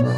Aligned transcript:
Benvenuti 0.00 0.14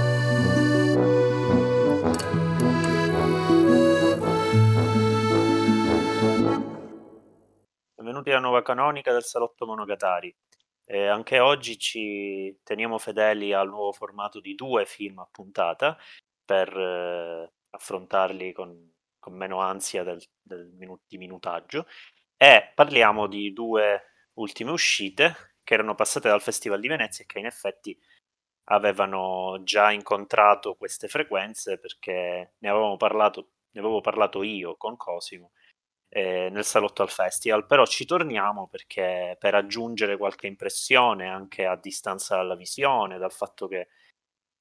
alla 8.28 8.40
nuova 8.40 8.60
canonica 8.60 9.10
del 9.10 9.22
Salotto 9.22 9.64
Monogatari. 9.64 10.36
Eh, 10.84 11.06
anche 11.06 11.38
oggi 11.38 11.78
ci 11.78 12.58
teniamo 12.62 12.98
fedeli 12.98 13.54
al 13.54 13.70
nuovo 13.70 13.92
formato 13.92 14.38
di 14.40 14.54
due 14.54 14.84
film 14.84 15.20
a 15.20 15.28
puntata 15.30 15.96
per 16.44 16.76
eh, 16.76 17.50
affrontarli 17.70 18.52
con, 18.52 18.92
con, 19.18 19.32
meno 19.32 19.60
ansia 19.60 20.02
del, 20.02 20.22
del 20.42 20.74
minu- 20.76 21.00
di 21.06 21.16
minutaggio 21.16 21.86
e 22.36 22.70
parliamo 22.74 23.26
di 23.26 23.54
due 23.54 24.02
ultime 24.34 24.72
uscite 24.72 25.54
che 25.64 25.72
erano 25.72 25.94
passate 25.94 26.28
dal 26.28 26.42
Festival 26.42 26.80
di 26.80 26.88
Venezia 26.88 27.24
e 27.24 27.26
che 27.26 27.38
in 27.38 27.46
effetti 27.46 27.98
avevano 28.70 29.60
già 29.62 29.90
incontrato 29.90 30.74
queste 30.74 31.08
frequenze 31.08 31.78
perché 31.78 32.54
ne 32.58 32.68
avevamo 32.68 32.96
parlato, 32.96 33.48
ne 33.72 33.80
avevo 33.80 34.00
parlato 34.00 34.42
io 34.42 34.76
con 34.76 34.96
Cosimo 34.96 35.52
eh, 36.08 36.48
nel 36.50 36.64
salotto 36.64 37.02
al 37.02 37.10
festival, 37.10 37.66
però 37.66 37.86
ci 37.86 38.04
torniamo 38.04 38.68
perché 38.68 39.36
per 39.38 39.54
aggiungere 39.54 40.16
qualche 40.16 40.46
impressione 40.46 41.28
anche 41.28 41.66
a 41.66 41.76
distanza 41.76 42.36
dalla 42.36 42.56
visione, 42.56 43.18
dal 43.18 43.32
fatto 43.32 43.68
che 43.68 43.88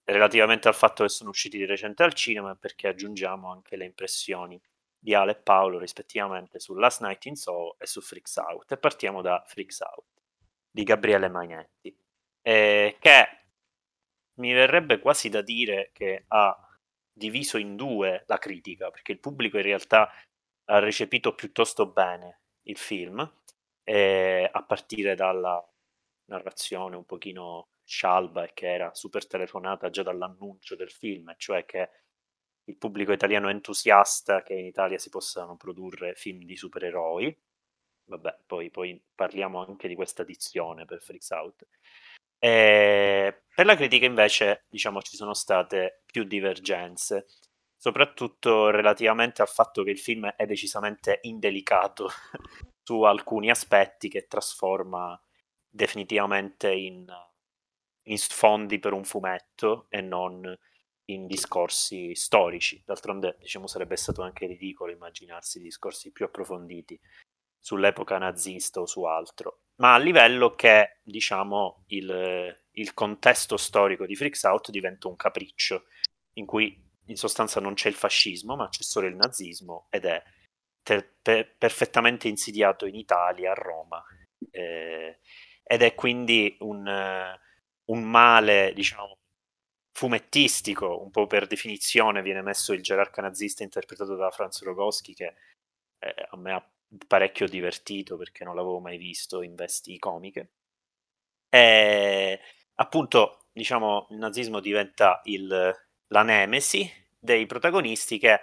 relativamente 0.06 0.68
al 0.68 0.76
fatto 0.76 1.04
che 1.04 1.10
sono 1.10 1.30
usciti 1.30 1.58
di 1.58 1.66
recente 1.66 2.04
al 2.04 2.14
cinema, 2.14 2.56
perché 2.56 2.88
aggiungiamo 2.88 3.52
anche 3.52 3.76
le 3.76 3.86
impressioni 3.86 4.60
di 4.98 5.14
Ale 5.14 5.32
e 5.32 5.36
Paolo 5.36 5.80
rispettivamente 5.80 6.60
su 6.60 6.74
Last 6.76 7.02
Night 7.02 7.26
in 7.26 7.36
Soho 7.36 7.76
e 7.80 7.86
su 7.86 8.02
Freaks 8.02 8.36
Out. 8.38 8.72
E 8.72 8.78
partiamo 8.78 9.22
da 9.22 9.44
Freaks 9.46 9.80
Out 9.82 10.06
di 10.72 10.84
Gabriele 10.84 11.30
Magnetti 11.30 11.96
eh, 12.42 12.98
che 13.00 13.39
mi 14.40 14.54
verrebbe 14.54 15.00
quasi 15.00 15.30
da 15.30 15.42
dire 15.42 15.92
che 15.94 16.26
ha 16.28 16.58
diviso 17.12 17.58
in 17.58 17.76
due 17.76 18.24
la 18.28 18.38
critica 18.38 18.90
perché 18.92 19.12
il 19.12 19.20
pubblico 19.20 19.58
in 19.58 19.64
realtà 19.64 20.10
ha 20.66 20.80
recepito 20.80 21.36
piuttosto 21.36 21.88
bene 21.88 22.42
il 22.64 22.78
film 22.78 23.20
eh, 23.84 24.50
a 24.52 24.64
partire 24.64 25.16
dalla 25.16 25.64
narrazione 26.26 26.96
un 26.96 27.06
pochino 27.06 27.70
scialba 27.84 28.44
e 28.44 28.54
che 28.54 28.72
era 28.72 28.94
super 28.94 29.26
telefonata 29.28 29.90
già 29.90 30.04
dall'annuncio 30.04 30.76
del 30.76 30.92
film, 30.92 31.34
cioè 31.38 31.66
che 31.66 31.90
il 32.66 32.78
pubblico 32.78 33.12
italiano 33.12 33.50
è 33.50 33.52
entusiasta 33.52 34.44
che 34.44 34.54
in 34.54 34.66
Italia 34.66 35.00
si 35.00 35.10
possano 35.10 35.58
produrre 35.58 36.14
film 36.14 36.44
di 36.44 36.56
supereroi. 36.56 37.36
Vabbè, 38.06 38.40
poi, 38.46 38.70
poi 38.70 39.02
parliamo 39.16 39.64
anche 39.66 39.88
di 39.88 39.96
questa 39.96 40.22
edizione 40.22 40.86
per 40.86 41.02
Freaks 41.02 41.30
Out. 41.32 41.68
E 42.40 43.44
per 43.54 43.66
la 43.66 43.76
critica 43.76 44.06
invece, 44.06 44.64
diciamo, 44.70 45.02
ci 45.02 45.18
sono 45.18 45.34
state 45.34 46.04
più 46.06 46.24
divergenze, 46.24 47.28
soprattutto 47.76 48.70
relativamente 48.70 49.42
al 49.42 49.50
fatto 49.50 49.84
che 49.84 49.92
il 49.92 50.00
film 50.00 50.28
è 50.28 50.46
decisamente 50.46 51.20
indelicato 51.24 52.10
su 52.82 53.02
alcuni 53.02 53.50
aspetti 53.50 54.10
che 54.10 54.28
trasforma 54.28 55.22
definitivamente 55.68 56.72
in, 56.72 57.06
in 58.04 58.18
sfondi 58.18 58.80
per 58.80 58.94
un 58.94 59.04
fumetto 59.04 59.88
e 59.90 60.02
non 60.02 60.58
in 61.06 61.28
discorsi 61.28 62.16
storici. 62.16 62.82
D'altronde, 62.86 63.38
diciamo, 63.40 63.68
sarebbe 63.68 63.96
stato 63.98 64.22
anche 64.22 64.46
ridicolo 64.46 64.92
immaginarsi 64.92 65.60
discorsi 65.60 66.12
più 66.12 66.26
approfonditi 66.26 67.00
sull'epoca 67.60 68.18
nazista 68.18 68.80
o 68.80 68.86
su 68.86 69.04
altro. 69.04 69.60
Ma 69.80 69.94
a 69.94 69.98
livello 69.98 70.56
che, 70.56 71.00
diciamo, 71.04 71.84
il, 71.88 72.56
il 72.72 72.94
contesto 72.94 73.56
storico 73.56 74.06
di 74.06 74.16
Freaks 74.16 74.44
Out 74.44 74.72
diventa 74.72 75.08
un 75.08 75.16
capriccio, 75.16 75.86
in 76.34 76.46
cui 76.46 76.78
in 77.06 77.16
sostanza 77.16 77.60
non 77.62 77.74
c'è 77.76 77.88
il 77.88 77.96
fascismo, 77.96 78.56
ma 78.56 78.68
c'è 78.70 78.84
solo 78.84 79.08
il 79.08 79.16
nazismo 79.16 79.88
ed 79.90 80.06
è 80.06 80.22
te- 80.84 81.14
per- 81.22 81.56
perfettamente 81.58 82.28
insidiato 82.28 82.86
in 82.86 82.96
Italia, 82.96 83.52
a 83.52 83.54
Roma. 83.56 84.04
Eh, 84.52 85.20
ed 85.64 85.82
è 85.82 85.96
quindi 85.96 86.58
un, 86.60 86.86
un 87.86 88.04
male, 88.04 88.74
diciamo, 88.74 89.18
fumettistico, 89.94 91.02
un 91.02 91.12
po' 91.12 91.28
per 91.28 91.48
definizione 91.48 92.22
viene 92.22 92.42
messo 92.42 92.74
il 92.74 92.82
gerarca 92.82 93.22
nazista 93.22 93.64
interpretato 93.64 94.16
da 94.16 94.30
Franz 94.32 94.62
Rogowski 94.64 95.14
che 95.14 95.36
eh, 96.00 96.28
a 96.30 96.38
me 96.38 96.54
ha 96.54 96.70
parecchio 97.08 97.48
divertito 97.48 98.18
perché 98.18 98.44
non 98.44 98.56
l'avevo 98.56 98.80
mai 98.80 98.98
visto 98.98 99.42
in 99.42 99.56
vesti 99.56 99.98
comiche. 99.98 100.52
E 101.50 102.40
appunto, 102.76 103.48
diciamo, 103.52 104.08
il 104.12 104.18
nazismo 104.18 104.60
diventa 104.60 105.22
il, 105.26 105.74
la 106.08 106.24
nemesi 106.24 106.90
dei 107.20 107.46
protagonisti 107.46 108.18
che 108.18 108.40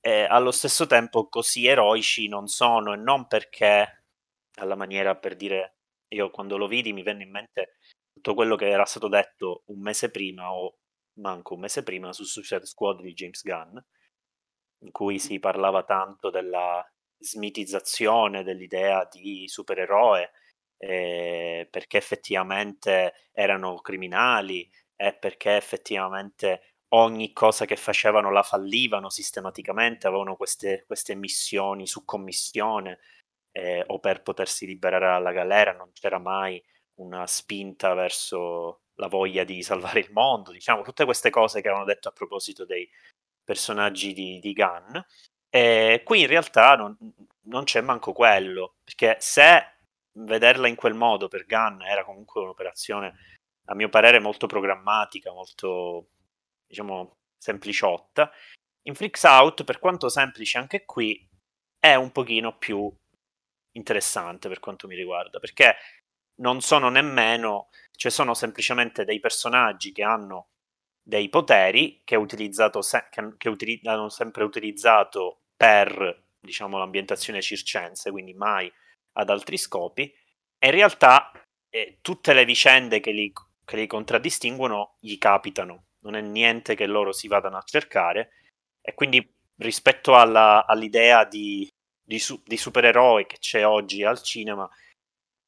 eh, 0.00 0.24
allo 0.24 0.50
stesso 0.50 0.86
tempo 0.86 1.28
così 1.28 1.66
eroici 1.66 2.28
non 2.28 2.46
sono 2.48 2.92
e 2.92 2.96
non 2.96 3.26
perché 3.26 4.04
alla 4.56 4.74
maniera 4.74 5.16
per 5.16 5.36
dire 5.36 5.76
io 6.08 6.30
quando 6.30 6.56
lo 6.58 6.66
vidi 6.66 6.92
mi 6.92 7.02
venne 7.02 7.22
in 7.22 7.30
mente 7.30 7.78
tutto 8.12 8.34
quello 8.34 8.56
che 8.56 8.68
era 8.68 8.84
stato 8.84 9.08
detto 9.08 9.62
un 9.66 9.80
mese 9.80 10.10
prima 10.10 10.52
o 10.52 10.78
manco 11.20 11.54
un 11.54 11.60
mese 11.60 11.82
prima 11.82 12.12
su 12.12 12.24
Suicide 12.24 12.66
Squad 12.66 13.00
di 13.00 13.14
James 13.14 13.42
Gunn 13.42 13.78
in 14.84 14.90
cui 14.90 15.18
si 15.18 15.38
parlava 15.38 15.84
tanto 15.84 16.30
della 16.30 16.84
smitizzazione 17.18 18.42
dell'idea 18.42 19.08
di 19.10 19.48
supereroe 19.48 20.30
eh, 20.78 21.66
perché 21.70 21.96
effettivamente 21.96 23.14
erano 23.32 23.76
criminali 23.76 24.70
e 24.96 25.14
perché 25.14 25.56
effettivamente 25.56 26.74
ogni 26.94 27.32
cosa 27.32 27.64
che 27.64 27.76
facevano 27.76 28.30
la 28.30 28.42
fallivano 28.42 29.10
sistematicamente, 29.10 30.06
avevano 30.06 30.36
queste, 30.36 30.84
queste 30.86 31.14
missioni 31.14 31.86
su 31.86 32.04
commissione 32.04 33.00
eh, 33.52 33.82
o 33.86 33.98
per 33.98 34.22
potersi 34.22 34.66
liberare 34.66 35.06
dalla 35.06 35.32
galera, 35.32 35.72
non 35.72 35.90
c'era 35.92 36.18
mai 36.18 36.62
una 37.00 37.26
spinta 37.26 37.94
verso 37.94 38.82
la 38.96 39.08
voglia 39.08 39.42
di 39.42 39.62
salvare 39.62 40.00
il 40.00 40.12
mondo, 40.12 40.52
diciamo, 40.52 40.82
tutte 40.82 41.04
queste 41.04 41.30
cose 41.30 41.60
che 41.60 41.68
avevano 41.68 41.86
detto 41.86 42.08
a 42.08 42.12
proposito 42.12 42.64
dei 42.64 42.88
personaggi 43.42 44.12
di, 44.12 44.38
di 44.38 44.52
Gunn. 44.52 44.96
E 45.54 46.02
qui 46.04 46.22
in 46.22 46.26
realtà 46.26 46.74
non, 46.74 46.96
non 47.42 47.62
c'è 47.62 47.80
manco 47.80 48.12
quello, 48.12 48.78
perché 48.82 49.18
se 49.20 49.76
vederla 50.18 50.66
in 50.66 50.74
quel 50.74 50.94
modo 50.94 51.28
per 51.28 51.46
Gunn 51.46 51.80
era 51.82 52.04
comunque 52.04 52.40
un'operazione, 52.40 53.14
a 53.66 53.74
mio 53.76 53.88
parere, 53.88 54.18
molto 54.18 54.48
programmatica, 54.48 55.30
molto 55.30 56.08
diciamo, 56.66 57.18
sempliciotta. 57.38 58.32
In 58.88 58.96
Freaks 58.96 59.22
Out, 59.22 59.62
per 59.62 59.78
quanto 59.78 60.08
semplice 60.08 60.58
anche 60.58 60.84
qui, 60.84 61.24
è 61.78 61.94
un 61.94 62.10
pochino 62.10 62.58
più 62.58 62.92
interessante 63.76 64.48
per 64.48 64.58
quanto 64.58 64.88
mi 64.88 64.96
riguarda, 64.96 65.38
perché 65.38 65.76
non 66.40 66.62
sono 66.62 66.88
nemmeno, 66.88 67.68
cioè 67.92 68.10
sono 68.10 68.34
semplicemente 68.34 69.04
dei 69.04 69.20
personaggi 69.20 69.92
che 69.92 70.02
hanno 70.02 70.48
dei 71.00 71.28
poteri 71.28 72.00
che, 72.02 72.16
utilizzato 72.16 72.82
se- 72.82 73.06
che, 73.08 73.34
che 73.36 73.48
util- 73.48 73.86
hanno 73.86 74.08
sempre 74.08 74.42
utilizzato 74.42 75.42
per 75.56 76.22
diciamo 76.40 76.78
l'ambientazione 76.78 77.40
circense, 77.40 78.10
quindi 78.10 78.34
mai 78.34 78.70
ad 79.12 79.30
altri 79.30 79.56
scopi, 79.56 80.02
e 80.58 80.66
in 80.66 80.72
realtà 80.72 81.30
eh, 81.70 81.98
tutte 82.00 82.32
le 82.32 82.44
vicende 82.44 83.00
che 83.00 83.10
li, 83.10 83.32
che 83.64 83.76
li 83.76 83.86
contraddistinguono 83.86 84.96
gli 85.00 85.18
capitano. 85.18 85.86
Non 86.00 86.16
è 86.16 86.20
niente 86.20 86.74
che 86.74 86.86
loro 86.86 87.12
si 87.12 87.28
vadano 87.28 87.56
a 87.56 87.62
cercare. 87.62 88.30
E 88.80 88.94
quindi 88.94 89.26
rispetto 89.56 90.14
alla, 90.14 90.66
all'idea 90.66 91.24
di, 91.24 91.66
di, 92.02 92.18
su, 92.18 92.42
di 92.44 92.56
supereroi 92.56 93.26
che 93.26 93.38
c'è 93.38 93.66
oggi 93.66 94.04
al 94.04 94.22
cinema, 94.22 94.68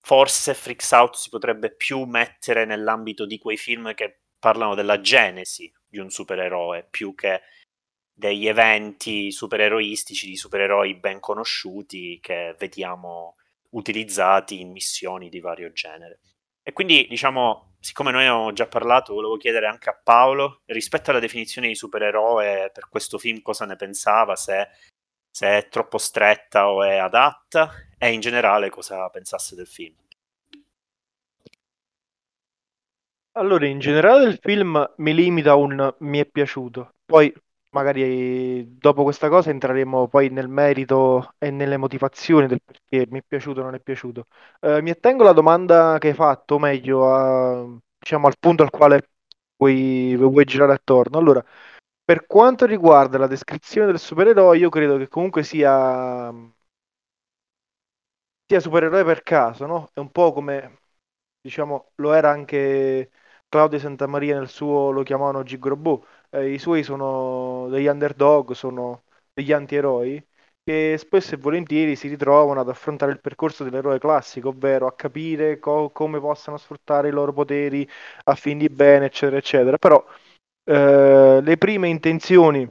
forse 0.00 0.54
Freaks 0.54 0.90
Out 0.92 1.14
si 1.16 1.28
potrebbe 1.28 1.74
più 1.74 2.04
mettere 2.04 2.64
nell'ambito 2.64 3.26
di 3.26 3.38
quei 3.38 3.56
film 3.56 3.92
che 3.94 4.20
parlano 4.38 4.74
della 4.74 5.00
genesi 5.00 5.70
di 5.86 5.98
un 5.98 6.10
supereroe 6.10 6.86
più 6.88 7.14
che 7.14 7.42
degli 8.18 8.48
eventi 8.48 9.30
supereroistici 9.30 10.26
di 10.26 10.36
supereroi 10.36 10.94
ben 10.94 11.20
conosciuti 11.20 12.18
che 12.22 12.56
vediamo 12.58 13.34
utilizzati 13.70 14.60
in 14.60 14.70
missioni 14.70 15.28
di 15.28 15.38
vario 15.38 15.70
genere. 15.72 16.20
E 16.62 16.72
quindi, 16.72 17.06
diciamo, 17.10 17.74
siccome 17.78 18.10
noi 18.12 18.22
abbiamo 18.22 18.52
già 18.54 18.66
parlato, 18.66 19.12
volevo 19.12 19.36
chiedere 19.36 19.66
anche 19.66 19.90
a 19.90 20.00
Paolo, 20.02 20.62
rispetto 20.64 21.10
alla 21.10 21.20
definizione 21.20 21.68
di 21.68 21.74
supereroe 21.74 22.70
per 22.72 22.88
questo 22.88 23.18
film, 23.18 23.42
cosa 23.42 23.66
ne 23.66 23.76
pensava, 23.76 24.34
se, 24.34 24.68
se 25.30 25.46
è 25.46 25.68
troppo 25.68 25.98
stretta 25.98 26.70
o 26.70 26.82
è 26.82 26.96
adatta, 26.96 27.70
e 27.98 28.12
in 28.12 28.20
generale 28.20 28.70
cosa 28.70 29.06
pensasse 29.10 29.54
del 29.54 29.66
film. 29.66 29.94
Allora, 33.32 33.66
in 33.66 33.78
generale 33.78 34.24
del 34.24 34.38
film 34.40 34.94
mi 34.96 35.12
limita 35.12 35.54
un 35.54 35.94
mi 35.98 36.18
è 36.18 36.24
piaciuto. 36.24 36.94
Poi 37.04 37.30
magari 37.76 38.78
dopo 38.78 39.02
questa 39.02 39.28
cosa 39.28 39.50
entreremo 39.50 40.08
poi 40.08 40.30
nel 40.30 40.48
merito 40.48 41.34
e 41.38 41.50
nelle 41.50 41.76
motivazioni 41.76 42.46
del 42.46 42.60
perché 42.64 43.06
mi 43.10 43.18
è 43.20 43.22
piaciuto 43.26 43.60
o 43.60 43.64
non 43.64 43.74
è 43.74 43.80
piaciuto. 43.80 44.26
Eh, 44.60 44.80
mi 44.82 44.90
attengo 44.90 45.22
alla 45.22 45.32
domanda 45.32 45.98
che 45.98 46.08
hai 46.08 46.14
fatto, 46.14 46.54
o 46.54 46.58
meglio, 46.58 47.12
a, 47.14 47.66
diciamo 47.98 48.26
al 48.26 48.36
punto 48.38 48.62
al 48.62 48.70
quale 48.70 49.10
vuoi, 49.56 50.16
vuoi 50.16 50.44
girare 50.44 50.72
attorno. 50.72 51.18
Allora, 51.18 51.44
per 52.04 52.26
quanto 52.26 52.64
riguarda 52.66 53.18
la 53.18 53.26
descrizione 53.26 53.86
del 53.86 53.98
supereroe, 53.98 54.56
io 54.58 54.68
credo 54.70 54.96
che 54.96 55.08
comunque 55.08 55.42
sia, 55.42 56.32
sia 58.46 58.60
supereroe 58.60 59.04
per 59.04 59.22
caso, 59.22 59.66
no? 59.66 59.90
È 59.92 59.98
un 59.98 60.10
po' 60.10 60.32
come, 60.32 60.80
diciamo, 61.40 61.92
lo 61.96 62.12
era 62.12 62.30
anche 62.30 63.10
Claudio 63.48 63.78
Santamaria 63.78 64.38
nel 64.38 64.48
suo, 64.48 64.90
lo 64.90 65.02
chiamavano 65.02 65.42
Gigrobù. 65.42 66.02
Eh, 66.36 66.52
I 66.54 66.58
suoi 66.58 66.82
sono 66.82 67.68
degli 67.68 67.86
underdog, 67.86 68.52
sono 68.52 69.04
degli 69.32 69.52
antieroi 69.52 70.24
che 70.62 70.96
spesso 70.98 71.34
e 71.34 71.38
volentieri 71.38 71.94
si 71.94 72.08
ritrovano 72.08 72.60
ad 72.60 72.68
affrontare 72.68 73.12
il 73.12 73.20
percorso 73.20 73.62
dell'eroe 73.64 73.98
classico, 74.00 74.48
ovvero 74.48 74.86
a 74.88 74.94
capire 74.96 75.58
co- 75.60 75.90
come 75.90 76.18
possano 76.20 76.56
sfruttare 76.56 77.08
i 77.08 77.12
loro 77.12 77.32
poteri 77.32 77.88
a 78.24 78.34
fin 78.34 78.58
di 78.58 78.68
bene, 78.68 79.06
eccetera, 79.06 79.36
eccetera. 79.38 79.78
Però 79.78 80.04
eh, 80.64 81.40
le 81.42 81.56
prime 81.58 81.88
intenzioni, 81.88 82.68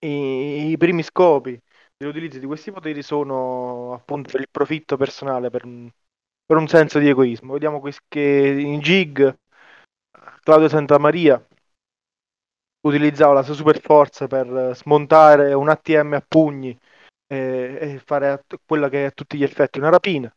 i, 0.00 0.70
i 0.72 0.76
primi 0.76 1.02
scopi 1.02 1.60
dell'utilizzo 1.96 2.38
di 2.38 2.46
questi 2.46 2.72
poteri 2.72 3.02
sono 3.02 3.92
appunto 3.94 4.30
per 4.30 4.40
il 4.40 4.48
profitto 4.50 4.96
personale, 4.96 5.50
per 5.50 5.64
per 6.46 6.58
un 6.58 6.68
senso 6.68 6.98
di 6.98 7.08
egoismo. 7.08 7.54
Vediamo 7.54 7.80
che 8.08 8.20
in 8.20 8.80
Gig 8.80 9.34
Claudio 10.42 10.68
Santamaria 10.68 11.44
utilizzava 12.84 13.32
la 13.32 13.42
sua 13.42 13.54
super 13.54 13.80
forza 13.80 14.26
per 14.26 14.72
smontare 14.74 15.52
un 15.52 15.68
ATM 15.68 16.14
a 16.14 16.24
pugni 16.26 16.78
e, 17.26 17.78
e 17.80 18.02
fare 18.04 18.44
quella 18.66 18.88
che 18.88 19.04
è 19.04 19.06
a 19.06 19.10
tutti 19.10 19.36
gli 19.36 19.42
effetti 19.42 19.78
una 19.78 19.90
rapina. 19.90 20.34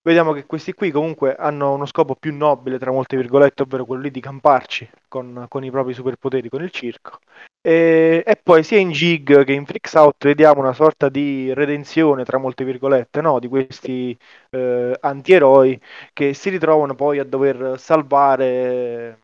Vediamo 0.00 0.32
che 0.32 0.46
questi 0.46 0.72
qui 0.72 0.90
comunque 0.90 1.34
hanno 1.34 1.74
uno 1.74 1.84
scopo 1.84 2.14
più 2.14 2.34
nobile, 2.34 2.78
tra 2.78 2.90
molte 2.90 3.16
virgolette, 3.16 3.62
ovvero 3.64 3.84
quello 3.84 4.02
lì 4.02 4.10
di 4.10 4.20
camparci 4.20 4.88
con, 5.06 5.44
con 5.48 5.64
i 5.64 5.70
propri 5.70 5.92
superpoteri, 5.92 6.48
con 6.48 6.62
il 6.62 6.70
circo. 6.70 7.18
E, 7.60 8.22
e, 8.24 8.36
poi 8.42 8.62
sia 8.62 8.78
in 8.78 8.90
Jig 8.90 9.44
che 9.44 9.52
in 9.52 9.66
Freaks 9.66 9.92
Out 9.94 10.24
vediamo 10.24 10.60
una 10.60 10.72
sorta 10.72 11.10
di 11.10 11.52
redenzione, 11.52 12.24
tra 12.24 12.38
molte 12.38 12.64
virgolette, 12.64 13.20
no? 13.20 13.38
di 13.38 13.48
questi 13.48 14.16
eh, 14.50 14.96
antieroi 14.98 15.78
che 16.14 16.32
si 16.32 16.48
ritrovano 16.48 16.94
poi 16.94 17.18
a 17.18 17.24
dover 17.24 17.78
salvare 17.78 19.18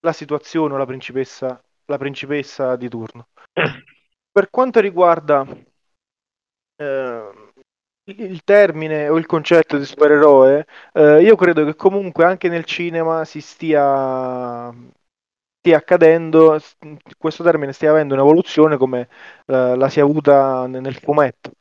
la 0.00 0.12
situazione 0.12 0.74
o 0.74 0.76
la 0.78 0.86
principessa, 0.86 1.62
la 1.86 1.98
principessa 1.98 2.76
di 2.76 2.88
turno. 2.88 3.28
Per 4.32 4.48
quanto 4.50 4.80
riguarda 4.80 5.46
eh, 6.76 7.32
il 8.04 8.42
termine 8.44 9.08
o 9.08 9.16
il 9.18 9.26
concetto 9.26 9.78
di 9.78 9.84
supereroe, 9.84 10.66
eh, 10.92 11.22
io 11.22 11.36
credo 11.36 11.64
che 11.64 11.74
comunque 11.74 12.24
anche 12.24 12.48
nel 12.48 12.64
cinema 12.64 13.24
si 13.24 13.40
stia, 13.40 14.72
stia 15.58 15.76
accadendo, 15.76 16.58
questo 17.18 17.44
termine 17.44 17.72
stia 17.72 17.90
avendo 17.90 18.14
un'evoluzione 18.14 18.76
come 18.76 19.08
eh, 19.46 19.76
la 19.76 19.88
si 19.88 19.98
è 19.98 20.02
avuta 20.02 20.66
nel 20.66 20.96
fumetto 20.96 21.52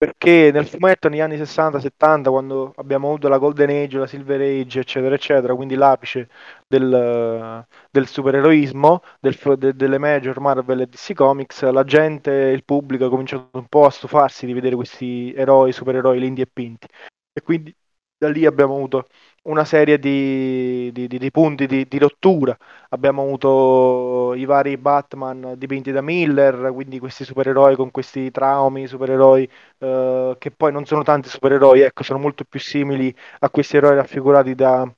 perché 0.00 0.50
nel 0.50 0.66
fumetto 0.66 1.10
negli 1.10 1.20
anni 1.20 1.36
60-70, 1.36 2.30
quando 2.30 2.72
abbiamo 2.76 3.08
avuto 3.08 3.28
la 3.28 3.36
Golden 3.36 3.68
Age, 3.68 3.98
la 3.98 4.06
Silver 4.06 4.40
Age, 4.40 4.80
eccetera, 4.80 5.14
eccetera, 5.14 5.54
quindi 5.54 5.74
l'apice 5.74 6.30
del, 6.66 7.66
del 7.90 8.06
supereroismo, 8.06 9.02
del, 9.20 9.36
de, 9.58 9.74
delle 9.74 9.98
major 9.98 10.40
Marvel 10.40 10.80
e 10.80 10.86
DC 10.86 11.12
Comics, 11.12 11.70
la 11.70 11.84
gente, 11.84 12.30
il 12.30 12.64
pubblico 12.64 13.04
ha 13.04 13.10
cominciato 13.10 13.50
un 13.58 13.66
po' 13.66 13.84
a 13.84 13.90
stufarsi 13.90 14.46
di 14.46 14.54
vedere 14.54 14.74
questi 14.74 15.34
eroi, 15.34 15.70
supereroi 15.70 16.18
lindi 16.18 16.40
e 16.40 16.46
pinti. 16.46 16.86
E 17.34 17.42
quindi 17.42 17.74
da 18.16 18.30
lì 18.30 18.46
abbiamo 18.46 18.76
avuto 18.76 19.06
una 19.42 19.64
serie 19.64 19.98
di, 19.98 20.90
di, 20.92 21.06
di, 21.08 21.18
di 21.18 21.30
punti 21.30 21.66
di, 21.66 21.98
rottura. 21.98 22.56
Abbiamo 22.90 23.22
avuto 23.22 24.34
i 24.34 24.44
vari 24.44 24.76
Batman 24.76 25.54
dipinti 25.56 25.92
da 25.92 26.02
Miller, 26.02 26.72
quindi 26.72 26.98
questi 26.98 27.24
supereroi 27.24 27.76
con 27.76 27.90
questi 27.90 28.30
traumi, 28.30 28.86
supereroi 28.86 29.50
eh, 29.78 30.36
che 30.38 30.50
poi 30.50 30.72
non 30.72 30.84
sono 30.84 31.02
tanti 31.02 31.28
supereroi, 31.28 31.80
ecco, 31.80 32.02
sono 32.02 32.18
molto 32.18 32.44
più 32.44 32.60
simili 32.60 33.14
a 33.40 33.50
questi 33.50 33.76
eroi 33.76 33.94
raffigurati 33.94 34.54
da, 34.54 34.90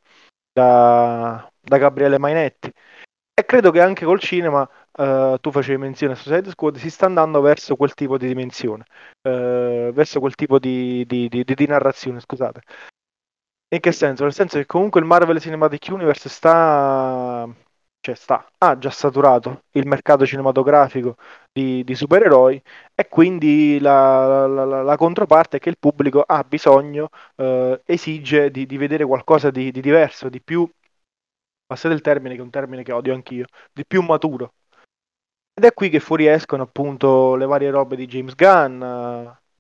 da, 0.53 1.51
da 1.61 1.79
Gabriele 1.79 2.19
Mainetti. 2.19 2.73
E 3.35 3.45
credo 3.47 3.71
che 3.71 3.81
anche 3.81 4.05
col 4.05 4.21
cinema, 4.21 4.69
uh, 4.99 5.39
tu 5.41 5.51
facevi 5.51 5.79
menzione 5.79 6.13
a 6.13 6.17
Suicide 6.17 6.51
Squad, 6.51 6.77
si 6.77 6.91
sta 6.91 7.07
andando 7.07 7.41
verso 7.41 7.77
quel 7.77 7.95
tipo 7.95 8.19
di 8.19 8.27
dimensione, 8.27 8.85
uh, 9.23 9.91
verso 9.93 10.21
quel 10.21 10.35
tipo 10.35 10.59
di, 10.59 11.05
di, 11.07 11.29
di, 11.29 11.43
di, 11.45 11.67
narrazione, 11.67 12.21
scusate. 12.21 12.61
In 13.73 13.81
che 13.81 13.91
senso? 13.93 14.25
Nel 14.25 14.35
senso 14.35 14.59
che 14.59 14.67
comunque 14.67 15.01
il 15.01 15.07
Marvel 15.07 15.41
Cinematic 15.41 15.89
Universe 15.91 16.29
sta, 16.29 17.49
cioè 18.01 18.15
sta, 18.15 18.47
ha 18.59 18.77
già 18.79 18.91
saturato 18.91 19.65
il 19.73 19.87
mercato 19.87 20.27
cinematografico 20.27 21.17
di, 21.51 21.83
di 21.83 21.95
supereroi 21.95 22.61
e 22.95 23.09
quindi 23.09 23.79
la, 23.81 24.47
la, 24.47 24.65
la, 24.67 24.83
la, 24.83 24.97
controparte 24.97 25.57
è 25.57 25.61
che 25.61 25.71
il 25.71 25.79
pubblico 25.79 26.21
ha 26.21 26.45
bisogno, 26.45 27.09
eh, 27.37 27.81
esige 27.87 28.51
di, 28.51 28.67
di, 28.67 28.77
vedere 28.77 29.07
qualcosa 29.07 29.51
di, 29.51 29.71
di 29.71 29.81
diverso, 29.81 30.29
di 30.29 30.43
più, 30.43 30.69
passate 31.65 31.95
il 31.95 32.03
termine 32.03 32.35
che 32.35 32.41
è 32.41 32.45
un 32.45 32.51
termine 32.51 32.83
che 32.83 32.93
odio 32.93 33.15
anch'io, 33.15 33.47
di 33.73 33.87
più 33.87 34.03
maturo. 34.03 34.53
Ed 35.55 35.65
è 35.65 35.73
qui 35.73 35.89
che 35.89 36.01
fuoriescono 36.01 36.65
appunto 36.65 37.37
le 37.37 37.47
varie 37.47 37.71
robe 37.71 37.97
di 37.97 38.07
James 38.07 38.35
Gunn, 38.35 38.83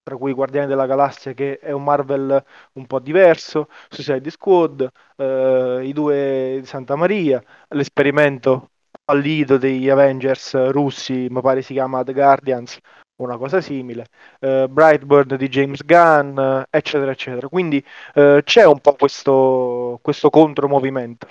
tra 0.02 0.16
cui 0.16 0.32
Guardiani 0.32 0.66
della 0.66 0.86
Galassia 0.86 1.32
che 1.32 1.58
è 1.58 1.70
un 1.70 1.84
Marvel 1.84 2.44
un 2.72 2.86
po' 2.86 2.98
diverso, 2.98 3.68
Suicide 3.88 4.30
Squad, 4.30 4.88
eh, 5.16 5.80
i 5.84 5.92
due 5.92 6.58
di 6.60 6.66
Santa 6.66 6.96
Maria, 6.96 7.42
l'esperimento 7.68 8.70
fallito 9.04 9.58
degli 9.58 9.88
Avengers 9.88 10.70
russi, 10.70 11.28
mi 11.30 11.40
pare 11.40 11.62
si 11.62 11.72
chiama 11.74 12.02
The 12.02 12.12
Guardians, 12.12 12.78
una 13.22 13.36
cosa 13.36 13.60
simile, 13.60 14.06
eh, 14.40 14.66
Brightburn 14.68 15.36
di 15.36 15.48
James 15.48 15.84
Gunn, 15.84 16.38
eccetera, 16.70 17.12
eccetera. 17.12 17.48
Quindi 17.48 17.84
eh, 18.14 18.42
c'è 18.44 18.64
un 18.66 18.80
po' 18.80 18.94
questo, 18.94 19.98
questo 20.02 20.30
contromovimento. 20.30 21.28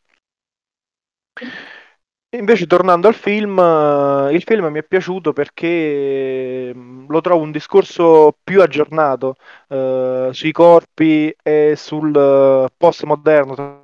Invece 2.33 2.66
tornando 2.66 3.10
al 3.10 3.13
film, 3.13 3.60
eh, 3.60 4.33
il 4.33 4.42
film 4.44 4.68
mi 4.68 4.80
è 4.80 4.83
piaciuto 4.83 5.33
perché 5.33 6.72
mm, 6.74 7.07
lo 7.10 7.19
trovo 7.19 7.44
un 7.44 7.51
discorso 7.51 8.38
più 8.42 8.62
aggiornato 8.62 9.36
eh, 9.68 10.30
sui 10.31 10.51
corpi 10.54 11.36
e 11.44 11.74
sul 11.75 12.16
eh, 12.16 12.69
postmoderno, 12.78 13.54
tra 13.56 13.83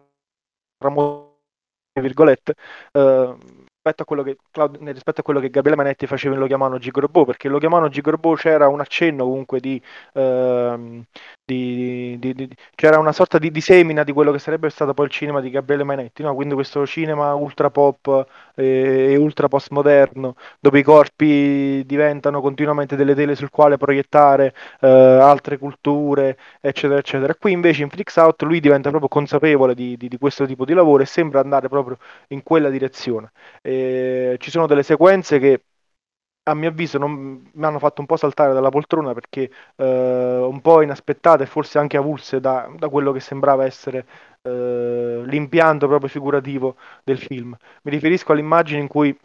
virgolette, 2.01 2.53
eh, 2.93 3.35
rispetto 3.87 4.03
a 4.03 4.05
quello 4.05 4.23
che, 4.23 4.37
rispetto 4.91 5.21
a 5.21 5.23
quello 5.23 5.39
che 5.39 5.49
Gabriele 5.49 5.81
Manetti 5.81 6.07
faceva 6.07 6.33
in 6.35 6.41
Lo 6.41 6.47
chiamano 6.47 6.77
Gigorbo, 6.77 7.25
perché 7.25 7.47
in 7.47 7.53
Lo 7.53 7.59
chiamano 7.59 7.89
Gigorbo 7.89 8.33
c'era 8.35 8.67
un 8.67 8.79
accenno 8.81 9.23
comunque 9.23 9.59
di, 9.59 9.81
ehm, 10.13 11.03
di, 11.45 12.17
di, 12.19 12.33
di, 12.33 12.49
c'era 12.75 12.99
una 12.99 13.13
sorta 13.13 13.37
di, 13.37 13.61
semina 13.61 14.03
di 14.03 14.11
quello 14.11 14.31
che 14.31 14.39
sarebbe 14.39 14.69
stato 14.69 14.93
poi 14.93 15.05
il 15.05 15.11
cinema 15.11 15.39
di 15.39 15.49
Gabriele 15.49 15.83
Manetti, 15.83 16.21
no? 16.23 16.35
quindi 16.35 16.53
questo 16.53 16.85
cinema 16.85 17.33
ultra 17.33 17.69
pop 17.69 18.27
e, 18.55 19.11
e 19.11 19.15
ultra 19.15 19.47
postmoderno, 19.47 20.35
dove 20.59 20.79
i 20.79 20.83
corpi 20.83 21.83
diventano 21.85 22.41
continuamente 22.41 22.95
delle 22.95 23.15
tele 23.15 23.35
sul 23.35 23.49
quale 23.49 23.77
proiettare 23.77 24.53
eh, 24.81 24.87
altre 24.87 25.57
culture, 25.57 26.37
eccetera, 26.59 26.99
eccetera. 26.99 27.33
Qui 27.35 27.51
invece 27.51 27.83
in 27.83 27.89
Flix 27.89 28.17
Out 28.17 28.41
lui 28.43 28.59
diventa 28.59 28.89
proprio 28.89 29.09
consapevole 29.09 29.73
di, 29.73 29.97
questo 30.19 30.45
tipo 30.45 30.65
di 30.65 30.73
lavoro 30.73 31.03
e 31.03 31.05
sembra 31.05 31.39
andare 31.39 31.69
proprio 31.69 31.97
in 32.29 32.43
quella 32.43 32.69
direzione. 32.69 33.31
E 33.61 33.76
ci 34.39 34.51
sono 34.51 34.67
delle 34.67 34.83
sequenze 34.83 35.39
che 35.39 35.63
a 36.47 36.53
mio 36.53 36.69
avviso 36.69 36.97
non, 36.97 37.49
mi 37.53 37.65
hanno 37.65 37.79
fatto 37.79 38.01
un 38.01 38.07
po' 38.07 38.15
saltare 38.17 38.53
dalla 38.53 38.69
poltrona 38.69 39.13
perché 39.13 39.51
eh, 39.75 40.37
un 40.37 40.61
po' 40.61 40.81
inaspettate 40.81 41.43
e 41.43 41.45
forse 41.45 41.77
anche 41.77 41.97
avulse 41.97 42.39
da, 42.39 42.71
da 42.77 42.89
quello 42.89 43.11
che 43.11 43.19
sembrava 43.19 43.65
essere 43.65 44.07
eh, 44.41 45.21
l'impianto 45.25 45.87
proprio 45.87 46.09
figurativo 46.09 46.77
del 47.03 47.17
film. 47.19 47.55
Mi 47.83 47.91
riferisco 47.91 48.31
all'immagine 48.31 48.79
in 48.79 48.87
cui 48.87 49.17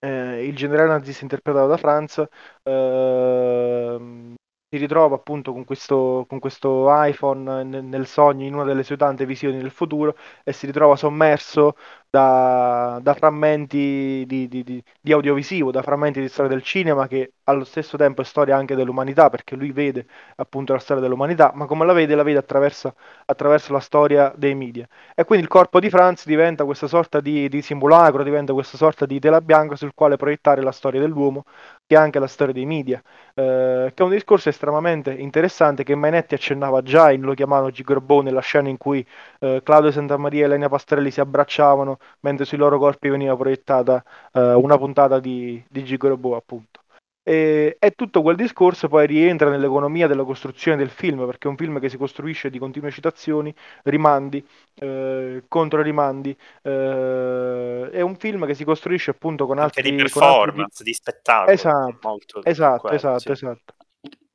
eh, 0.00 0.46
il 0.46 0.56
generale 0.56 0.88
nazista 0.88 1.22
interpretato 1.22 1.66
da 1.66 1.76
Franz 1.76 2.24
eh, 2.62 4.34
si 4.68 4.78
ritrova 4.78 5.14
appunto 5.16 5.52
con 5.52 5.64
questo, 5.64 6.24
con 6.28 6.38
questo 6.38 6.86
iPhone 6.88 7.64
nel, 7.64 7.84
nel, 7.84 8.06
sogno, 8.06 8.44
in 8.44 8.54
una 8.54 8.64
delle 8.64 8.82
sue 8.82 8.96
tante 8.96 9.24
visioni 9.26 9.58
del 9.58 9.70
futuro, 9.70 10.16
e 10.44 10.52
si 10.52 10.66
ritrova 10.66 10.96
sommerso 10.96 11.76
da, 12.16 12.98
da 13.02 13.12
frammenti 13.12 14.24
di, 14.26 14.48
di, 14.48 14.64
di, 14.64 14.82
di, 15.00 15.12
audiovisivo, 15.12 15.70
da 15.70 15.82
frammenti 15.82 16.18
di 16.18 16.28
storia 16.28 16.50
del 16.50 16.62
cinema, 16.62 17.06
che 17.06 17.32
allo 17.44 17.64
stesso 17.64 17.98
tempo 17.98 18.22
è 18.22 18.24
storia 18.24 18.56
anche 18.56 18.74
dell'umanità, 18.74 19.28
perché 19.28 19.54
lui 19.54 19.70
vede 19.70 20.06
appunto 20.36 20.72
la 20.72 20.78
storia 20.78 21.02
dell'umanità, 21.02 21.52
ma 21.54 21.66
come 21.66 21.84
la 21.84 21.92
vede, 21.92 22.14
la 22.14 22.22
vede 22.22 22.38
attraverso, 22.38 22.94
attraverso 23.26 23.72
la 23.72 23.80
storia 23.80 24.32
dei 24.34 24.54
media. 24.54 24.88
E 25.14 25.24
quindi 25.24 25.44
il 25.44 25.50
corpo 25.50 25.78
di 25.78 25.90
Franz 25.90 26.24
diventa 26.24 26.64
questa 26.64 26.86
sorta 26.86 27.20
di, 27.20 27.60
simulacro, 27.60 28.22
diventa 28.22 28.54
questa 28.54 28.78
sorta 28.78 29.04
di 29.04 29.18
tela 29.20 29.42
bianca 29.42 29.76
sul 29.76 29.92
quale 29.94 30.16
proiettare 30.16 30.62
la 30.62 30.72
storia 30.72 31.00
dell'uomo, 31.00 31.44
che 31.86 31.94
è 31.94 31.98
anche 31.98 32.18
la 32.18 32.26
storia 32.26 32.54
dei 32.54 32.66
media, 32.66 33.00
eh, 33.34 33.92
che 33.94 34.02
è 34.02 34.06
un 34.06 34.10
discorso 34.10 34.48
estremamente 34.48 35.12
interessante 35.12 35.84
che 35.84 35.94
Mainetti 35.94 36.34
accennava 36.34 36.82
già 36.82 37.12
in 37.12 37.20
Lo 37.20 37.34
chiamavano 37.34 37.70
Gigorbone, 37.70 38.28
nella 38.28 38.40
scena 38.40 38.68
in 38.68 38.78
cui 38.78 39.06
eh, 39.40 39.60
Claudio 39.62 39.90
Santamaria 39.92 40.42
e 40.42 40.44
Elena 40.46 40.68
Pastrelli 40.68 41.10
si 41.10 41.20
abbracciavano 41.20 41.98
mentre 42.20 42.44
sui 42.44 42.58
loro 42.58 42.78
corpi 42.78 43.08
veniva 43.08 43.36
proiettata 43.36 44.02
uh, 44.32 44.40
una 44.40 44.78
puntata 44.78 45.20
di, 45.20 45.62
di 45.68 45.84
Gigrobo, 45.84 46.36
appunto. 46.36 46.80
E, 47.28 47.76
e, 47.80 47.90
tutto 47.90 48.22
quel 48.22 48.36
discorso 48.36 48.86
poi 48.86 49.04
rientra 49.04 49.50
nell'economia 49.50 50.06
della 50.06 50.22
costruzione 50.22 50.76
del 50.76 50.90
film, 50.90 51.26
perché 51.26 51.48
è 51.48 51.50
un 51.50 51.56
film 51.56 51.80
che 51.80 51.88
si 51.88 51.96
costruisce 51.96 52.50
di 52.50 52.60
continue 52.60 52.92
citazioni, 52.92 53.52
rimandi, 53.82 54.46
eh, 54.74 55.42
contro 55.48 55.82
rimandi. 55.82 56.30
Eh, 56.62 57.90
è 57.90 58.00
un 58.00 58.14
film 58.14 58.46
che 58.46 58.54
si 58.54 58.62
costruisce 58.62 59.10
appunto 59.10 59.44
con 59.44 59.58
Anche 59.58 59.80
altri... 59.80 59.96
di 59.96 60.02
performance, 60.02 60.62
altri... 60.62 60.84
di 60.84 60.92
spettacolo. 60.92 61.50
Esatto, 61.50 61.98
molto 62.02 62.44
esatto, 62.44 62.80
quello, 62.82 62.94
esatto, 62.94 63.18
sì. 63.18 63.30
esatto. 63.32 63.74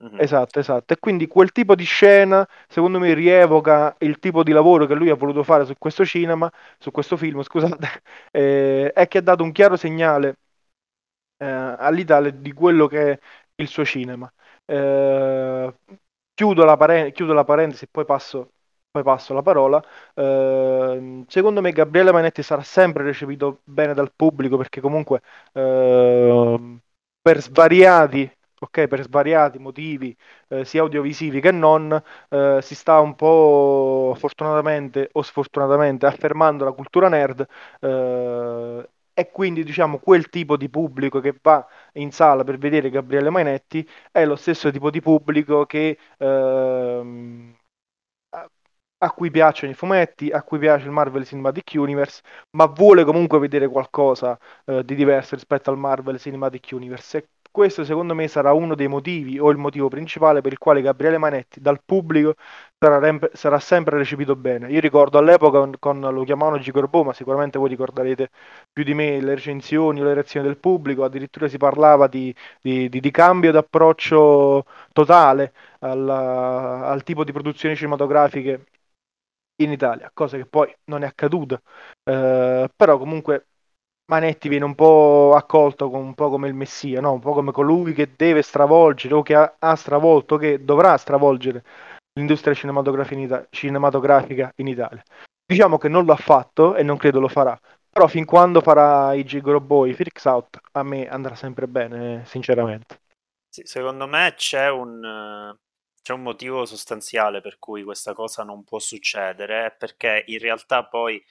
Mm-hmm. 0.04 0.20
Esatto, 0.20 0.60
esatto. 0.60 0.94
E 0.94 1.00
quindi 1.00 1.28
quel 1.28 1.52
tipo 1.52 1.76
di 1.76 1.84
scena, 1.84 2.48
secondo 2.68 2.98
me, 3.00 3.14
rievoca 3.14 3.96
il 4.00 4.18
tipo 4.20 4.44
di 4.44 4.52
lavoro 4.52 4.86
che 4.88 4.96
lui 4.96 5.10
ha 5.10 5.16
voluto 5.16 5.44
fare 5.44 5.66
su 5.66 5.76
questo 5.78 6.04
cinema, 6.06 6.52
su 6.80 6.90
questo 6.92 7.18
film, 7.18 7.42
scusate, 7.44 8.02
eh, 8.32 8.92
e 8.96 9.08
che 9.08 9.18
ha 9.20 9.22
dato 9.22 9.44
un 9.44 9.52
chiaro 9.52 9.76
segnale 9.78 10.38
eh, 11.38 11.46
all'Italia 11.46 12.32
di 12.32 12.52
quello 12.54 12.88
che 12.88 13.12
è 13.14 13.20
il 13.56 13.68
suo 13.68 13.86
cinema. 13.86 14.32
Eh, 14.66 15.74
chiudo, 16.34 16.64
la 16.66 16.78
pare- 16.78 17.12
chiudo 17.12 17.34
la 17.34 17.44
parentesi 17.44 17.86
e 17.86 17.88
poi 17.92 18.06
passo, 18.06 18.52
poi 18.90 19.04
passo 19.04 19.34
la 19.34 19.42
parola. 19.42 19.84
Eh, 20.16 21.24
secondo 21.28 21.62
me 21.62 21.72
Gabriele 21.72 22.12
Manetti 22.12 22.44
sarà 22.44 22.64
sempre 22.64 23.04
recepito 23.04 23.62
bene 23.64 23.94
dal 23.94 24.12
pubblico 24.16 24.58
perché 24.58 24.82
comunque 24.82 25.22
eh, 25.54 26.80
per 27.22 27.42
svariati 27.42 28.30
ok, 28.64 28.88
per 28.88 29.02
svariati 29.04 29.58
motivi, 29.60 30.16
eh, 30.50 30.66
sia 30.66 30.82
audiovisivi 30.82 31.42
che 31.42 31.52
non, 31.52 31.92
eh, 32.30 32.60
si 32.62 32.76
sta 32.76 33.00
un 33.00 33.16
po' 33.16 34.16
fortunatamente 34.18 35.10
o 35.14 35.22
sfortunatamente 35.24 36.06
affermando 36.06 36.64
la 36.66 36.72
cultura 36.72 37.10
nerd 37.10 37.46
eh, 37.80 38.90
e 39.14 39.32
quindi 39.32 39.64
diciamo 39.64 40.00
quel 40.00 40.30
tipo 40.30 40.56
di 40.58 40.70
pubblico 40.70 41.20
che 41.20 41.36
va 41.42 41.66
in 41.94 42.12
sala 42.12 42.44
per 42.44 42.58
vedere 42.58 42.90
Gabriele 42.90 43.30
Mainetti 43.30 43.88
è 44.12 44.26
lo 44.26 44.36
stesso 44.36 44.72
tipo 44.72 44.90
di 44.90 45.02
pubblico 45.02 45.66
che 45.66 45.98
ehm, 46.18 47.56
a 49.04 49.12
cui 49.12 49.32
piacciono 49.32 49.72
i 49.72 49.76
fumetti, 49.76 50.30
a 50.30 50.44
cui 50.44 50.60
piace 50.60 50.86
il 50.86 50.92
Marvel 50.92 51.26
Cinematic 51.26 51.72
Universe, 51.76 52.22
ma 52.52 52.66
vuole 52.68 53.04
comunque 53.04 53.40
vedere 53.40 53.68
qualcosa 53.68 54.38
eh, 54.66 54.84
di 54.86 54.94
diverso 54.96 55.34
rispetto 55.36 55.72
al 55.72 55.78
Marvel 55.78 56.20
Cinematic 56.20 56.70
Universe. 56.72 57.18
E 57.18 57.28
questo 57.52 57.84
secondo 57.84 58.16
me 58.16 58.28
sarà 58.28 58.54
uno 58.54 58.76
dei 58.76 58.88
motivi 58.88 59.38
o 59.40 59.50
il 59.52 59.58
motivo 59.58 59.88
principale 59.90 60.42
per 60.42 60.52
il 60.54 60.58
quale 60.58 60.82
Gabriele 60.82 61.18
Manetti 61.18 61.60
dal 61.62 61.82
pubblico 61.84 62.36
sarà, 62.78 62.98
rem- 63.00 63.32
sarà 63.34 63.60
sempre 63.60 63.98
recepito 63.98 64.36
bene. 64.36 64.70
Io 64.72 64.80
ricordo 64.80 65.18
all'epoca 65.18 65.60
con, 65.60 65.76
con 65.80 66.00
lo 66.00 66.24
chiamavano 66.24 66.60
Gicorbo, 66.60 67.04
ma 67.04 67.14
sicuramente 67.14 67.60
voi 67.60 67.70
ricorderete 67.70 68.30
più 68.72 68.84
di 68.84 68.94
me 68.94 69.20
le 69.22 69.36
recensioni 69.36 70.02
o 70.02 70.04
le 70.04 70.14
reazioni 70.14 70.48
del 70.48 70.58
pubblico, 70.58 71.04
addirittura 71.04 71.48
si 71.48 71.58
parlava 71.58 72.08
di, 72.08 72.34
di, 72.62 72.90
di, 72.90 73.00
di 73.00 73.12
cambio 73.12 73.52
d'approccio 73.52 74.66
totale 74.94 75.54
alla, 75.80 76.88
al 76.88 77.04
tipo 77.04 77.24
di 77.24 77.32
produzioni 77.32 77.76
cinematografiche 77.76 78.66
in 79.58 79.72
Italia, 79.72 80.10
cosa 80.14 80.38
che 80.38 80.46
poi 80.46 80.74
non 80.86 81.04
è 81.04 81.08
accaduta. 81.08 81.62
Eh, 82.04 82.70
però 82.76 82.98
comunque 82.98 83.48
Manetti 84.12 84.50
viene 84.50 84.66
un 84.66 84.76
po' 84.76 85.34
accolto 85.38 85.90
un 85.90 86.14
po' 86.14 86.30
come 86.30 86.50
il 86.50 86.54
messia, 86.54 87.00
no? 87.00 87.14
un 87.14 87.22
po' 87.22 87.32
come 87.32 87.54
colui 87.54 87.94
che 87.94 88.12
deve 88.14 88.42
stravolgere 88.42 89.14
o 89.14 89.22
che 89.22 89.36
ha, 89.36 89.56
ha 89.58 89.76
stravolto, 89.76 90.36
che 90.36 90.66
dovrà 90.66 90.98
stravolgere 90.98 91.64
l'industria 92.14 92.54
cinematografica 92.54 93.16
in, 93.16 93.22
Ita- 93.22 93.48
cinematografica 93.50 94.52
in 94.58 94.68
Italia. 94.68 95.02
Diciamo 95.46 95.78
che 95.78 95.88
non 95.88 96.06
l'ha 96.06 96.18
fatto 96.18 96.76
e 96.76 96.84
non 96.84 96.98
credo 96.98 97.22
lo 97.22 97.30
farà, 97.30 97.58
però 97.90 98.08
fin 98.08 98.26
quando 98.26 98.60
farà 98.60 99.14
i 99.14 99.24
Gigolo 99.24 99.62
Boy, 99.62 99.94
Freaks 99.94 100.26
Out, 100.26 100.60
a 100.74 100.84
me 100.84 101.08
andrà 101.08 101.36
sempre 101.36 101.70
bene, 101.70 102.24
sinceramente. 102.26 103.00
Sì, 103.48 103.62
secondo 103.66 104.08
me 104.08 104.34
c'è 104.36 104.70
un, 104.70 105.56
c'è 106.02 106.14
un 106.14 106.22
motivo 106.22 106.66
sostanziale 106.66 107.42
per 107.42 107.60
cui 107.60 107.84
questa 107.84 108.14
cosa 108.14 108.44
non 108.44 108.64
può 108.64 108.80
succedere, 108.80 109.76
perché 109.78 110.24
in 110.28 110.40
realtà 110.40 110.86
poi 110.86 111.22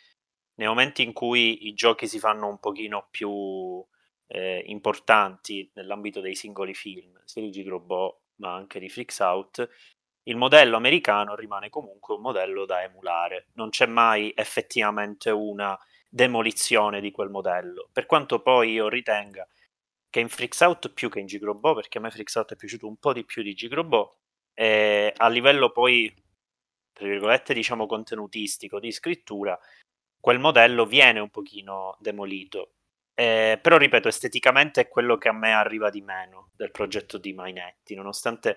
nei 0.61 0.69
momenti 0.69 1.03
in 1.03 1.15
cui 1.15 1.69
i 1.69 1.73
giochi 1.73 2.07
si 2.07 2.19
fanno 2.19 2.47
un 2.47 2.59
pochino 2.59 3.09
più 3.11 3.83
eh, 4.27 4.63
importanti 4.67 5.71
nell'ambito 5.75 6.21
dei 6.21 6.35
singoli 6.35 6.75
film, 6.75 7.19
sia 7.25 7.41
di 7.41 7.51
Gigrobot 7.51 8.19
ma 8.37 8.55
anche 8.55 8.79
di 8.79 8.91
Freaks 8.91 9.19
Out, 9.21 9.69
il 10.25 10.37
modello 10.37 10.77
americano 10.77 11.35
rimane 11.35 11.71
comunque 11.71 12.15
un 12.15 12.21
modello 12.21 12.67
da 12.67 12.83
emulare, 12.83 13.47
non 13.55 13.71
c'è 13.71 13.87
mai 13.87 14.33
effettivamente 14.35 15.31
una 15.31 15.79
demolizione 16.09 17.01
di 17.01 17.11
quel 17.11 17.31
modello, 17.31 17.89
per 17.91 18.05
quanto 18.05 18.43
poi 18.43 18.73
io 18.73 18.89
ritenga 18.89 19.47
che 20.11 20.21
in 20.21 20.29
Freaks 20.29 20.61
Out 20.61 20.93
più 20.93 21.09
che 21.09 21.21
in 21.21 21.27
Gigrobot, 21.27 21.75
perché 21.75 21.97
a 21.99 22.01
me 22.03 22.11
Freaks 22.11 22.35
Out 22.35 22.53
è 22.53 22.57
piaciuto 22.57 22.87
un 22.87 22.97
po' 22.97 23.15
di 23.15 23.25
più 23.25 23.43
di 23.43 23.55
Gigrobot, 23.55 24.17
e 24.53 25.15
a 25.17 25.29
livello 25.29 25.71
poi, 25.71 26.13
tra 26.93 27.07
virgolette, 27.07 27.55
diciamo 27.55 27.87
contenutistico, 27.87 28.79
di 28.79 28.93
scrittura, 28.93 29.59
quel 30.21 30.39
modello 30.39 30.87
viene 30.87 31.21
un 31.21 31.31
pochino 31.31 31.97
demolito. 32.01 32.75
Eh, 33.15 33.59
però 33.61 33.77
ripeto, 33.77 34.09
esteticamente 34.09 34.83
è 34.83 34.89
quello 34.89 35.19
che 35.19 35.29
a 35.29 35.33
me 35.33 35.53
arriva 35.53 35.91
di 35.91 36.01
meno 36.01 36.51
del 36.55 36.71
progetto 36.71 37.19
di 37.19 37.33
Mainetti, 37.33 37.95
nonostante 37.95 38.57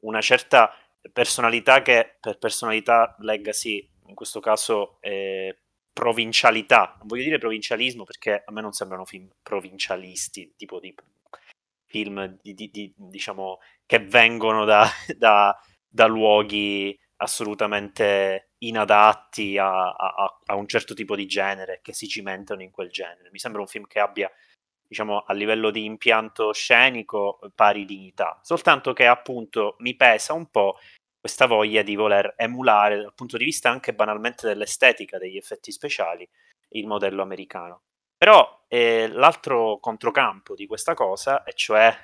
una 0.00 0.20
certa 0.20 0.72
personalità 1.12 1.82
che 1.82 2.16
per 2.20 2.38
personalità 2.38 3.16
legacy, 3.20 3.86
in 4.06 4.14
questo 4.14 4.40
caso 4.40 4.98
eh, 5.00 5.56
provincialità, 5.92 6.94
non 6.98 7.08
voglio 7.08 7.24
dire 7.24 7.38
provincialismo 7.38 8.04
perché 8.04 8.42
a 8.44 8.52
me 8.52 8.60
non 8.60 8.72
sembrano 8.72 9.04
film 9.04 9.28
provincialisti, 9.42 10.54
tipo 10.56 10.78
di 10.78 10.94
film 11.86 12.38
di, 12.40 12.54
di, 12.54 12.70
di, 12.70 12.92
diciamo, 12.96 13.58
che 13.84 13.98
vengono 13.98 14.64
da, 14.64 14.86
da, 15.16 15.58
da, 15.88 16.06
luoghi 16.06 16.96
assolutamente 17.20 18.50
inadatti 18.58 19.58
a, 19.58 19.90
a, 19.90 20.38
a, 20.44 20.54
un 20.54 20.66
certo 20.66 20.94
tipo 20.94 21.16
di 21.16 21.26
genere, 21.26 21.80
che 21.82 21.92
si 21.92 22.08
cimentano 22.08 22.62
in 22.62 22.70
quel 22.70 22.90
genere. 22.90 23.30
Mi 23.30 23.38
sembra 23.38 23.60
un 23.60 23.66
film 23.66 23.86
che 23.86 24.00
abbia, 24.00 24.30
diciamo, 24.86 25.24
a 25.26 25.32
livello 25.32 25.70
di 25.70 25.84
impianto 25.84 26.52
scenico 26.52 27.38
pari 27.54 27.84
dignità, 27.84 28.38
soltanto 28.42 28.92
che 28.92 29.06
appunto 29.06 29.76
mi 29.78 29.96
pesa 29.96 30.32
un 30.32 30.46
po' 30.50 30.78
questa 31.20 31.46
voglia 31.46 31.82
di 31.82 31.96
voler 31.96 32.34
emulare 32.36 33.00
dal 33.00 33.14
punto 33.14 33.36
di 33.36 33.44
vista 33.44 33.70
anche 33.70 33.94
banalmente 33.94 34.46
dell'estetica 34.46 35.18
degli 35.18 35.36
effetti 35.36 35.72
speciali 35.72 36.28
il 36.70 36.86
modello 36.86 37.22
americano. 37.22 37.82
Però 38.16 38.64
eh, 38.68 39.08
l'altro 39.08 39.78
controcampo 39.78 40.54
di 40.54 40.66
questa 40.66 40.94
cosa, 40.94 41.42
e 41.44 41.52
cioè 41.54 41.94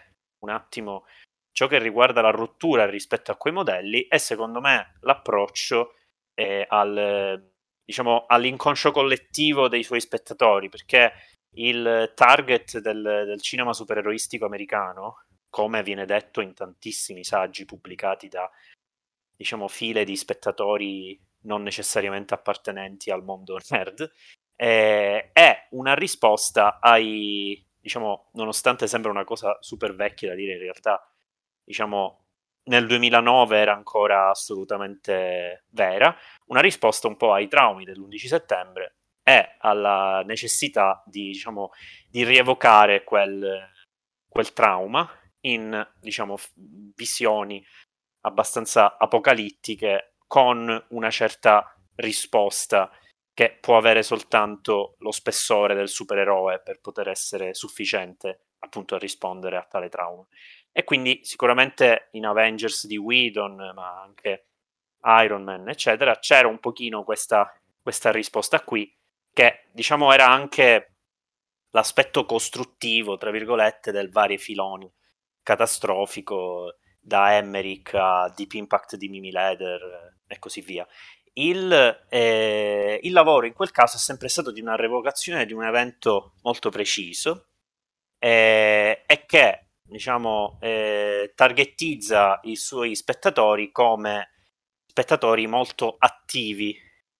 un 0.40 0.50
attimo 0.50 1.06
ciò 1.54 1.68
che 1.68 1.78
riguarda 1.78 2.20
la 2.20 2.30
rottura 2.30 2.84
rispetto 2.84 3.30
a 3.30 3.36
quei 3.36 3.52
modelli, 3.52 4.06
è 4.08 4.18
secondo 4.18 4.60
me 4.60 4.94
l'approccio 5.02 5.94
eh, 6.34 6.66
al, 6.68 7.48
diciamo, 7.84 8.24
all'inconscio 8.26 8.90
collettivo 8.90 9.68
dei 9.68 9.84
suoi 9.84 10.00
spettatori, 10.00 10.68
perché 10.68 11.12
il 11.56 12.12
target 12.16 12.80
del, 12.80 13.22
del 13.26 13.40
cinema 13.40 13.72
supereroistico 13.72 14.44
americano, 14.44 15.26
come 15.48 15.84
viene 15.84 16.06
detto 16.06 16.40
in 16.40 16.54
tantissimi 16.54 17.22
saggi 17.22 17.64
pubblicati 17.64 18.26
da 18.26 18.50
diciamo, 19.36 19.68
file 19.68 20.04
di 20.04 20.16
spettatori 20.16 21.20
non 21.42 21.62
necessariamente 21.62 22.34
appartenenti 22.34 23.12
al 23.12 23.22
mondo 23.22 23.60
nerd, 23.68 24.10
eh, 24.56 25.30
è 25.32 25.68
una 25.70 25.94
risposta 25.94 26.80
ai, 26.80 27.64
diciamo, 27.78 28.30
nonostante 28.32 28.88
sembra 28.88 29.12
una 29.12 29.24
cosa 29.24 29.56
super 29.60 29.94
vecchia 29.94 30.30
da 30.30 30.34
dire, 30.34 30.54
in 30.54 30.58
realtà, 30.60 31.08
diciamo, 31.64 32.24
nel 32.64 32.86
2009 32.86 33.58
era 33.58 33.74
ancora 33.74 34.30
assolutamente 34.30 35.64
vera, 35.70 36.16
una 36.46 36.60
risposta 36.60 37.08
un 37.08 37.16
po' 37.16 37.32
ai 37.32 37.48
traumi 37.48 37.84
dell'11 37.84 38.26
settembre 38.26 38.96
e 39.22 39.56
alla 39.58 40.22
necessità 40.24 41.02
di, 41.06 41.28
diciamo, 41.28 41.70
di 42.08 42.24
rievocare 42.24 43.04
quel, 43.04 43.70
quel 44.28 44.52
trauma 44.52 45.08
in, 45.40 45.86
diciamo, 46.00 46.36
visioni 46.94 47.64
abbastanza 48.22 48.96
apocalittiche 48.96 50.14
con 50.26 50.86
una 50.90 51.10
certa 51.10 51.74
risposta 51.96 52.90
che 53.34 53.58
può 53.60 53.76
avere 53.76 54.02
soltanto 54.02 54.94
lo 54.98 55.10
spessore 55.10 55.74
del 55.74 55.88
supereroe 55.88 56.60
per 56.60 56.80
poter 56.80 57.08
essere 57.08 57.52
sufficiente 57.52 58.46
appunto 58.60 58.94
a 58.94 58.98
rispondere 58.98 59.56
a 59.56 59.64
tale 59.64 59.88
trauma. 59.88 60.26
E 60.76 60.82
quindi 60.82 61.20
sicuramente 61.22 62.08
in 62.12 62.26
Avengers 62.26 62.88
di 62.88 62.96
Whedon, 62.96 63.72
ma 63.76 64.02
anche 64.02 64.48
Iron 65.22 65.44
Man, 65.44 65.68
eccetera, 65.68 66.18
c'era 66.18 66.48
un 66.48 66.58
pochino 66.58 67.04
questa, 67.04 67.48
questa 67.80 68.10
risposta 68.10 68.60
qui, 68.62 68.92
che 69.32 69.66
diciamo 69.70 70.12
era 70.12 70.28
anche 70.28 70.96
l'aspetto 71.70 72.26
costruttivo, 72.26 73.16
tra 73.16 73.30
virgolette, 73.30 73.92
del 73.92 74.10
varie 74.10 74.36
filoni 74.36 74.92
catastrofico 75.44 76.78
da 76.98 77.36
Emmerich 77.36 77.94
a 77.94 78.32
Deep 78.34 78.54
Impact 78.54 78.96
di 78.96 79.08
Mimi 79.08 79.30
Leder 79.30 80.16
e 80.26 80.38
così 80.40 80.60
via. 80.60 80.84
Il, 81.34 82.04
eh, 82.08 82.98
il, 83.00 83.12
lavoro 83.12 83.46
in 83.46 83.52
quel 83.52 83.70
caso 83.70 83.96
è 83.96 84.00
sempre 84.00 84.28
stato 84.28 84.50
di 84.50 84.60
una 84.60 84.74
revocazione 84.74 85.46
di 85.46 85.52
un 85.52 85.64
evento 85.64 86.34
molto 86.42 86.70
preciso 86.70 87.46
eh, 88.18 89.04
e 89.06 89.26
che 89.26 89.63
diciamo, 89.94 90.58
eh, 90.60 91.34
targettizza 91.36 92.40
i 92.42 92.56
suoi 92.56 92.96
spettatori 92.96 93.70
come 93.70 94.30
spettatori 94.84 95.46
molto 95.46 95.94
attivi 95.96 96.76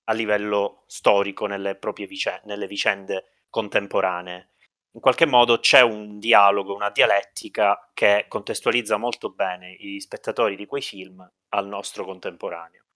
a 0.07 0.13
livello 0.13 0.83
storico 0.89 1.47
nelle 1.47 1.77
proprie 1.77 2.09
vicende, 2.09 2.43
nelle 2.47 2.67
vicende 2.67 3.45
contemporanee. 3.49 4.49
In 4.95 5.01
qualche 5.01 5.25
modo 5.25 5.61
c'è 5.61 5.83
un 5.83 6.19
dialogo, 6.19 6.75
una 6.75 6.91
dialettica 6.91 7.91
che 7.95 8.27
contestualizza 8.27 8.97
molto 8.97 9.31
bene 9.31 9.71
i 9.71 10.01
spettatori 10.01 10.57
di 10.57 10.67
quei 10.67 10.83
film 10.83 11.25
al 11.51 11.69
nostro 11.69 12.05
contemporaneo. 12.05 12.87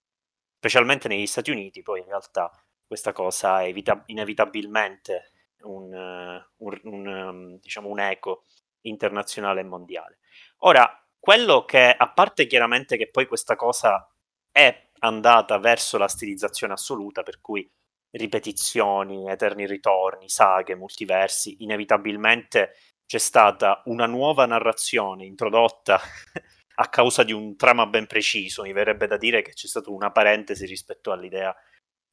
Specialmente 0.56 1.06
negli 1.06 1.26
Stati 1.26 1.52
Uniti, 1.52 1.82
poi 1.82 2.00
in 2.00 2.06
realtà 2.06 2.50
questa 2.85 3.12
cosa 3.12 3.62
è 3.62 3.68
evita- 3.68 4.02
inevitabilmente 4.06 5.30
un, 5.62 5.92
uh, 5.92 6.64
un, 6.64 6.80
un, 6.82 7.06
um, 7.06 7.58
diciamo 7.61 7.88
un 7.88 8.00
eco 8.00 8.42
internazionale 8.82 9.61
e 9.61 9.64
mondiale. 9.64 10.18
Ora, 10.58 11.04
quello 11.18 11.64
che, 11.64 11.94
a 11.97 12.12
parte 12.12 12.47
chiaramente 12.47 12.97
che 12.97 13.11
poi 13.11 13.26
questa 13.26 13.56
cosa 13.56 14.08
è 14.50 14.90
andata 15.00 15.58
verso 15.58 15.99
la 15.99 16.08
stilizzazione 16.08 16.73
assoluta, 16.73 17.23
per 17.23 17.40
cui 17.40 17.68
ripetizioni, 18.11 19.28
eterni 19.28 19.66
ritorni, 19.66 20.28
saghe, 20.28 20.75
multiversi, 20.75 21.62
inevitabilmente 21.62 22.75
c'è 23.06 23.18
stata 23.18 23.82
una 23.87 24.06
nuova 24.06 24.47
narrazione 24.47 25.25
introdotta 25.25 26.00
a 26.80 26.88
causa 26.88 27.23
di 27.23 27.32
un 27.32 27.56
trama 27.56 27.87
ben 27.87 28.06
preciso. 28.06 28.62
Mi 28.62 28.73
verrebbe 28.73 29.06
da 29.06 29.16
dire 29.16 29.42
che 29.42 29.52
c'è 29.52 29.66
stata 29.66 29.90
una 29.90 30.11
parentesi 30.11 30.66
rispetto 30.66 31.12
all'idea 31.12 31.54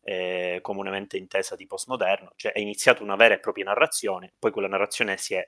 eh, 0.01 0.59
comunemente 0.61 1.17
intesa 1.17 1.55
di 1.55 1.65
postmoderno, 1.65 2.33
cioè 2.35 2.51
è 2.51 2.59
iniziata 2.59 3.01
una 3.03 3.15
vera 3.15 3.33
e 3.33 3.39
propria 3.39 3.65
narrazione, 3.65 4.33
poi 4.37 4.51
quella 4.51 4.67
narrazione 4.67 5.17
si 5.17 5.33
è 5.33 5.45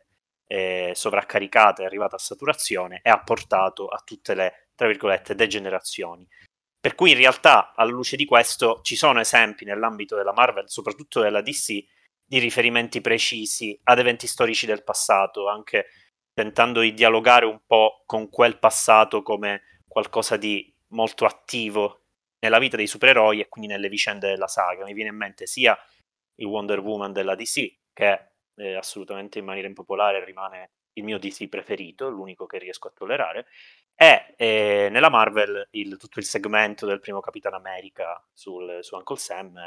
eh, 0.48 0.94
sovraccaricata, 0.96 1.84
è 1.84 1.86
arrivata 1.86 2.16
a 2.16 2.20
saturazione 2.20 3.02
e 3.04 3.10
ha 3.10 3.22
portato 3.22 3.88
a 3.88 4.02
tutte 4.04 4.34
le, 4.34 4.70
tra 4.76 4.88
virgolette, 4.88 5.36
degenerazioni. 5.36 6.28
Per 6.80 6.96
cui 6.96 7.12
in 7.12 7.18
realtà, 7.18 7.74
alla 7.76 7.92
luce 7.92 8.16
di 8.16 8.26
questo, 8.26 8.80
ci 8.82 8.96
sono 8.96 9.20
esempi 9.20 9.66
nell'ambito 9.66 10.16
della 10.16 10.34
Marvel, 10.34 10.70
soprattutto 10.70 11.22
della 11.22 11.42
DC, 11.42 11.84
di 12.26 12.40
riferimenti 12.40 13.02
precisi 13.02 13.78
ad 13.84 14.00
eventi 14.00 14.28
storici 14.28 14.66
del 14.66 14.84
passato, 14.84 15.50
anche 15.50 15.88
tentando 16.34 16.82
di 16.82 16.94
dialogare 16.94 17.46
un 17.46 17.62
po' 17.66 18.04
con 18.06 18.30
quel 18.30 18.60
passato 18.60 19.22
come 19.24 19.84
qualcosa 19.88 20.38
di 20.38 20.74
molto 20.90 21.26
attivo 21.26 22.04
nella 22.40 22.60
vita 22.60 22.78
dei 22.78 22.88
supereroi 22.88 23.40
e 23.40 23.50
quindi 23.50 23.72
nelle 23.72 23.90
vicende 23.90 24.30
della 24.30 24.48
saga. 24.48 24.86
Mi 24.86 24.94
viene 24.94 25.10
in 25.10 25.16
mente 25.18 25.48
sia 25.48 25.78
il 26.36 26.46
Wonder 26.46 26.80
Woman 26.80 27.12
della 27.12 27.36
DC, 27.36 27.78
che 27.94 28.34
eh, 28.58 28.76
assolutamente 28.76 29.40
in 29.40 29.46
maniera 29.46 29.68
impopolare 29.68 30.24
rimane 30.24 30.72
il 30.94 31.04
mio 31.04 31.20
DC 31.20 31.48
preferito, 31.48 32.10
l'unico 32.10 32.46
che 32.46 32.58
riesco 32.58 32.88
a 32.88 32.92
tollerare, 32.94 33.46
e 33.96 34.34
eh, 34.36 34.90
nella 34.92 35.10
Marvel 35.10 35.68
il, 35.72 35.98
tutto 35.98 36.20
il 36.20 36.26
segmento 36.26 36.86
del 36.86 37.00
primo 37.00 37.20
Capitan 37.20 37.54
America 37.54 38.24
sul, 38.34 38.80
su 38.82 38.96
Uncle 38.96 39.18
Sam 39.18 39.58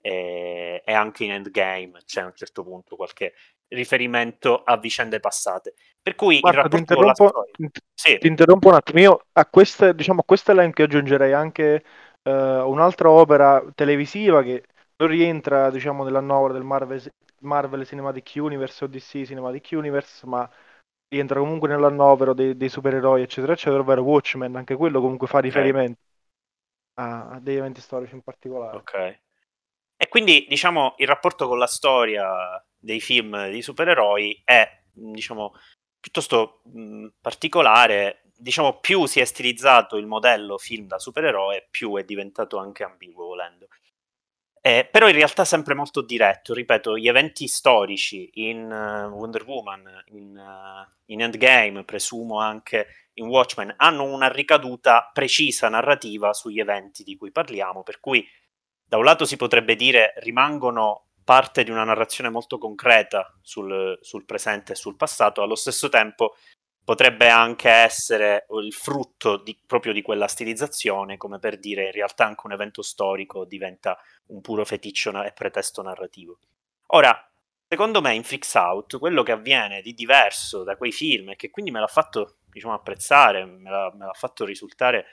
eh, 0.00 0.82
e 0.84 0.92
anche 0.92 1.24
in 1.24 1.32
Endgame 1.32 2.00
c'è 2.04 2.20
a 2.20 2.26
un 2.26 2.34
certo 2.34 2.62
punto 2.62 2.96
qualche 2.96 3.34
riferimento 3.68 4.62
a 4.62 4.76
vicende 4.76 5.18
passate. 5.18 5.74
Per 6.00 6.14
cui 6.14 6.36
il 6.36 6.66
ti, 6.68 6.76
interrompo, 6.76 7.46
sì. 7.92 8.18
ti 8.18 8.26
interrompo 8.26 8.68
un 8.68 8.74
attimo. 8.74 9.00
Io 9.00 9.26
a 9.32 9.46
queste, 9.46 9.94
diciamo, 9.94 10.20
a 10.20 10.24
questo 10.24 10.52
elenco 10.52 10.82
aggiungerei 10.82 11.32
anche 11.32 11.84
uh, 12.22 12.30
un'altra 12.30 13.10
opera 13.10 13.64
televisiva 13.74 14.42
che 14.42 14.62
non 14.98 15.08
rientra 15.08 15.70
diciamo, 15.70 16.04
nella 16.04 16.20
novella 16.20 16.54
del 16.54 16.62
Marvel, 16.62 17.12
Marvel 17.40 17.86
Cinematic 17.86 18.32
Universe 18.36 18.84
o 18.84 18.86
DC 18.86 19.24
Cinematic 19.24 19.68
Universe, 19.72 20.26
ma 20.26 20.48
rientra 21.08 21.38
comunque 21.38 21.68
nell'annovero 21.68 22.34
dei, 22.34 22.56
dei 22.56 22.68
supereroi, 22.68 23.22
eccetera, 23.22 23.52
eccetera, 23.52 23.80
ovvero 23.80 24.02
Watchmen, 24.02 24.56
anche 24.56 24.74
quello 24.76 25.00
comunque 25.00 25.26
fa 25.26 25.38
riferimento 25.38 26.00
okay. 26.94 27.10
a, 27.10 27.28
a, 27.30 27.40
degli 27.40 27.56
eventi 27.56 27.80
storici 27.80 28.14
in 28.14 28.22
particolare. 28.22 28.76
Ok. 28.76 29.20
E 29.98 30.08
quindi, 30.08 30.46
diciamo, 30.48 30.94
il 30.98 31.06
rapporto 31.06 31.48
con 31.48 31.58
la 31.58 31.66
storia 31.66 32.62
dei 32.76 33.00
film 33.00 33.48
di 33.50 33.62
supereroi 33.62 34.42
è, 34.44 34.82
diciamo, 34.92 35.54
piuttosto 35.98 36.60
mh, 36.64 37.08
particolare. 37.20 38.22
Diciamo, 38.38 38.78
più 38.80 39.06
si 39.06 39.20
è 39.20 39.24
stilizzato 39.24 39.96
il 39.96 40.06
modello 40.06 40.58
film 40.58 40.86
da 40.86 40.98
supereroe, 40.98 41.68
più 41.70 41.96
è 41.96 42.04
diventato 42.04 42.58
anche 42.58 42.84
ambiguo, 42.84 43.26
volendo. 43.26 43.68
Eh, 44.66 44.88
però 44.90 45.06
in 45.06 45.14
realtà 45.14 45.44
sempre 45.44 45.74
molto 45.74 46.02
diretto, 46.02 46.52
ripeto, 46.52 46.98
gli 46.98 47.06
eventi 47.06 47.46
storici 47.46 48.28
in 48.32 48.64
uh, 48.64 49.14
Wonder 49.14 49.44
Woman, 49.44 50.02
in, 50.06 50.36
uh, 50.36 50.92
in, 51.04 51.22
Endgame, 51.22 51.84
presumo 51.84 52.40
anche 52.40 52.88
in 53.12 53.28
Watchmen, 53.28 53.72
hanno 53.76 54.02
una 54.02 54.26
ricaduta 54.26 55.08
precisa 55.12 55.68
narrativa 55.68 56.32
sugli 56.32 56.58
eventi 56.58 57.04
di 57.04 57.16
cui 57.16 57.30
parliamo, 57.30 57.84
per 57.84 58.00
cui 58.00 58.26
da 58.84 58.96
un 58.96 59.04
lato 59.04 59.24
si 59.24 59.36
potrebbe 59.36 59.76
dire 59.76 60.14
rimangono 60.16 61.10
parte 61.22 61.62
di 61.62 61.70
una 61.70 61.84
narrazione 61.84 62.28
molto 62.28 62.58
concreta 62.58 63.38
sul, 63.42 63.96
sul 64.00 64.24
presente 64.24 64.72
e 64.72 64.74
sul 64.74 64.96
passato, 64.96 65.42
allo 65.42 65.54
stesso 65.54 65.88
tempo 65.88 66.34
potrebbe 66.86 67.28
anche 67.28 67.68
essere 67.68 68.46
il 68.62 68.72
frutto 68.72 69.38
di, 69.38 69.58
proprio 69.66 69.92
di 69.92 70.02
quella 70.02 70.28
stilizzazione, 70.28 71.16
come 71.16 71.40
per 71.40 71.58
dire 71.58 71.86
in 71.86 71.90
realtà 71.90 72.26
anche 72.26 72.42
un 72.44 72.52
evento 72.52 72.80
storico 72.80 73.44
diventa 73.44 73.98
un 74.26 74.40
puro 74.40 74.64
feticcio 74.64 75.20
e 75.24 75.32
pretesto 75.32 75.82
narrativo. 75.82 76.38
Ora, 76.90 77.28
secondo 77.68 78.00
me 78.00 78.14
in 78.14 78.22
Freaks 78.22 78.54
Out 78.54 78.98
quello 79.00 79.24
che 79.24 79.32
avviene 79.32 79.82
di 79.82 79.94
diverso 79.94 80.62
da 80.62 80.76
quei 80.76 80.92
film 80.92 81.30
e 81.30 81.34
che 81.36 81.50
quindi 81.50 81.72
me 81.72 81.80
l'ha 81.80 81.88
fatto 81.88 82.36
diciamo, 82.44 82.74
apprezzare, 82.74 83.44
me 83.44 83.68
l'ha, 83.68 83.92
me 83.92 84.06
l'ha 84.06 84.12
fatto 84.12 84.44
risultare 84.44 85.06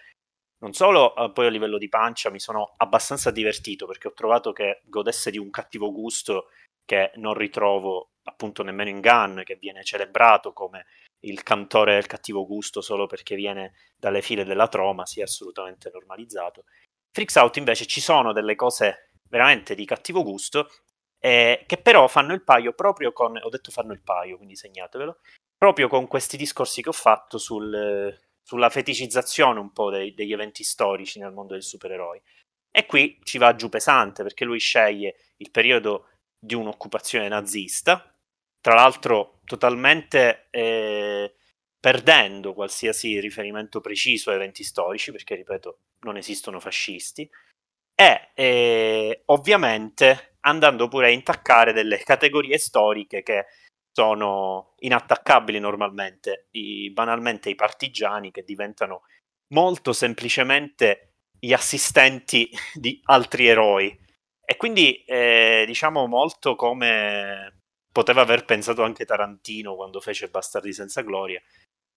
non 0.60 0.74
solo 0.74 1.16
eh, 1.16 1.32
poi 1.32 1.48
a 1.48 1.50
livello 1.50 1.80
di 1.80 1.90
pancia 1.90 2.30
mi 2.30 2.40
sono 2.40 2.76
abbastanza 2.78 3.32
divertito 3.32 3.88
perché 3.88 4.10
ho 4.10 4.14
trovato 4.14 4.54
che 4.54 4.82
godesse 4.86 5.32
di 5.32 5.40
un 5.40 5.50
cattivo 5.50 5.92
gusto 5.92 6.50
che 6.86 7.12
non 7.16 7.34
ritrovo 7.34 8.12
appunto 8.24 8.64
nemmeno 8.64 8.90
in 8.90 9.02
Gunn, 9.02 9.42
che 9.42 9.56
viene 9.56 9.84
celebrato 9.84 10.54
come 10.54 10.86
il 11.24 11.44
cantore 11.44 11.94
del 11.94 12.06
cattivo 12.06 12.46
gusto 12.46 12.82
solo 12.82 13.06
perché 13.06 13.36
viene 13.36 13.74
dalle 13.98 14.22
file 14.22 14.44
della 14.44 14.68
troma 14.68 15.06
sia 15.06 15.26
assolutamente 15.26 15.90
normalizzato. 15.92 16.66
Freaks 17.12 17.36
Out 17.36 17.58
invece 17.58 17.86
ci 17.86 18.02
sono 18.02 18.34
delle 18.34 18.56
cose 18.56 19.12
veramente 19.30 19.76
di 19.76 19.86
cattivo 19.86 20.24
gusto 20.24 20.70
eh, 21.20 21.64
che 21.66 21.78
però 21.78 22.08
fanno 22.08 22.34
il 22.34 22.44
paio 22.44 22.74
proprio 22.74 23.14
con, 23.14 23.38
ho 23.42 23.50
detto 23.50 23.72
fanno 23.72 23.94
il 23.94 24.02
paio 24.02 24.36
quindi 24.36 24.58
segnatevelo, 24.58 25.20
proprio 25.58 25.88
con 25.88 26.06
questi 26.08 26.36
discorsi 26.36 26.82
che 26.82 26.90
ho 26.90 26.94
fatto 26.94 27.38
sul, 27.38 28.14
sulla 28.42 28.70
feticizzazione 28.70 29.60
un 29.60 29.72
po' 29.72 29.90
dei, 29.90 30.14
degli 30.14 30.34
eventi 30.34 30.64
storici 30.64 31.20
nel 31.20 31.32
mondo 31.32 31.54
dei 31.54 31.62
supereroi. 31.62 32.22
E 32.70 32.86
qui 32.86 33.20
ci 33.24 33.38
va 33.38 33.56
giù 33.56 33.70
pesante 33.70 34.24
perché 34.24 34.44
lui 34.44 34.60
sceglie 34.60 35.16
il 35.38 35.50
periodo 35.52 36.10
di 36.38 36.56
un'occupazione 36.56 37.30
nazista, 37.30 38.14
tra 38.60 38.74
l'altro 38.74 39.33
totalmente 39.46 40.48
eh, 40.52 41.34
perdendo 41.80 42.54
qualsiasi 42.54 43.20
riferimento 43.20 43.82
preciso 43.82 44.32
a 44.32 44.36
eventi 44.36 44.64
storici, 44.64 45.12
perché 45.12 45.36
ripeto, 45.36 45.80
non 46.02 46.18
esistono 46.18 46.60
fascisti, 46.60 47.30
e 47.96 48.32
eh, 48.34 49.22
ovviamente 49.26 50.38
andando 50.42 50.88
pure 50.88 51.08
a 51.08 51.12
intaccare 51.12 51.74
delle 51.74 52.00
categorie 52.00 52.58
storiche 52.58 53.22
che 53.22 53.46
sono 53.92 54.74
inattaccabili 54.80 55.60
normalmente, 55.60 56.48
I, 56.52 56.90
banalmente 56.92 57.50
i 57.50 57.56
partigiani 57.56 58.32
che 58.32 58.44
diventano 58.44 59.04
molto 59.54 59.94
semplicemente 59.94 61.12
gli 61.40 61.54
assistenti 61.54 62.50
di 62.74 63.00
altri 63.06 63.48
eroi. 63.48 64.00
E 64.46 64.58
quindi 64.58 65.04
eh, 65.04 65.64
diciamo 65.68 66.08
molto 66.08 66.56
come 66.56 67.63
poteva 67.94 68.22
aver 68.22 68.44
pensato 68.44 68.84
anche 68.84 69.06
Tarantino 69.06 69.76
quando 69.76 70.02
fece 70.02 70.28
Bastardi 70.28 70.74
senza 70.74 71.02
gloria. 71.02 71.42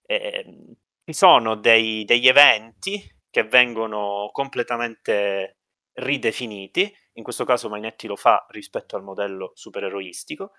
Eh, 0.07 0.77
ci 1.05 1.13
sono 1.13 1.57
dei, 1.57 2.05
degli 2.05 2.29
eventi 2.29 3.03
che 3.31 3.45
vengono 3.45 4.29
completamente 4.31 5.57
ridefiniti, 5.95 6.95
in 7.15 7.23
questo 7.23 7.45
caso 7.45 7.69
Mainetti 7.69 8.07
lo 8.07 8.17
fa 8.17 8.47
rispetto 8.51 8.95
al 8.95 9.03
modello 9.03 9.53
supereroistico, 9.55 10.53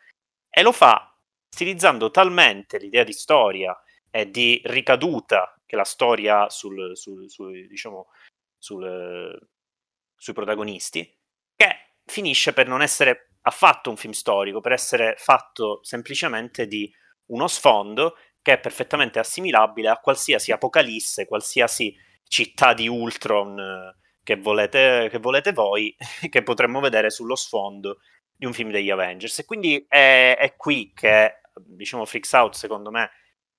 e 0.50 0.63
lo 0.63 0.71
fa 0.71 1.15
stilizzando 1.47 2.10
talmente 2.10 2.80
l'idea 2.80 3.04
di 3.04 3.13
storia 3.13 3.80
e 4.10 4.30
di 4.32 4.60
ricaduta 4.65 5.60
che 5.65 5.76
la 5.76 5.84
storia 5.84 6.45
ha 6.45 6.50
sul, 6.50 6.97
sul, 6.97 7.30
sul, 7.30 7.67
diciamo, 7.67 8.08
sui 8.58 10.34
protagonisti, 10.34 11.15
che 11.56 11.93
finisce 12.06 12.54
per 12.54 12.67
non 12.67 12.82
essere 12.82 13.34
ha 13.47 13.51
fatto 13.51 13.89
un 13.89 13.95
film 13.95 14.12
storico 14.12 14.60
per 14.60 14.73
essere 14.73 15.15
fatto 15.17 15.79
semplicemente 15.81 16.67
di 16.67 16.93
uno 17.27 17.47
sfondo 17.47 18.17
che 18.41 18.53
è 18.53 18.60
perfettamente 18.60 19.19
assimilabile 19.19 19.88
a 19.88 19.99
qualsiasi 19.99 20.51
apocalisse, 20.51 21.27
qualsiasi 21.27 21.95
città 22.27 22.73
di 22.73 22.89
Ultron 22.89 23.57
eh, 23.57 23.95
che 24.21 24.36
volete, 24.36 25.07
che 25.10 25.17
volete 25.19 25.53
voi, 25.53 25.95
che 26.29 26.43
potremmo 26.43 26.81
vedere 26.81 27.10
sullo 27.10 27.36
sfondo 27.36 27.99
di 28.36 28.45
un 28.45 28.53
film 28.53 28.69
degli 28.69 28.89
Avengers. 28.89 29.39
E 29.39 29.45
quindi 29.45 29.86
è, 29.88 30.36
è 30.38 30.55
qui 30.57 30.91
che, 30.93 31.39
diciamo, 31.55 32.03
Freaks 32.05 32.33
Out, 32.33 32.53
secondo 32.53 32.91
me, 32.91 33.12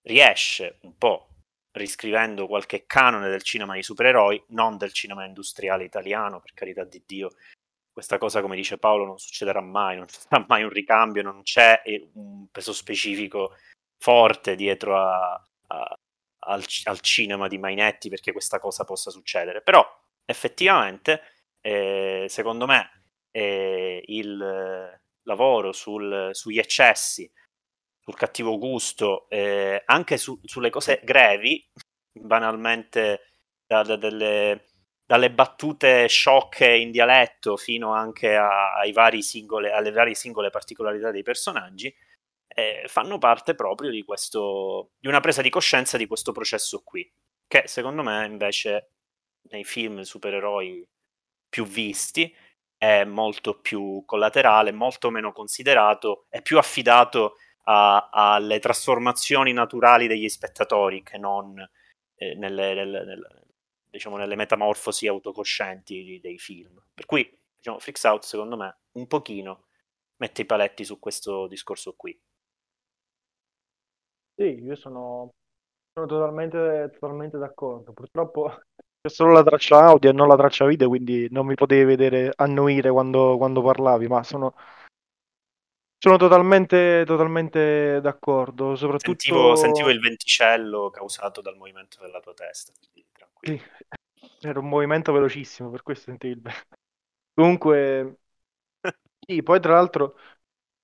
riesce 0.02 0.78
un 0.82 0.96
po' 0.98 1.28
riscrivendo 1.72 2.46
qualche 2.46 2.84
canone 2.86 3.28
del 3.30 3.42
cinema 3.42 3.74
di 3.74 3.82
supereroi, 3.82 4.44
non 4.48 4.76
del 4.76 4.92
cinema 4.92 5.24
industriale 5.24 5.84
italiano, 5.84 6.40
per 6.40 6.52
carità 6.52 6.84
di 6.84 7.02
Dio. 7.06 7.30
Questa 7.98 8.18
cosa, 8.18 8.40
come 8.42 8.54
dice 8.54 8.78
Paolo, 8.78 9.04
non 9.04 9.18
succederà 9.18 9.60
mai, 9.60 9.96
non 9.96 10.06
ci 10.06 10.20
sarà 10.20 10.44
mai 10.46 10.62
un 10.62 10.68
ricambio, 10.68 11.20
non 11.20 11.42
c'è 11.42 11.82
un 12.12 12.46
peso 12.48 12.72
specifico 12.72 13.56
forte 13.98 14.54
dietro 14.54 14.96
a, 14.96 15.32
a, 15.32 15.98
al, 16.44 16.64
al, 16.84 17.00
cinema 17.00 17.48
di 17.48 17.58
Mainetti 17.58 18.08
perché 18.08 18.30
questa 18.30 18.60
cosa 18.60 18.84
possa 18.84 19.10
succedere. 19.10 19.62
Però 19.62 19.84
effettivamente, 20.24 21.22
eh, 21.60 22.26
secondo 22.28 22.66
me, 22.66 23.02
eh, 23.32 24.00
il 24.06 25.00
lavoro 25.24 25.72
sul, 25.72 26.28
sugli 26.30 26.60
eccessi, 26.60 27.28
sul 27.98 28.14
cattivo 28.14 28.58
gusto, 28.58 29.28
eh, 29.28 29.82
anche 29.86 30.18
su, 30.18 30.38
sulle 30.44 30.70
cose 30.70 31.00
grevi, 31.02 31.68
banalmente 32.12 33.32
da, 33.66 33.82
da, 33.82 33.96
delle, 33.96 34.67
dalle 35.08 35.30
battute 35.30 36.06
sciocche 36.06 36.70
in 36.70 36.90
dialetto 36.90 37.56
fino 37.56 37.94
anche 37.94 38.36
a, 38.36 38.74
singole, 39.20 39.72
alle 39.72 39.90
varie 39.90 40.12
singole 40.14 40.50
particolarità 40.50 41.10
dei 41.10 41.22
personaggi, 41.22 41.92
eh, 42.46 42.84
fanno 42.88 43.16
parte 43.16 43.54
proprio 43.54 43.88
di, 43.88 44.04
questo, 44.04 44.90
di 44.98 45.08
una 45.08 45.20
presa 45.20 45.40
di 45.40 45.48
coscienza 45.48 45.96
di 45.96 46.06
questo 46.06 46.32
processo 46.32 46.82
qui, 46.84 47.10
che 47.46 47.62
secondo 47.64 48.02
me 48.02 48.26
invece 48.26 48.90
nei 49.44 49.64
film 49.64 50.02
supereroi 50.02 50.86
più 51.48 51.64
visti 51.64 52.30
è 52.76 53.04
molto 53.04 53.60
più 53.60 54.02
collaterale, 54.04 54.72
molto 54.72 55.08
meno 55.08 55.32
considerato, 55.32 56.26
è 56.28 56.42
più 56.42 56.58
affidato 56.58 57.36
a, 57.64 58.10
alle 58.12 58.58
trasformazioni 58.58 59.54
naturali 59.54 60.06
degli 60.06 60.28
spettatori 60.28 61.02
che 61.02 61.16
non 61.16 61.58
eh, 62.16 62.34
nelle, 62.34 62.74
nelle, 62.74 63.04
nelle, 63.06 63.37
diciamo, 63.98 64.16
nelle 64.16 64.36
metamorfosi 64.36 65.06
autocoscienti 65.06 66.18
dei 66.22 66.38
film. 66.38 66.80
Per 66.94 67.04
cui 67.04 67.28
diciamo, 67.56 67.78
Freaks 67.78 68.04
Out 68.04 68.22
secondo 68.22 68.56
me 68.56 68.78
un 68.92 69.06
pochino 69.06 69.66
mette 70.16 70.42
i 70.42 70.46
paletti 70.46 70.84
su 70.84 70.98
questo 70.98 71.46
discorso 71.46 71.94
qui. 71.94 72.18
Sì, 74.34 74.62
io 74.62 74.76
sono, 74.76 75.32
sono 75.92 76.06
totalmente, 76.06 76.90
totalmente 76.92 77.38
d'accordo. 77.38 77.92
Purtroppo 77.92 78.62
c'è 79.02 79.10
solo 79.10 79.32
la 79.32 79.42
traccia 79.42 79.78
audio 79.84 80.10
e 80.10 80.12
non 80.12 80.28
la 80.28 80.36
traccia 80.36 80.64
video, 80.64 80.88
quindi 80.88 81.28
non 81.30 81.46
mi 81.46 81.54
potevi 81.54 81.84
vedere 81.84 82.32
annuire 82.36 82.90
quando, 82.90 83.36
quando 83.36 83.62
parlavi, 83.62 84.06
ma 84.06 84.22
sono, 84.22 84.54
sono 85.98 86.16
totalmente, 86.16 87.02
totalmente 87.04 88.00
d'accordo. 88.00 88.76
Soprattutto... 88.76 89.18
Sentivo, 89.18 89.56
sentivo 89.56 89.90
il 89.90 90.00
venticello 90.00 90.90
causato 90.90 91.40
dal 91.40 91.56
movimento 91.56 91.98
della 92.00 92.20
tua 92.20 92.34
testa. 92.34 92.72
Sì, 93.40 93.60
era 94.40 94.58
un 94.60 94.68
movimento 94.68 95.12
velocissimo, 95.12 95.70
per 95.70 95.82
questo 95.82 96.06
sentivi 96.10 96.34
il 96.34 96.40
vento. 96.42 96.76
Comunque, 97.34 98.18
sì, 99.26 99.42
poi 99.42 99.60
tra 99.60 99.74
l'altro 99.74 100.16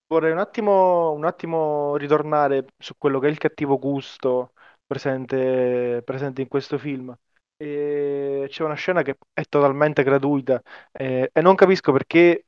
vorrei 0.06 0.32
un 0.32 0.38
attimo, 0.38 1.12
un 1.12 1.24
attimo 1.24 1.96
ritornare 1.96 2.66
su 2.78 2.94
quello 2.98 3.18
che 3.20 3.28
è 3.28 3.30
il 3.30 3.38
cattivo 3.38 3.78
gusto 3.78 4.52
presente, 4.86 6.02
presente 6.04 6.42
in 6.42 6.48
questo 6.48 6.78
film. 6.78 7.16
E 7.56 8.46
c'è 8.50 8.64
una 8.64 8.74
scena 8.74 9.02
che 9.02 9.18
è 9.32 9.44
totalmente 9.44 10.02
gratuita 10.02 10.60
eh, 10.92 11.30
e 11.32 11.40
non 11.42 11.54
capisco 11.56 11.92
perché 11.92 12.46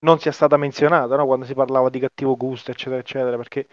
non 0.00 0.18
sia 0.20 0.32
stata 0.32 0.56
menzionata 0.56 1.16
no? 1.16 1.26
quando 1.26 1.44
si 1.46 1.54
parlava 1.54 1.90
di 1.90 1.98
cattivo 2.00 2.36
gusto, 2.36 2.70
eccetera, 2.70 3.00
eccetera, 3.00 3.36
perché 3.36 3.68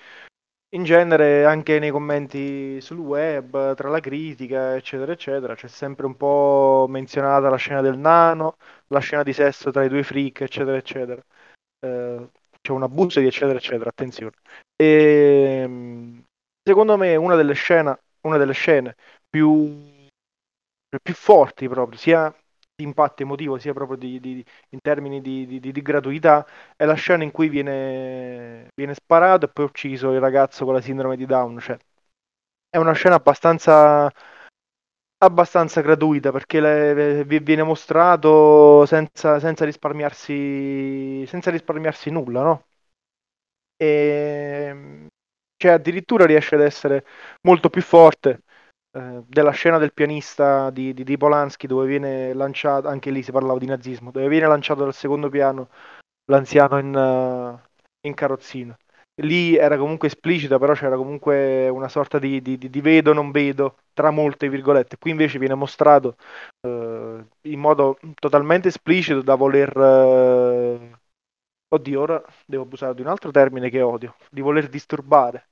in 0.70 0.84
genere 0.84 1.46
anche 1.46 1.80
nei 1.80 1.92
commenti 1.92 2.82
sul 2.82 2.98
web, 2.98 3.76
tra 3.76 3.90
la 3.90 4.00
critica, 4.00 4.76
eccetera, 4.76 5.12
eccetera, 5.14 5.56
c'è 5.56 5.68
sempre 5.68 6.06
un 6.06 6.16
po' 6.18 6.86
menzionata 6.90 7.50
la 7.50 7.56
scena 7.56 7.82
del 7.82 7.98
nano, 7.98 8.58
la 8.88 9.00
scena 9.00 9.24
di 9.24 9.34
sesso 9.34 9.72
tra 9.72 9.84
i 9.84 9.90
due 9.90 10.04
freak, 10.04 10.42
eccetera, 10.42 10.78
eccetera. 10.78 11.24
Eh, 11.80 12.30
c'è 12.62 12.72
un 12.72 12.84
abuso 12.84 13.20
di 13.20 13.28
eccetera 13.28 13.58
eccetera, 13.58 13.90
attenzione. 13.90 14.34
E, 14.76 15.62
ehm, 15.64 16.24
secondo 16.64 16.98
me 16.98 17.16
una 17.16 17.36
delle 17.36 17.54
scene, 17.54 18.00
una 18.22 18.38
delle 18.38 18.54
scene 18.54 18.96
più, 19.30 19.82
più 21.02 21.14
forti 21.14 21.68
proprio, 21.70 21.98
sia 21.98 22.34
di 22.76 22.84
impatto 22.84 23.24
emotivo, 23.24 23.58
sia 23.58 23.74
proprio 23.74 23.98
di, 23.98 24.20
di, 24.20 24.46
in 24.70 24.80
termini 24.82 25.22
di, 25.22 25.60
di, 25.60 25.82
gratuità, 25.82 26.46
è 26.76 26.86
la 26.86 26.94
scena 26.94 27.24
in 27.24 27.32
cui 27.32 27.48
viene, 27.50 28.68
viene 28.76 28.94
sparato 28.94 29.46
e 29.46 29.50
poi 29.50 29.66
ucciso 29.66 30.12
il 30.12 30.20
ragazzo 30.20 30.66
con 30.66 30.74
la 30.74 30.82
sindrome 30.82 31.16
di 31.16 31.26
Down. 31.26 31.60
Cioè, 31.60 31.78
è 32.70 32.78
una 32.78 32.94
scena 32.94 33.16
abbastanza 33.16 34.12
abbastanza 35.18 35.82
gratuita 35.82 36.32
perché 36.32 36.60
le, 36.60 36.94
le, 36.94 37.24
viene 37.24 37.64
mostrato 37.64 38.86
senza, 38.86 39.40
senza, 39.40 39.66
risparmiarsi 39.66 41.26
senza 41.26 41.50
risparmiarsi 41.52 42.12
nulla 42.12 42.44
no? 42.44 42.66
e 43.78 45.08
cioè 45.58 45.72
addirittura 45.72 46.26
riesce 46.26 46.56
ad 46.56 46.62
essere 46.62 47.06
molto 47.42 47.70
più 47.70 47.82
forte 47.82 48.42
eh, 48.96 49.24
della 49.28 49.52
scena 49.52 49.78
del 49.78 49.94
pianista 49.94 50.70
di, 50.70 50.94
di, 50.94 51.04
di, 51.04 51.18
Polanski 51.18 51.68
dove 51.68 51.86
viene 51.86 52.34
lanciato 52.34 52.88
anche 52.88 53.12
lì 53.12 53.22
si 53.22 53.32
parlava 53.32 53.60
di 53.60 53.66
nazismo 53.66 54.12
dove 54.12 54.28
viene 54.28 54.48
lanciato 54.48 54.84
dal 54.84 54.94
secondo 54.94 55.30
piano 55.30 55.70
l'anziano 56.26 56.78
in, 56.80 56.96
uh, 56.96 58.08
in 58.08 58.14
carrozzina 58.14 58.78
lì 59.22 59.56
era 59.56 59.78
comunque 59.78 60.08
esplicita, 60.08 60.58
però 60.60 60.74
c'era 60.74 60.98
comunque 60.98 61.70
una 61.70 61.88
sorta 61.88 62.20
di, 62.20 62.42
di, 62.42 62.58
di 62.58 62.82
vedo 62.82 63.14
non 63.14 63.32
vedo 63.32 63.78
tra 63.94 64.12
molte 64.12 64.50
virgolette. 64.50 64.98
Qui 64.98 65.12
invece 65.12 65.40
viene 65.40 65.54
mostrato 65.56 66.18
eh, 66.62 67.26
in 67.42 67.60
modo 67.60 67.98
totalmente 68.16 68.70
esplicito 68.70 69.22
da 69.22 69.36
voler... 69.36 69.72
Eh... 69.78 71.00
Oddio, 71.68 72.02
ora 72.02 72.24
devo 72.46 72.64
abusare 72.64 72.94
di 72.94 73.02
un 73.02 73.08
altro 73.08 73.32
termine 73.32 73.70
che 73.70 73.82
odio, 73.82 74.16
di 74.30 74.42
voler 74.42 74.70
disturbare 74.70 75.48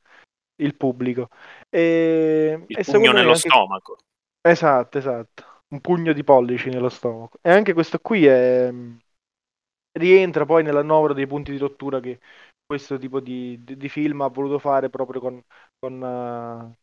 il 0.58 0.76
pubblico. 0.76 1.30
E, 1.70 2.64
il 2.68 2.78
e 2.78 2.84
pugno 2.84 3.12
nello 3.12 3.30
anche... 3.30 3.50
stomaco. 3.50 3.98
Esatto, 4.42 4.98
esatto. 4.98 5.44
Un 5.70 5.82
pugno 5.82 6.14
di 6.14 6.24
pollici 6.24 6.70
nello 6.70 6.90
stomaco. 6.90 7.38
E 7.42 7.52
anche 7.52 7.74
questo 7.74 8.00
qui 8.00 8.26
è... 8.26 8.72
rientra 9.94 10.46
poi 10.46 10.64
nella 10.64 10.84
novera 10.84 11.14
dei 11.14 11.28
punti 11.28 11.52
di 11.52 11.58
rottura 11.58 12.00
che 12.00 12.20
questo 12.66 12.98
tipo 12.98 13.20
di, 13.20 13.62
di, 13.64 13.78
di 13.78 13.90
film 13.90 14.22
ha 14.22 14.28
voluto 14.28 14.60
fare 14.60 14.90
proprio 14.90 15.22
con, 15.22 15.44
con, 15.80 16.02
uh, 16.02 16.74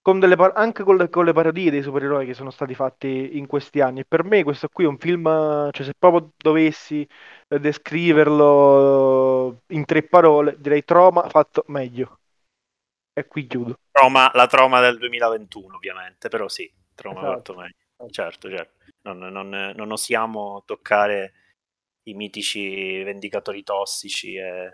con 0.00 0.20
delle 0.20 0.36
par- 0.36 0.52
anche 0.56 0.82
con 0.84 0.96
le, 0.96 1.08
con 1.08 1.24
le, 1.24 1.32
parodie 1.32 1.70
dei 1.70 1.82
supereroi 1.82 2.26
che 2.26 2.34
sono 2.34 2.50
stati 2.50 2.74
fatti 2.74 3.36
in 3.38 3.46
questi 3.46 3.80
anni. 3.80 4.00
E 4.00 4.04
per 4.06 4.24
me 4.24 4.42
questo 4.44 4.68
qui 4.68 4.84
è 4.84 4.88
un 4.88 4.98
film, 4.98 5.24
cioè 5.72 5.84
se 5.84 5.94
proprio 5.98 6.32
dovessi 6.36 7.06
descriverlo 7.48 9.62
in 9.68 9.84
tre 9.84 10.02
parole, 10.02 10.56
direi 10.58 10.84
Troma 10.84 11.28
fatto 11.28 11.64
meglio. 11.68 12.18
E 13.16 13.26
qui 13.26 13.46
chiudo. 13.46 13.78
Troma, 13.90 14.30
la 14.34 14.46
Troma 14.48 14.80
del 14.80 14.98
2021 14.98 15.76
ovviamente, 15.76 16.28
però 16.28 16.48
sì, 16.48 16.70
Troma 16.94 17.20
esatto. 17.20 17.34
fatto 17.36 17.54
meglio. 17.54 18.10
Certo, 18.10 18.50
certo. 18.50 18.84
Non, 19.02 19.18
non, 19.18 19.72
non 19.76 19.90
osiamo 19.92 20.64
toccare 20.66 21.32
i 22.04 22.14
mitici 22.14 23.02
vendicatori 23.02 23.62
tossici 23.62 24.34
e, 24.34 24.70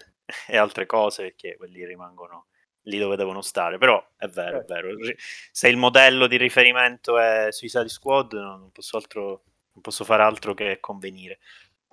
e 0.49 0.57
altre 0.57 0.87
cose, 0.87 1.23
perché 1.25 1.57
quelli 1.57 1.85
rimangono 1.85 2.47
lì 2.85 2.99
dove 2.99 3.17
devono 3.17 3.43
stare. 3.43 3.79
Però 3.79 4.03
è 4.17 4.27
vero, 4.27 4.61
è 4.61 4.65
vero. 4.65 4.89
Se 5.53 5.69
il 5.69 5.77
modello 5.77 6.27
di 6.27 6.37
riferimento 6.37 7.19
è 7.19 7.49
Suicide 7.51 7.89
Squad, 7.89 8.33
non 8.33 8.71
posso, 8.73 8.97
altro, 8.97 9.43
non 9.73 9.83
posso 9.83 10.05
fare 10.05 10.23
altro 10.23 10.55
che 10.55 10.81
convenire. 10.81 11.41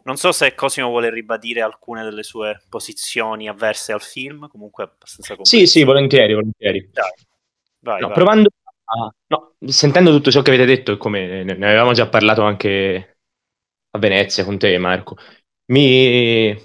Non 0.08 0.16
so 0.16 0.32
se 0.32 0.56
Cosimo 0.56 0.88
vuole 0.88 1.10
ribadire 1.10 1.60
alcune 1.60 2.02
delle 2.02 2.24
sue 2.24 2.62
posizioni 2.70 3.50
avverse 3.50 3.92
al 3.92 4.02
film, 4.02 4.48
comunque 4.48 4.86
abbastanza 4.86 5.36
Sì, 5.42 5.68
sì, 5.68 5.84
volentieri, 5.84 6.34
volentieri. 6.34 6.90
Dai, 6.94 7.12
vai, 7.80 8.00
no, 8.00 8.08
vai. 8.08 8.16
Provando 8.16 8.50
a... 8.86 9.14
no, 9.28 9.56
sentendo 9.66 10.12
tutto 10.12 10.32
ciò 10.32 10.42
che 10.42 10.52
avete 10.52 10.64
detto, 10.64 10.96
come 10.96 11.44
ne 11.44 11.52
avevamo 11.52 11.92
già 11.92 12.08
parlato 12.08 12.42
anche 12.42 13.18
a 13.92 14.00
Venezia 14.00 14.46
con 14.46 14.58
te, 14.58 14.78
Marco, 14.78 15.18
mi, 15.74 16.56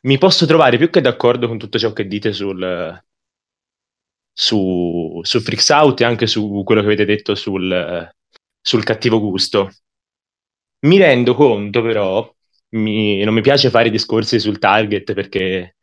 mi 0.00 0.16
posso 0.16 0.46
trovare 0.46 0.78
più 0.78 0.88
che 0.88 1.02
d'accordo 1.02 1.48
con 1.48 1.58
tutto 1.58 1.78
ciò 1.78 1.92
che 1.92 2.06
dite 2.06 2.32
sul, 2.32 3.04
su, 4.32 5.20
su 5.22 5.40
Freaks 5.40 5.68
Out 5.68 6.00
e 6.00 6.04
anche 6.04 6.26
su 6.26 6.62
quello 6.64 6.80
che 6.80 6.86
avete 6.86 7.04
detto 7.04 7.34
sul, 7.34 8.10
sul 8.62 8.82
cattivo 8.82 9.20
gusto. 9.20 9.70
Mi 10.86 10.96
rendo 10.96 11.34
conto 11.34 11.82
però, 11.82 12.34
mi, 12.72 13.22
non 13.24 13.34
mi 13.34 13.40
piace 13.40 13.70
fare 13.70 13.90
discorsi 13.90 14.38
sul 14.38 14.58
target 14.58 15.12
perché 15.14 15.76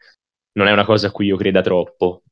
non 0.54 0.68
è 0.68 0.72
una 0.72 0.86
cosa 0.86 1.08
a 1.08 1.12
cui 1.12 1.28
io 1.28 1.38
creda 1.38 1.62
troppo, 1.62 2.24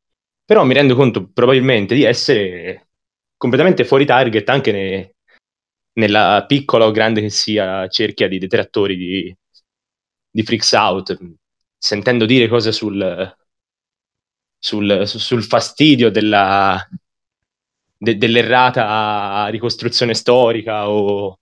però 0.43 0.63
mi 0.65 0.73
rendo 0.73 0.95
conto 0.95 1.29
probabilmente 1.31 1.95
di 1.95 2.03
essere 2.03 2.89
completamente 3.37 3.85
fuori 3.85 4.05
target 4.05 4.49
anche 4.49 4.71
nei, 4.71 5.11
nella 5.93 6.45
piccola 6.47 6.85
o 6.85 6.91
grande 6.91 7.21
che 7.21 7.29
sia 7.29 7.87
cerchia 7.87 8.27
di 8.27 8.39
detrattori 8.39 8.95
di, 8.97 9.35
di 10.29 10.43
Freaks 10.43 10.71
Out, 10.73 11.17
sentendo 11.77 12.25
dire 12.25 12.47
cose 12.47 12.71
sul, 12.71 13.35
sul, 14.57 15.01
sul 15.05 15.43
fastidio 15.43 16.09
della, 16.09 16.87
de, 17.97 18.17
dell'errata 18.17 19.47
ricostruzione 19.49 20.13
storica 20.13 20.89
o, 20.89 21.39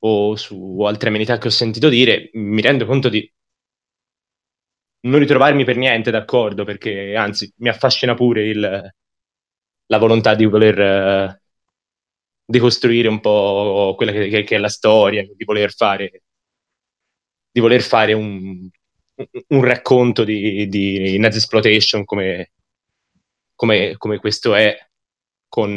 o 0.00 0.36
su 0.36 0.80
altre 0.82 1.08
amenità 1.08 1.38
che 1.38 1.48
ho 1.48 1.50
sentito 1.50 1.88
dire, 1.88 2.30
mi 2.34 2.60
rendo 2.60 2.86
conto 2.86 3.08
di 3.08 3.30
non 5.00 5.20
ritrovarmi 5.20 5.64
per 5.64 5.76
niente 5.76 6.10
d'accordo, 6.10 6.64
perché 6.64 7.14
anzi 7.14 7.52
mi 7.58 7.68
affascina 7.68 8.14
pure 8.14 8.46
il, 8.48 8.92
la 9.86 9.98
volontà 9.98 10.34
di 10.34 10.44
voler 10.44 10.78
uh, 10.78 11.40
decostruire 12.44 13.08
un 13.08 13.20
po' 13.20 13.94
quella 13.96 14.12
che, 14.12 14.28
che, 14.28 14.44
che, 14.44 14.56
è 14.56 14.58
la 14.58 14.68
storia, 14.68 15.22
di 15.22 15.44
voler 15.44 15.72
fare, 15.72 16.22
di 17.50 17.60
voler 17.60 17.82
fare 17.82 18.12
un, 18.12 18.68
un 19.48 19.64
racconto 19.64 20.24
di, 20.24 20.68
di 20.68 21.18
Nazi 21.18 21.38
Exploitation 21.38 22.04
come, 22.04 22.52
come, 23.54 23.96
come, 23.96 24.18
questo 24.18 24.54
è 24.54 24.76
con, 25.48 25.76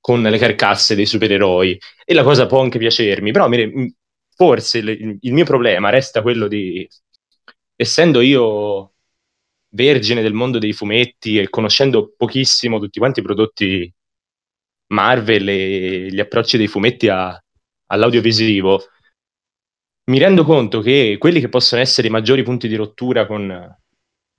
con, 0.00 0.22
le 0.22 0.38
carcasse 0.38 0.94
dei 0.94 1.06
supereroi. 1.06 1.78
E 2.04 2.14
la 2.14 2.22
cosa 2.22 2.46
può 2.46 2.60
anche 2.60 2.78
piacermi, 2.78 3.32
però 3.32 3.48
mi, 3.48 3.94
forse 4.34 4.78
il, 4.78 5.18
il 5.20 5.32
mio 5.32 5.44
problema 5.44 5.90
resta 5.90 6.22
quello 6.22 6.48
di, 6.48 6.88
essendo 7.76 8.20
io 8.20 8.94
vergine 9.70 10.22
del 10.22 10.32
mondo 10.32 10.58
dei 10.58 10.72
fumetti 10.72 11.38
e 11.38 11.48
conoscendo 11.48 12.14
pochissimo 12.16 12.78
tutti 12.78 12.98
quanti 12.98 13.20
i 13.20 13.22
prodotti 13.22 13.92
Marvel 14.88 15.48
e 15.48 16.08
gli 16.10 16.20
approcci 16.20 16.56
dei 16.56 16.66
fumetti 16.66 17.08
a, 17.08 17.40
all'audiovisivo, 17.86 18.82
mi 20.04 20.18
rendo 20.18 20.44
conto 20.44 20.80
che 20.80 21.16
quelli 21.18 21.40
che 21.40 21.48
possono 21.48 21.80
essere 21.82 22.08
i 22.08 22.10
maggiori 22.10 22.42
punti 22.42 22.66
di 22.68 22.76
rottura 22.76 23.26
con, 23.26 23.76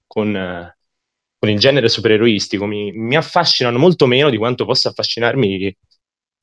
con, 0.07 0.73
con 1.39 1.49
il 1.49 1.57
genere 1.57 1.87
supereroistico 1.87 2.65
mi, 2.65 2.91
mi, 2.91 3.15
affascinano 3.15 3.77
molto 3.77 4.05
meno 4.05 4.29
di 4.29 4.37
quanto 4.37 4.65
possa 4.65 4.89
affascinarmi 4.89 5.75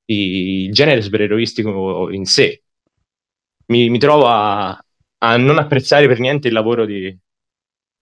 il 0.07 0.73
genere 0.73 1.03
supereroistico 1.03 2.11
in 2.11 2.25
sé. 2.25 2.63
Mi, 3.67 3.91
mi 3.91 3.99
trovo 3.99 4.27
a, 4.27 4.71
a, 5.19 5.37
non 5.37 5.59
apprezzare 5.59 6.07
per 6.07 6.19
niente 6.19 6.49
il 6.49 6.55
lavoro 6.55 6.87
di, 6.87 7.15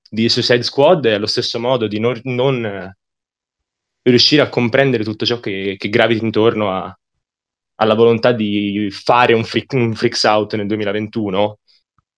di 0.09 0.28
Suicide 0.28 0.62
Squad 0.62 1.07
e 1.07 1.14
allo 1.14 1.26
stesso 1.26 1.59
modo 1.59 1.88
di 1.88 1.98
non, 1.98 2.20
non 2.24 2.94
riuscire 4.02 4.42
a 4.42 4.48
comprendere 4.48 5.02
tutto 5.02 5.26
ciò 5.26 5.40
che, 5.40 5.74
che 5.76 5.88
gravita 5.88 6.24
intorno 6.24 6.70
a, 6.70 6.96
alla 7.76 7.94
volontà 7.94 8.33
di 8.33 8.88
fare 8.90 9.33
un, 9.35 9.44
freak, 9.44 9.72
un 9.72 9.94
freaks 9.94 10.22
out 10.24 10.54
nel 10.54 10.66
2021 10.66 11.59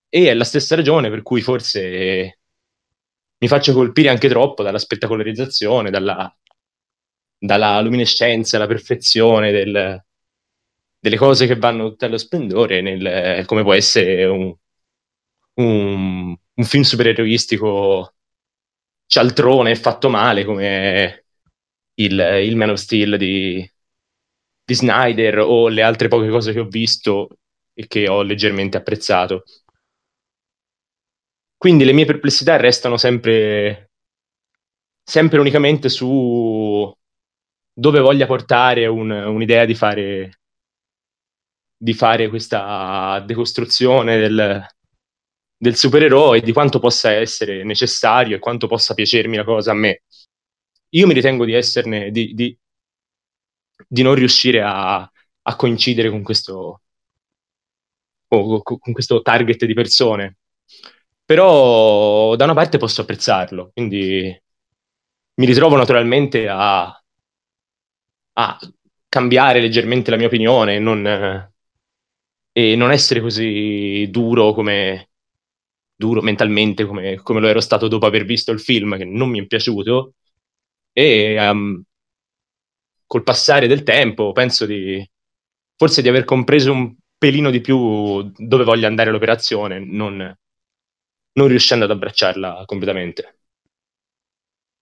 e 0.08 0.28
è 0.28 0.34
la 0.34 0.44
stessa 0.44 0.74
ragione 0.74 1.08
per 1.08 1.22
cui 1.22 1.40
forse 1.40 2.40
mi 3.38 3.49
faccio 3.49 3.72
colpire 3.72 4.09
anche 4.09 4.29
troppo 4.29 4.62
dalla 4.62 4.79
spettacolarizzazione, 4.79 5.90
dalla, 5.90 6.35
dalla 7.38 7.81
luminescenza, 7.81 8.59
la 8.59 8.66
perfezione 8.66 9.53
del, 9.53 10.05
delle 10.99 11.16
cose 11.16 11.46
che 11.46 11.57
vanno 11.57 11.88
tutte 11.90 12.07
allo 12.07 12.18
splendore, 12.18 12.81
nel, 12.81 13.44
come 13.46 13.62
può 13.62 13.72
essere 13.75 14.25
un, 14.25 14.55
un, 15.55 16.37
un 16.55 16.64
film 16.64 16.83
supereroistico 16.83 18.14
cialtrone 19.07 19.77
fatto 19.77 20.09
male 20.09 20.44
come 20.44 21.27
il, 21.94 22.18
il 22.42 22.57
Man 22.57 22.70
of 22.70 22.79
Steel 22.79 23.16
di, 23.16 23.68
di 24.64 24.75
Snyder 24.75 25.38
o 25.38 25.68
le 25.68 25.83
altre 25.83 26.09
poche 26.09 26.29
cose 26.29 26.53
che 26.53 26.61
ho 26.61 26.66
visto 26.66 27.38
e 27.72 27.87
che 27.87 28.09
ho 28.09 28.22
leggermente 28.22 28.77
apprezzato. 28.77 29.44
Quindi 31.57 31.85
le 31.85 31.92
mie 31.92 32.05
perplessità 32.05 32.57
restano 32.57 32.97
sempre, 32.97 33.90
sempre 35.03 35.40
unicamente 35.40 35.88
su 35.88 36.92
dove 37.73 38.01
voglia 38.01 38.27
portare 38.27 38.87
un, 38.87 39.11
un'idea 39.11 39.64
di 39.64 39.75
fare, 39.75 40.40
di 41.77 41.92
fare 41.95 42.29
questa 42.29 43.23
decostruzione 43.27 44.16
del, 44.19 44.66
del 45.57 45.77
supereroe, 45.77 46.40
di 46.40 46.53
quanto 46.53 46.79
possa 46.79 47.11
essere 47.12 47.64
necessario 47.64 48.37
e 48.37 48.38
quanto 48.38 48.66
possa 48.66 48.95
piacermi 48.95 49.37
la 49.37 49.45
cosa 49.45 49.73
a 49.73 49.75
me. 49.75 50.03
Io 50.90 51.07
mi 51.07 51.14
ritengo 51.14 51.45
di 51.45 51.55
esserne, 51.55 52.11
di, 52.11 52.33
di, 52.35 52.57
di 53.88 54.03
non 54.03 54.14
riuscire 54.14 54.62
a, 54.62 54.99
a 54.99 55.57
coincidere 55.57 56.11
con 56.11 56.23
questo, 56.23 56.83
con, 58.27 58.92
questo 58.92 59.23
target 59.23 59.64
di 59.64 59.75
persone. 59.75 60.37
Però 61.26 62.36
da 62.36 62.44
una 62.44 62.54
parte 62.54 62.78
posso 62.78 63.00
apprezzarlo, 63.02 63.70
quindi 63.74 64.42
mi 65.34 65.46
ritrovo 65.46 65.76
naturalmente 65.76 66.48
a, 66.48 66.84
a 68.34 68.58
cambiare 69.08 69.60
leggermente 69.60 70.10
la 70.10 70.16
mia 70.16 70.26
opinione 70.26 70.76
e 70.76 70.78
non, 70.78 71.50
e 72.52 72.76
non 72.76 72.92
essere 72.92 73.20
così 73.20 74.08
duro 74.10 74.52
come 74.52 75.10
duro 75.96 76.20
mentalmente 76.22 76.84
come, 76.84 77.16
come, 77.16 77.40
lo 77.40 77.48
ero 77.48 77.60
stato 77.60 77.88
dopo 77.88 78.06
aver 78.06 78.24
visto 78.24 78.52
il 78.52 78.60
film 78.60 78.96
che 78.96 79.04
non 79.04 79.30
mi 79.30 79.40
è 79.40 79.46
piaciuto. 79.46 80.14
E 80.92 81.36
um, 81.50 81.82
col 83.06 83.22
passare 83.22 83.66
del 83.66 83.82
tempo 83.82 84.32
penso 84.32 84.66
di 84.66 85.04
forse 85.76 86.02
di 86.02 86.08
aver 86.08 86.24
compreso 86.24 86.72
un 86.72 86.94
pelino 87.18 87.50
di 87.50 87.60
più 87.60 88.30
dove 88.36 88.64
voglia 88.64 88.86
andare 88.86 89.10
l'operazione, 89.10 89.78
non, 89.78 90.34
non 91.37 91.49
riuscendo 91.49 91.85
ad 91.85 91.90
abbracciarla 91.90 92.64
completamente. 92.66 93.38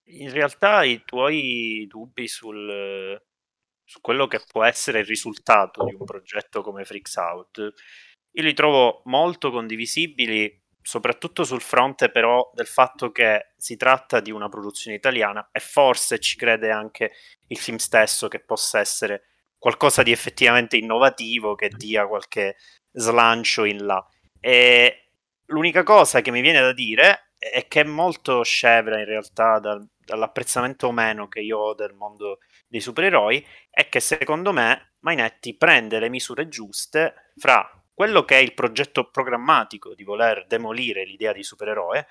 In 0.09 0.31
realtà 0.31 0.85
i 0.85 1.03
tuoi 1.05 1.87
dubbi 1.89 2.29
sul, 2.29 3.21
su 3.85 4.01
quello 4.01 4.27
che 4.27 4.41
può 4.47 4.65
essere 4.65 5.01
il 5.01 5.07
risultato 5.07 5.85
di 5.85 5.95
un 5.95 6.05
progetto 6.05 6.63
come 6.63 6.85
Freaks 6.85 7.17
Out, 7.17 7.73
io 8.37 8.43
li 8.43 8.55
trovo 8.55 9.03
molto 9.05 9.51
condivisibili 9.51 10.63
soprattutto 10.81 11.45
sul 11.45 11.63
fronte 11.63 12.11
però 12.11 12.51
del 12.53 12.67
fatto 12.67 13.11
che 13.11 13.55
si 13.57 13.77
tratta 13.77 14.21
di 14.21 14.31
una 14.31 14.51
produzione 14.51 14.97
italiana 14.97 15.49
e 15.51 15.59
forse 15.59 16.19
ci 16.19 16.37
crede 16.37 16.71
anche 16.71 17.13
il 17.47 17.59
film 17.59 17.79
stesso 17.79 18.29
che 18.29 18.41
possa 18.41 18.81
essere 18.81 19.29
qualcosa 19.57 20.03
di 20.03 20.13
effettivamente 20.13 20.77
innovativo 20.77 21.55
che 21.55 21.71
dia 21.71 22.07
qualche 22.07 22.57
slancio 22.93 23.65
in 23.65 23.87
là. 23.87 24.07
E 24.39 25.04
l'unica 25.47 25.83
cosa 25.83 26.21
che 26.21 26.31
mi 26.31 26.41
viene 26.41 26.61
da 26.61 26.73
dire 26.73 27.33
è 27.39 27.67
che 27.69 27.83
è 27.83 27.85
molto 27.85 28.43
scevra 28.43 28.99
in 28.99 29.05
realtà 29.05 29.59
dal, 29.59 29.87
dall'apprezzamento 29.99 30.87
o 30.87 30.93
meno 30.93 31.29
che 31.29 31.41
io 31.41 31.59
ho 31.59 31.75
del 31.75 31.93
mondo 31.93 32.39
dei 32.67 32.81
supereroi 32.81 33.45
è 33.71 33.89
che 33.89 34.01
secondo 34.01 34.53
me 34.53 34.95
Mainetti 35.01 35.57
prende 35.57 35.99
le 35.99 36.09
misure 36.09 36.49
giuste 36.49 37.33
fra 37.37 37.69
quello 37.93 38.25
che 38.25 38.39
è 38.39 38.41
il 38.41 38.55
progetto 38.55 39.11
programmatico 39.11 39.95
di 39.95 40.03
voler 40.03 40.47
demolire 40.47 41.05
l'idea 41.05 41.33
di 41.33 41.45
supereroe 41.45 42.07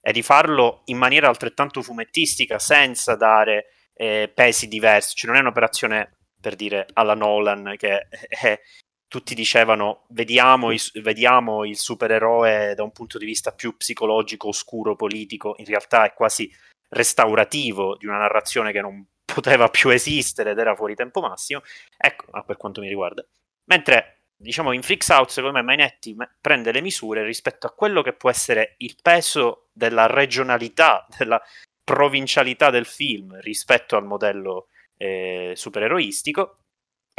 e 0.00 0.12
di 0.12 0.22
farlo 0.22 0.82
in 0.86 0.96
maniera 0.96 1.28
altrettanto 1.28 1.82
fumettistica 1.82 2.58
senza 2.58 3.16
dare 3.16 3.66
eh, 3.92 4.30
pesi 4.32 4.68
diversi, 4.68 5.16
cioè 5.16 5.30
non 5.30 5.38
è 5.38 5.42
un'operazione 5.42 6.18
per 6.40 6.54
dire 6.54 6.86
alla 6.92 7.14
Nolan 7.14 7.74
che 7.76 8.06
eh, 8.42 8.60
tutti 9.08 9.34
dicevano 9.34 10.04
vediamo, 10.08 10.72
i, 10.72 10.80
vediamo 10.94 11.64
il 11.64 11.76
supereroe 11.76 12.74
da 12.74 12.82
un 12.82 12.92
punto 12.92 13.18
di 13.18 13.24
vista 13.24 13.52
più 13.52 13.76
psicologico, 13.76 14.48
oscuro, 14.48 14.96
politico, 14.96 15.54
in 15.58 15.66
realtà 15.66 16.04
è 16.04 16.12
quasi 16.12 16.50
restaurativo 16.88 17.96
di 17.96 18.06
una 18.06 18.18
narrazione 18.18 18.72
che 18.72 18.80
non 18.80 19.04
poteva 19.24 19.68
più 19.68 19.90
esistere 19.90 20.50
ed 20.50 20.58
era 20.58 20.74
fuori 20.74 20.94
tempo 20.94 21.20
massimo, 21.20 21.62
ecco, 21.96 22.26
per 22.44 22.56
quanto 22.56 22.80
mi 22.80 22.88
riguarda. 22.88 23.24
Mentre 23.64 24.20
diciamo 24.38 24.72
in 24.72 24.82
Freaks 24.82 25.08
Out 25.08 25.30
secondo 25.30 25.56
me 25.56 25.62
Mainetti 25.62 26.14
prende 26.40 26.70
le 26.70 26.82
misure 26.82 27.24
rispetto 27.24 27.66
a 27.66 27.72
quello 27.72 28.02
che 28.02 28.12
può 28.12 28.28
essere 28.28 28.74
il 28.78 28.96
peso 29.00 29.68
della 29.72 30.06
regionalità, 30.06 31.06
della 31.16 31.40
provincialità 31.82 32.70
del 32.70 32.86
film 32.86 33.38
rispetto 33.40 33.96
al 33.96 34.04
modello 34.04 34.66
eh, 34.96 35.52
supereroistico 35.54 36.56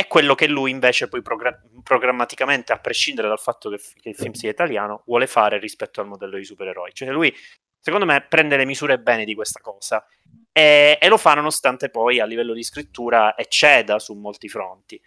quello 0.08 0.36
che 0.36 0.48
lui 0.48 0.72
invece 0.72 1.08
poi 1.08 1.22
progra- 1.22 1.62
programmaticamente, 1.84 2.74
a 2.74 2.80
prescindere 2.80 3.28
dal 3.28 3.40
fatto 3.40 3.70
che, 3.70 3.80
che, 4.02 4.10
il 4.10 4.16
film 4.16 4.34
sia 4.34 4.50
italiano, 4.50 5.04
vuole 5.06 5.28
fare 5.28 5.60
rispetto 5.60 6.02
al 6.02 6.08
modello 6.08 6.38
di 6.38 6.46
supereroi. 6.46 6.92
Cioè 6.94 7.10
lui, 7.10 7.34
secondo 7.80 8.06
me, 8.06 8.26
prende 8.28 8.58
le 8.58 8.66
misure 8.66 9.00
bene 9.00 9.26
di 9.26 9.36
questa 9.36 9.60
cosa 9.60 10.06
e, 10.52 10.98
e 11.00 11.08
lo 11.08 11.18
fa 11.18 11.34
nonostante 11.36 11.90
poi 11.90 12.20
a 12.20 12.26
livello 12.26 12.54
di 12.54 12.64
scrittura 12.64 13.38
ecceda 13.38 14.00
su 14.00 14.14
molti 14.16 14.50
fronti. 14.50 15.00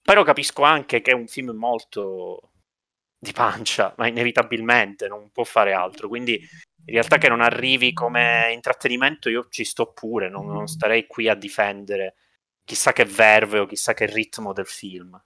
Però 0.00 0.22
capisco 0.22 0.62
anche 0.62 1.00
che 1.00 1.12
è 1.12 1.14
un 1.14 1.26
film 1.26 1.50
molto 1.50 2.52
di 3.18 3.32
pancia, 3.32 3.94
ma 3.98 4.08
inevitabilmente 4.08 5.08
non 5.08 5.30
può 5.30 5.44
fare 5.44 5.72
altro. 5.72 6.08
Quindi 6.08 6.34
in 6.34 6.94
realtà 6.94 7.18
che 7.18 7.28
non 7.28 7.40
arrivi 7.40 7.92
come 7.92 8.50
intrattenimento 8.52 9.28
io 9.28 9.46
ci 9.48 9.64
sto 9.64 9.92
pure, 9.92 10.28
non, 10.28 10.46
non 10.46 10.66
starei 10.66 11.06
qui 11.06 11.28
a 11.28 11.34
difendere 11.34 12.14
chissà 12.64 12.92
che 12.92 13.04
verve 13.04 13.58
o 13.58 13.66
chissà 13.66 13.94
che 13.94 14.06
ritmo 14.06 14.52
del 14.52 14.66
film. 14.66 15.20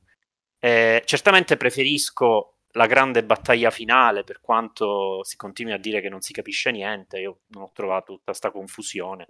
Eh, 0.59 1.03
certamente 1.05 1.57
preferisco 1.57 2.57
la 2.73 2.87
grande 2.87 3.25
battaglia 3.25 3.71
finale, 3.71 4.25
per 4.25 4.41
quanto 4.41 5.25
si 5.25 5.37
continui 5.37 5.73
a 5.73 5.79
dire 5.79 6.01
che 6.01 6.09
non 6.09 6.21
si 6.21 6.33
capisce 6.33 6.71
niente, 6.71 7.19
io 7.19 7.41
non 7.49 7.65
ho 7.65 7.71
trovato 7.73 8.13
tutta 8.13 8.25
questa 8.27 8.51
confusione. 8.51 9.27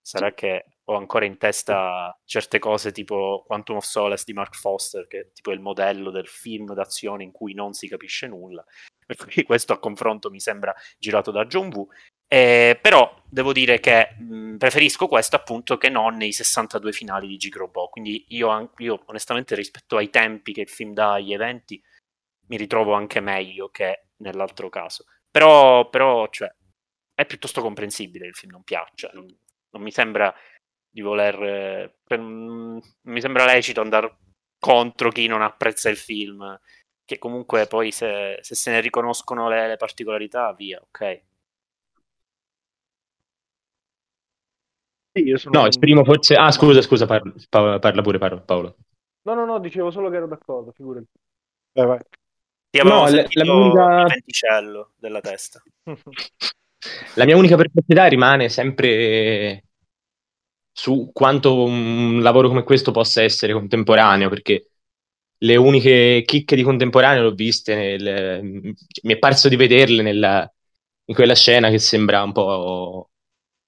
Sarà 0.00 0.32
che 0.34 0.64
ho 0.84 0.94
ancora 0.94 1.24
in 1.24 1.36
testa 1.36 2.16
certe 2.24 2.58
cose 2.58 2.92
tipo 2.92 3.42
Quantum 3.44 3.76
of 3.76 3.84
Solace 3.84 4.22
di 4.24 4.32
Mark 4.32 4.54
Foster, 4.54 5.06
che 5.08 5.18
è 5.18 5.32
tipo 5.32 5.50
il 5.50 5.60
modello 5.60 6.10
del 6.10 6.28
film 6.28 6.72
d'azione 6.74 7.24
in 7.24 7.32
cui 7.32 7.54
non 7.54 7.72
si 7.72 7.88
capisce 7.88 8.28
nulla. 8.28 8.64
Per 9.04 9.16
cui 9.16 9.42
questo 9.42 9.72
a 9.72 9.78
confronto 9.78 10.30
mi 10.30 10.40
sembra 10.40 10.74
girato 10.98 11.30
da 11.30 11.44
John 11.46 11.72
Woo. 11.74 11.88
Eh, 12.28 12.78
però 12.80 13.22
devo 13.28 13.52
dire 13.52 13.78
che 13.80 14.16
mh, 14.18 14.56
preferisco 14.56 15.06
questo 15.06 15.36
appunto 15.36 15.76
che 15.76 15.88
non 15.88 16.16
nei 16.16 16.32
62 16.32 16.92
finali 16.92 17.26
di 17.26 17.36
Gigrobot. 17.36 17.90
Quindi 17.90 18.24
io, 18.28 18.72
io, 18.78 19.02
onestamente 19.06 19.54
rispetto 19.54 19.96
ai 19.96 20.10
tempi 20.10 20.52
che 20.52 20.62
il 20.62 20.68
film 20.68 20.92
dà 20.92 21.14
agli 21.14 21.32
eventi 21.32 21.80
mi 22.48 22.56
ritrovo 22.56 22.92
anche 22.94 23.20
meglio 23.20 23.68
che 23.70 24.08
nell'altro 24.18 24.68
caso. 24.68 25.04
Però, 25.30 25.88
però 25.90 26.28
cioè, 26.30 26.52
è 27.14 27.26
piuttosto 27.26 27.60
comprensibile 27.62 28.26
il 28.26 28.34
film 28.34 28.52
non 28.52 28.62
piaccia. 28.62 29.10
Non, 29.12 29.26
non 29.70 29.82
mi 29.82 29.90
sembra 29.90 30.34
di 30.90 31.00
voler... 31.00 31.94
Per, 32.04 32.18
non 32.18 32.80
mi 33.02 33.20
sembra 33.20 33.44
lecito 33.44 33.80
andare 33.80 34.16
contro 34.58 35.10
chi 35.10 35.26
non 35.26 35.42
apprezza 35.42 35.88
il 35.90 35.96
film. 35.96 36.58
Che 37.04 37.18
comunque 37.18 37.66
poi 37.68 37.92
se, 37.92 38.38
se 38.40 38.54
se 38.56 38.70
ne 38.70 38.80
riconoscono 38.80 39.48
le, 39.48 39.68
le 39.68 39.76
particolarità, 39.76 40.52
via, 40.54 40.80
ok. 40.80 41.22
Sì, 45.16 45.32
sono... 45.36 45.60
No, 45.60 45.66
esprimo 45.66 46.04
forse... 46.04 46.34
Ah, 46.34 46.50
scusa, 46.50 46.82
scusa, 46.82 47.06
parla, 47.06 47.78
parla 47.78 48.02
pure 48.02 48.18
Paolo. 48.18 48.76
No, 49.22 49.34
no, 49.34 49.46
no, 49.46 49.58
dicevo 49.58 49.90
solo 49.90 50.10
che 50.10 50.16
ero 50.16 50.26
d'accordo, 50.26 50.72
figurati. 50.72 51.06
Vai, 51.72 51.86
vai. 51.86 51.98
Ti 52.68 52.80
avevo 52.80 52.96
no, 52.96 53.08
la, 53.08 53.26
la 53.28 53.52
unica... 53.54 54.00
il 54.02 54.06
venticello 54.08 54.92
della 54.96 55.20
testa. 55.22 55.62
la 57.14 57.24
mia 57.24 57.36
unica 57.36 57.56
perplessità 57.56 58.06
rimane 58.06 58.50
sempre 58.50 59.64
su 60.70 61.10
quanto 61.14 61.64
un 61.64 62.20
lavoro 62.20 62.48
come 62.48 62.62
questo 62.62 62.90
possa 62.90 63.22
essere 63.22 63.54
contemporaneo, 63.54 64.28
perché 64.28 64.68
le 65.38 65.56
uniche 65.56 66.24
chicche 66.26 66.56
di 66.56 66.62
contemporaneo 66.62 67.22
l'ho 67.22 67.34
viste, 67.34 67.74
nel... 67.74 68.74
mi 69.02 69.12
è 69.12 69.18
parso 69.18 69.48
di 69.48 69.56
vederle 69.56 70.02
nella... 70.02 70.52
in 71.06 71.14
quella 71.14 71.34
scena 71.34 71.70
che 71.70 71.78
sembra 71.78 72.22
un 72.22 72.32
po' 72.32 73.08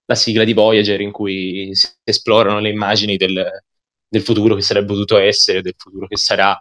la 0.09 0.15
sigla 0.15 0.45
di 0.45 0.55
Voyager 0.55 1.01
in 1.03 1.13
cui 1.13 1.71
si 1.75 1.87
esplorano 2.03 2.61
le 2.61 2.71
immagini 2.71 3.17
del, 3.17 3.63
del 4.09 4.23
futuro 4.23 4.55
che 4.55 4.63
sarebbe 4.63 4.87
potuto 4.87 5.19
essere, 5.19 5.61
del 5.61 5.75
futuro 5.77 6.07
che 6.07 6.17
sarà 6.17 6.59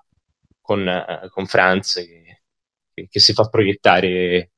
con, 0.59 0.85
uh, 0.85 1.29
con 1.29 1.45
Franz 1.45 1.93
che, 1.95 3.07
che, 3.09 3.19
si 3.19 3.31
fa 3.31 3.47
proiettare 3.47 4.51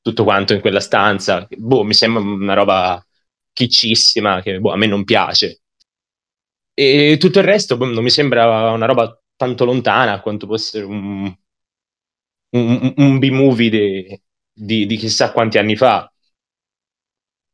tutto 0.00 0.24
quanto 0.24 0.54
in 0.54 0.60
quella 0.60 0.80
stanza. 0.80 1.46
Boh, 1.50 1.82
mi 1.84 1.92
sembra 1.92 2.22
una 2.22 2.54
roba 2.54 3.06
chiccissima 3.52 4.40
che 4.40 4.58
boh, 4.58 4.72
a 4.72 4.76
me 4.76 4.86
non 4.86 5.04
piace. 5.04 5.60
E 6.72 7.16
tutto 7.20 7.40
il 7.40 7.44
resto 7.44 7.76
boh, 7.76 7.86
non 7.86 8.02
mi 8.02 8.10
sembra 8.10 8.70
una 8.72 8.86
roba 8.86 9.20
tanto 9.36 9.66
lontana 9.66 10.20
quanto 10.22 10.46
può 10.46 10.54
essere 10.54 10.84
un, 10.84 11.30
un, 12.50 12.94
un 12.96 13.18
B-movie 13.18 13.68
di, 13.68 14.22
di, 14.50 14.86
di 14.86 14.96
chissà 14.96 15.32
quanti 15.32 15.58
anni 15.58 15.76
fa 15.76 16.10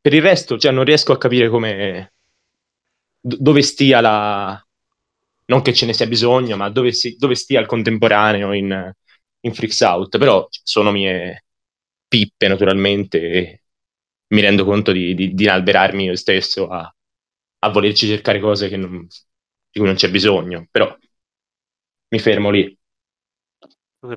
per 0.04 0.12
il 0.12 0.20
resto, 0.20 0.58
cioè, 0.58 0.70
non 0.70 0.84
riesco 0.84 1.12
a 1.12 1.16
capire 1.18 1.48
come 1.48 2.12
dove 3.18 3.62
stia 3.62 4.02
la 4.02 4.66
non 5.46 5.62
che 5.62 5.72
ce 5.72 5.86
ne 5.86 5.94
sia 5.94 6.06
bisogno, 6.06 6.58
ma 6.58 6.68
dove, 6.68 6.92
si, 6.92 7.16
dove 7.16 7.34
stia 7.34 7.58
il 7.58 7.64
contemporaneo 7.64 8.52
in, 8.52 8.92
in 9.40 9.54
Freaks 9.54 9.80
Out. 9.80 10.18
Però 10.18 10.46
sono 10.50 10.90
mie 10.90 11.46
pippe, 12.06 12.48
naturalmente, 12.48 13.18
e 13.18 13.62
mi 14.34 14.42
rendo 14.42 14.66
conto 14.66 14.92
di, 14.92 15.14
di, 15.14 15.32
di 15.32 15.44
inalberarmi 15.44 16.04
io 16.04 16.16
stesso 16.16 16.68
a, 16.68 16.94
a 17.60 17.68
volerci 17.70 18.06
cercare 18.06 18.40
cose 18.40 18.76
non, 18.76 19.06
di 19.06 19.78
cui 19.78 19.86
non 19.86 19.94
c'è 19.94 20.10
bisogno. 20.10 20.66
Però 20.70 20.94
mi 22.08 22.18
fermo 22.18 22.50
lì. 22.50 22.78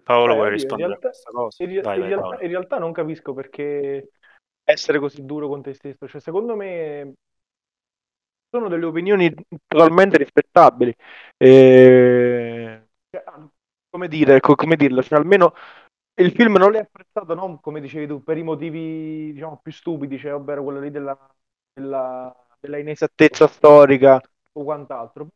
Paolo 0.04 0.34
vuoi 0.34 0.50
rispondere 0.50 0.89
realtà, 0.89 1.08
a 1.08 1.12
questa 1.12 1.32
cosa? 1.32 1.63
In, 1.63 1.82
vai, 1.82 1.95
in, 1.95 2.02
vai, 2.02 2.10
realtà, 2.10 2.43
in, 2.43 2.50
realtà, 2.50 2.78
non 2.78 2.91
capisco 2.91 3.34
perché 3.34 4.10
essere 4.70 5.00
così 5.00 5.26
duro 5.26 5.48
con 5.48 5.62
te 5.62 5.74
stesso. 5.74 6.08
Cioè, 6.08 6.20
secondo 6.20 6.56
me 6.56 7.14
sono 8.50 8.68
delle 8.68 8.86
opinioni 8.86 9.34
totalmente 9.66 10.18
rispettabili. 10.18 10.94
E... 11.38 12.88
Cioè, 13.10 13.24
come 13.90 14.08
dire, 14.08 14.40
come 14.42 14.76
dirlo, 14.76 15.02
cioè, 15.02 15.20
almeno 15.20 15.54
il 16.16 16.32
film 16.32 16.56
non 16.58 16.72
l'hai 16.72 16.82
apprezzato, 16.82 17.34
non 17.34 17.60
come 17.62 17.80
dicevi 17.80 18.08
tu, 18.08 18.24
per 18.24 18.38
i 18.38 18.44
motivi 18.44 19.32
diciamo 19.34 19.60
più 19.62 19.72
stupidi, 19.72 20.18
cioè 20.18 20.34
ovvero 20.34 20.64
quello 20.64 20.80
lì 20.80 20.92
della, 20.92 21.18
della, 21.74 22.36
della 22.60 22.78
inesattezza 22.78 23.48
storica 23.48 24.22
o 24.54 24.64
quant'altro. 24.64 25.30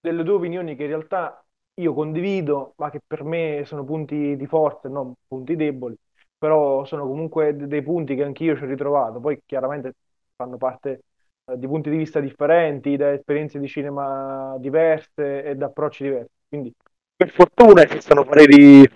Delle 0.00 0.22
due 0.22 0.34
opinioni 0.34 0.76
che 0.76 0.82
in 0.84 0.88
realtà 0.90 1.44
io 1.74 1.94
condivido, 1.94 2.74
ma 2.76 2.90
che 2.90 3.00
per 3.04 3.24
me 3.24 3.62
sono 3.66 3.84
punti 3.84 4.36
di 4.36 4.46
forza 4.46 4.88
e 4.88 4.90
non 4.90 5.14
punti 5.26 5.56
deboli 5.56 5.96
però 6.38 6.84
sono 6.84 7.06
comunque 7.06 7.56
dei 7.56 7.82
punti 7.82 8.14
che 8.14 8.24
anch'io 8.24 8.56
ci 8.56 8.64
ho 8.64 8.66
ritrovato. 8.66 9.20
Poi 9.20 9.40
chiaramente 9.44 9.94
fanno 10.36 10.56
parte 10.56 11.02
eh, 11.46 11.58
di 11.58 11.66
punti 11.66 11.90
di 11.90 11.96
vista 11.96 12.20
differenti, 12.20 12.96
da 12.96 13.12
esperienze 13.12 13.58
di 13.58 13.68
cinema 13.68 14.56
diverse 14.58 15.44
e 15.44 15.54
da 15.56 15.66
approcci 15.66 16.04
diversi. 16.04 16.32
Quindi 16.48 16.72
per 17.16 17.30
fortuna 17.30 17.84
esistono 17.84 18.24
pareri, 18.24 18.88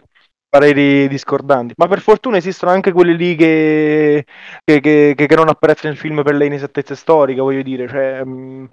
pareri 0.49 1.09
discordanti, 1.09 1.75
ma 1.77 1.87
per 1.87 2.01
fortuna 2.01 2.37
esistono 2.37 2.73
anche 2.73 2.93
quelli 2.93 3.17
lì 3.17 3.35
che, 3.37 4.25
che, 4.65 4.81
che, 4.81 5.15
che 5.15 5.35
non 5.35 5.49
apprezzano 5.49 5.93
il 5.93 5.99
film 5.99 6.23
per 6.23 6.35
le 6.35 6.47
inesattezze 6.47 6.97
storiche, 6.97 7.41
voglio 7.41 7.63
dire. 7.63 7.87
Cioè, 7.87 8.25
mh, 8.25 8.31
mm, 8.31 8.65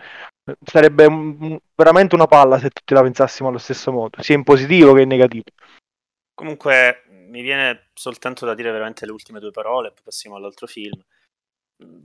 sarebbe 0.64 1.60
veramente 1.76 2.16
una 2.16 2.28
palla 2.28 2.60
se 2.60 2.70
tutti 2.70 2.94
la 2.94 3.02
pensassimo 3.02 3.50
allo 3.50 3.58
stesso 3.58 3.92
modo, 3.92 4.22
sia 4.22 4.36
in 4.36 4.44
positivo 4.44 4.94
che 4.94 5.02
in 5.02 5.10
negativo. 5.10 5.44
Comunque, 6.34 7.04
mi 7.36 7.42
viene 7.42 7.90
soltanto 7.94 8.46
da 8.46 8.56
dire 8.56 8.72
veramente 8.72 9.06
le 9.06 9.12
ultime 9.12 9.42
due 9.42 9.52
parole, 9.52 9.92
poi 9.92 10.04
passiamo 10.06 10.38
all'altro 10.38 10.68
film. 10.68 11.04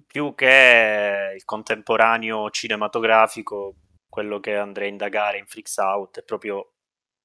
Più 0.05 0.35
che 0.35 1.33
il 1.37 1.45
contemporaneo 1.45 2.51
cinematografico, 2.51 3.77
quello 4.09 4.41
che 4.41 4.57
andrei 4.57 4.89
a 4.89 4.91
indagare 4.91 5.39
in 5.39 5.47
Freaks 5.47 5.77
Out 5.77 6.19
è 6.19 6.25
proprio 6.25 6.73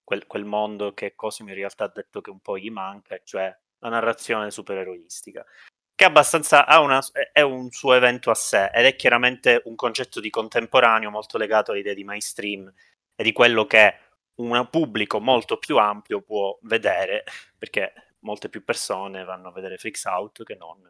quel, 0.04 0.28
quel 0.28 0.46
mondo 0.46 0.94
che 0.94 1.16
Cosimo 1.16 1.50
in 1.50 1.56
realtà 1.56 1.86
ha 1.86 1.92
detto 1.94 2.22
che 2.22 2.30
un 2.30 2.40
po' 2.40 2.60
gli 2.60 2.70
manca, 2.70 3.20
cioè 3.24 3.56
la 3.80 3.90
narrazione 3.90 4.52
supereroistica 4.52 5.44
che 5.96 6.04
è 6.04 6.08
abbastanza 6.08 6.66
una, 6.82 7.02
è 7.32 7.40
un 7.40 7.72
suo 7.72 7.94
evento 7.94 8.30
a 8.30 8.36
sé 8.36 8.70
ed 8.74 8.86
è 8.86 8.96
chiaramente 8.98 9.62
un 9.66 9.76
concetto 9.76 10.20
di 10.20 10.30
contemporaneo 10.30 11.10
molto 11.10 11.38
legato 11.38 11.72
all'idea 11.72 11.94
di 11.94 12.04
mainstream 12.04 12.72
e 13.16 13.24
di 13.24 13.32
quello 13.32 13.66
che 13.66 14.00
un 14.36 14.68
pubblico 14.70 15.20
molto 15.20 15.58
più 15.58 15.78
ampio 15.78 16.22
può 16.22 16.58
vedere, 16.64 17.24
perché 17.58 17.94
molte 18.20 18.50
più 18.50 18.64
persone 18.64 19.24
vanno 19.24 19.50
a 19.50 19.52
vedere 19.52 19.78
Freaks 19.78 20.06
Out 20.06 20.44
che 20.44 20.56
non 20.56 20.82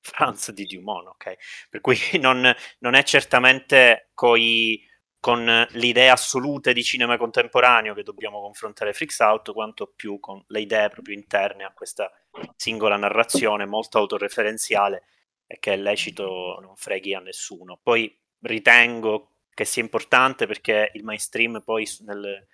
Franz 0.00 0.50
di 0.52 0.64
Dumont, 0.64 1.08
ok? 1.08 1.36
Per 1.68 1.80
cui 1.80 1.96
non, 2.20 2.52
non 2.78 2.94
è 2.94 3.02
certamente 3.02 4.10
coi, 4.14 4.82
con 5.20 5.44
le 5.44 5.86
idee 5.86 6.08
assolute 6.08 6.72
di 6.72 6.82
cinema 6.82 7.16
contemporaneo 7.16 7.94
che 7.94 8.02
dobbiamo 8.02 8.40
confrontare 8.40 8.92
Freaks 8.92 9.18
Out, 9.20 9.52
quanto 9.52 9.92
più 9.94 10.18
con 10.18 10.42
le 10.48 10.60
idee 10.60 10.88
proprio 10.88 11.14
interne 11.14 11.64
a 11.64 11.72
questa 11.72 12.10
singola 12.56 12.96
narrazione 12.96 13.66
molto 13.66 13.98
autoreferenziale 13.98 15.04
e 15.46 15.58
che 15.58 15.72
è 15.72 15.76
lecito 15.76 16.58
non 16.60 16.76
freghi 16.76 17.14
a 17.14 17.20
nessuno. 17.20 17.78
Poi 17.82 18.16
ritengo 18.42 19.32
che 19.50 19.64
sia 19.64 19.82
importante 19.82 20.46
perché 20.46 20.90
il 20.94 21.02
mainstream 21.02 21.62
poi 21.64 21.84
nel, 22.00 22.46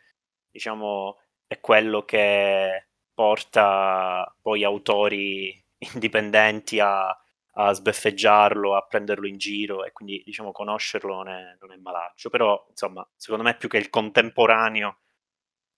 diciamo, 0.55 1.19
è 1.49 1.59
quello 1.59 2.05
che 2.05 2.91
porta 3.13 4.33
poi 4.41 4.63
autori 4.63 5.61
indipendenti 5.95 6.79
a, 6.79 7.09
a 7.09 7.73
sbeffeggiarlo, 7.73 8.77
a 8.77 8.87
prenderlo 8.87 9.27
in 9.27 9.37
giro 9.37 9.85
e 9.85 9.91
quindi 9.91 10.23
diciamo 10.25 10.53
conoscerlo 10.53 11.17
non 11.17 11.29
è, 11.29 11.57
non 11.61 11.73
è 11.73 11.77
malaccio, 11.77 12.31
però 12.31 12.65
insomma 12.71 13.07
secondo 13.17 13.43
me 13.43 13.57
più 13.57 13.69
che 13.69 13.79
il 13.79 13.91
contemporaneo 13.91 15.01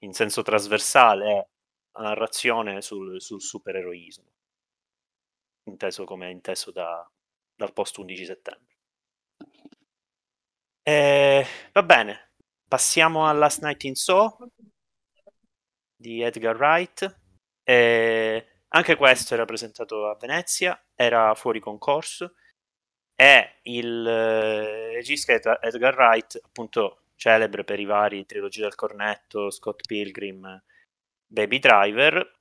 in 0.01 0.12
senso 0.12 0.43
trasversale 0.43 1.33
è 1.33 1.49
la 1.93 2.03
narrazione 2.09 2.83
sul, 2.83 3.18
sul 3.22 3.41
supereroismo, 3.41 4.31
inteso 5.64 6.05
come 6.05 6.31
inteso 6.31 6.70
da, 6.70 7.11
dal 7.55 7.72
post 7.72 7.97
11 7.97 8.24
settembre. 8.27 8.74
E, 10.83 11.47
va 11.72 11.83
bene, 11.83 12.27
Passiamo 12.68 13.27
a 13.27 13.33
Last 13.33 13.62
Night 13.62 13.85
in 13.85 13.95
Soho 13.95 14.39
di 15.97 16.22
Edgar 16.22 16.57
Wright. 16.57 17.20
E 17.64 18.47
anche 18.68 18.97
questo 18.97 19.34
era 19.34 19.44
presentato 19.44 20.09
a 20.09 20.16
Venezia, 20.16 20.80
era 20.94 21.34
fuori 21.34 21.61
concorso. 21.61 22.34
e 23.14 23.61
il 23.62 24.07
eh, 24.07 24.92
regista 24.92 25.32
Edgar 25.61 25.94
Wright, 25.97 26.40
appunto 26.44 27.05
celebre 27.16 27.64
per 27.64 27.80
i 27.80 27.86
vari 27.86 28.26
trilogie 28.26 28.62
del 28.62 28.74
cornetto, 28.74 29.51
Scott 29.51 29.86
Pilgrim, 29.86 30.62
Baby 31.26 31.59
Driver, 31.59 32.38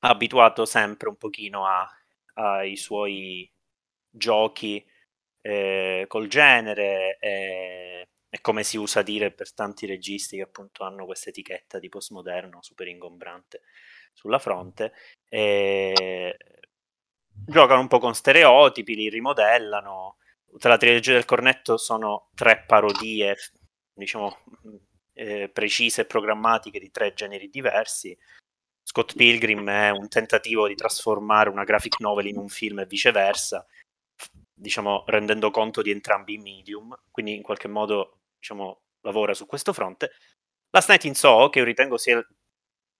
abituato 0.00 0.64
sempre 0.64 1.08
un 1.08 1.16
pochino 1.16 1.66
a, 1.66 1.86
ai 2.34 2.76
suoi 2.76 3.50
giochi 4.10 4.84
eh, 5.42 6.04
col 6.08 6.28
genere 6.28 7.18
e, 7.20 8.08
e, 8.30 8.40
come 8.40 8.62
si 8.62 8.76
usa 8.76 9.02
dire 9.02 9.30
per 9.30 9.52
tanti 9.52 9.86
registi 9.86 10.36
che 10.36 10.42
appunto 10.42 10.84
hanno 10.84 11.06
questa 11.06 11.30
etichetta 11.30 11.78
di 11.78 11.88
postmoderno 11.88 12.58
super 12.62 12.86
ingombrante 12.86 13.62
sulla 14.12 14.38
fronte 14.38 14.92
e 15.28 16.36
giocano 17.46 17.80
un 17.80 17.88
po' 17.88 17.98
con 17.98 18.14
stereotipi, 18.14 18.94
li 18.94 19.08
rimodellano. 19.08 20.16
Tutta 20.46 20.68
la 20.68 20.76
trilogia 20.76 21.12
del 21.12 21.24
cornetto 21.24 21.76
sono 21.76 22.30
tre 22.34 22.64
parodie, 22.66 23.36
diciamo, 23.92 24.36
eh, 25.12 25.48
precise 25.48 26.02
e 26.02 26.06
programmatiche 26.06 26.78
di 26.78 26.90
tre 26.90 27.12
generi 27.14 27.48
diversi. 27.48 28.16
Scott 28.82 29.14
Pilgrim 29.14 29.68
è 29.68 29.90
un 29.90 30.08
tentativo 30.08 30.66
di 30.66 30.74
trasformare 30.74 31.50
una 31.50 31.64
graphic 31.64 32.00
novel 32.00 32.26
in 32.26 32.38
un 32.38 32.48
film 32.48 32.78
e 32.80 32.86
viceversa, 32.86 33.66
diciamo, 34.54 35.04
rendendo 35.06 35.50
conto 35.50 35.82
di 35.82 35.90
entrambi 35.90 36.34
i 36.34 36.38
medium, 36.38 36.98
quindi 37.10 37.34
in 37.34 37.42
qualche 37.42 37.68
modo 37.68 38.17
diciamo, 38.38 38.82
lavora 39.02 39.34
su 39.34 39.46
questo 39.46 39.72
fronte. 39.72 40.12
Last 40.70 40.88
Night 40.88 41.04
in 41.04 41.14
Soho, 41.14 41.48
che 41.48 41.60
io 41.60 41.64
ritengo 41.64 41.96
sia 41.96 42.16
il 42.16 42.26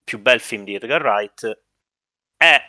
più 0.03 0.19
bel 0.19 0.39
film 0.39 0.63
di 0.63 0.75
Edgar 0.75 1.01
Wright, 1.01 1.63
è 2.35 2.59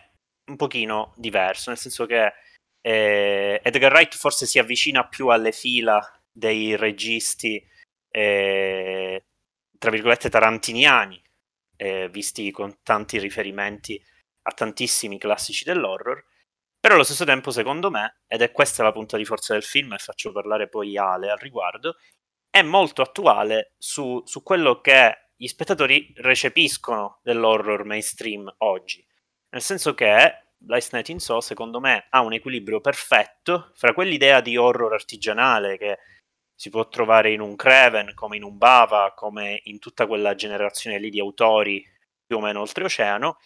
un 0.51 0.57
pochino 0.57 1.15
diverso, 1.17 1.71
nel 1.71 1.79
senso 1.79 2.07
che 2.07 2.33
eh, 2.81 3.61
Edgar 3.63 3.93
Wright 3.93 4.15
forse 4.15 4.47
si 4.47 4.59
avvicina 4.59 5.07
più 5.09 5.29
alle 5.29 5.53
fila 5.53 6.01
dei 6.31 6.77
registi, 6.77 7.65
eh, 8.11 9.25
tra 9.79 9.91
virgolette, 9.91 10.29
tarantiniani, 10.29 11.23
eh, 11.77 12.09
visti 12.11 12.51
con 12.51 12.83
tanti 12.83 13.19
riferimenti 13.19 14.03
a 14.43 14.53
tantissimi 14.53 15.19
classici 15.19 15.65
dell'horror, 15.65 16.25
però 16.79 16.95
allo 16.95 17.05
stesso 17.05 17.25
tempo, 17.25 17.51
secondo 17.51 17.91
me, 17.91 18.23
ed 18.27 18.43
è 18.43 18.53
questa 18.53 18.83
la 18.83 18.93
punta 18.93 19.17
di 19.17 19.25
forza 19.25 19.53
del 19.53 19.63
film, 19.63 19.93
e 19.93 19.99
faccio 19.99 20.33
parlare 20.33 20.69
poi 20.69 20.97
Ale 20.97 21.31
al 21.31 21.39
riguardo, 21.39 21.97
è 22.51 22.63
molto 22.63 23.03
attuale 23.03 23.75
su, 23.79 24.23
su 24.25 24.43
quello 24.43 24.81
che 24.81 25.29
gli 25.37 25.47
spettatori 25.47 26.13
recepiscono 26.17 27.21
dell'horror 27.23 27.85
mainstream 27.85 28.53
oggi. 28.59 29.07
Nel 29.51 29.63
senso 29.63 29.95
che 29.95 30.49
Last 30.67 30.93
Night 30.93 31.09
in 31.09 31.21
So, 31.21 31.41
secondo 31.41 31.81
me, 31.81 32.07
ha 32.11 32.21
un 32.21 32.35
equilibrio 32.35 32.81
perfetto 32.81 33.71
fra 33.75 33.95
quell'idea 33.95 34.41
di 34.41 34.57
horror 34.57 34.93
artigianale 34.93 35.79
che 35.79 35.99
si 36.55 36.69
può 36.69 36.87
trovare 36.89 37.33
in 37.33 37.41
un 37.41 37.57
Craven, 37.57 38.13
come 38.15 38.37
in 38.37 38.43
un 38.43 38.59
Bava, 38.59 39.15
come 39.17 39.61
in 39.65 39.79
tutta 39.79 40.07
quella 40.07 40.35
generazione 40.35 40.99
lì 40.99 41.09
di 41.09 41.19
autori 41.19 41.83
più 42.27 42.37
o 42.37 42.41
meno 42.41 42.61
oltreoceano, 42.61 43.39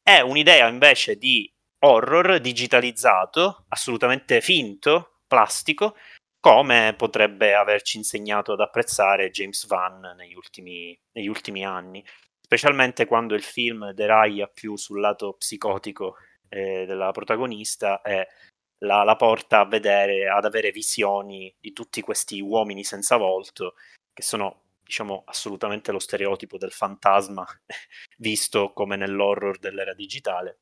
è 0.00 0.20
un'idea 0.20 0.68
invece 0.68 1.16
di 1.16 1.52
horror 1.80 2.38
digitalizzato, 2.38 3.64
assolutamente 3.68 4.40
finto, 4.40 5.18
plastico, 5.26 5.96
come 6.40 6.94
potrebbe 6.96 7.54
averci 7.54 7.96
insegnato 7.96 8.52
ad 8.52 8.60
apprezzare 8.60 9.30
James 9.30 9.66
Van 9.66 10.14
negli 10.16 10.34
ultimi, 10.34 10.98
negli 11.12 11.28
ultimi 11.28 11.64
anni, 11.64 12.04
specialmente 12.40 13.06
quando 13.06 13.34
il 13.34 13.42
film 13.42 13.90
deraia 13.90 14.46
più 14.46 14.76
sul 14.76 15.00
lato 15.00 15.34
psicotico 15.34 16.16
eh, 16.48 16.86
della 16.86 17.10
protagonista 17.10 18.00
e 18.02 18.28
la, 18.78 19.02
la, 19.02 19.16
porta 19.16 19.60
a 19.60 19.66
vedere, 19.66 20.28
ad 20.28 20.44
avere 20.44 20.70
visioni 20.70 21.54
di 21.58 21.72
tutti 21.72 22.00
questi 22.00 22.40
uomini 22.40 22.84
senza 22.84 23.16
volto, 23.16 23.74
che 24.12 24.22
sono, 24.22 24.62
diciamo, 24.82 25.24
assolutamente 25.26 25.92
lo 25.92 25.98
stereotipo 25.98 26.58
del 26.58 26.72
fantasma 26.72 27.44
visto 28.18 28.72
come 28.72 28.96
nell'horror 28.96 29.58
dell'era 29.58 29.94
digitale, 29.94 30.60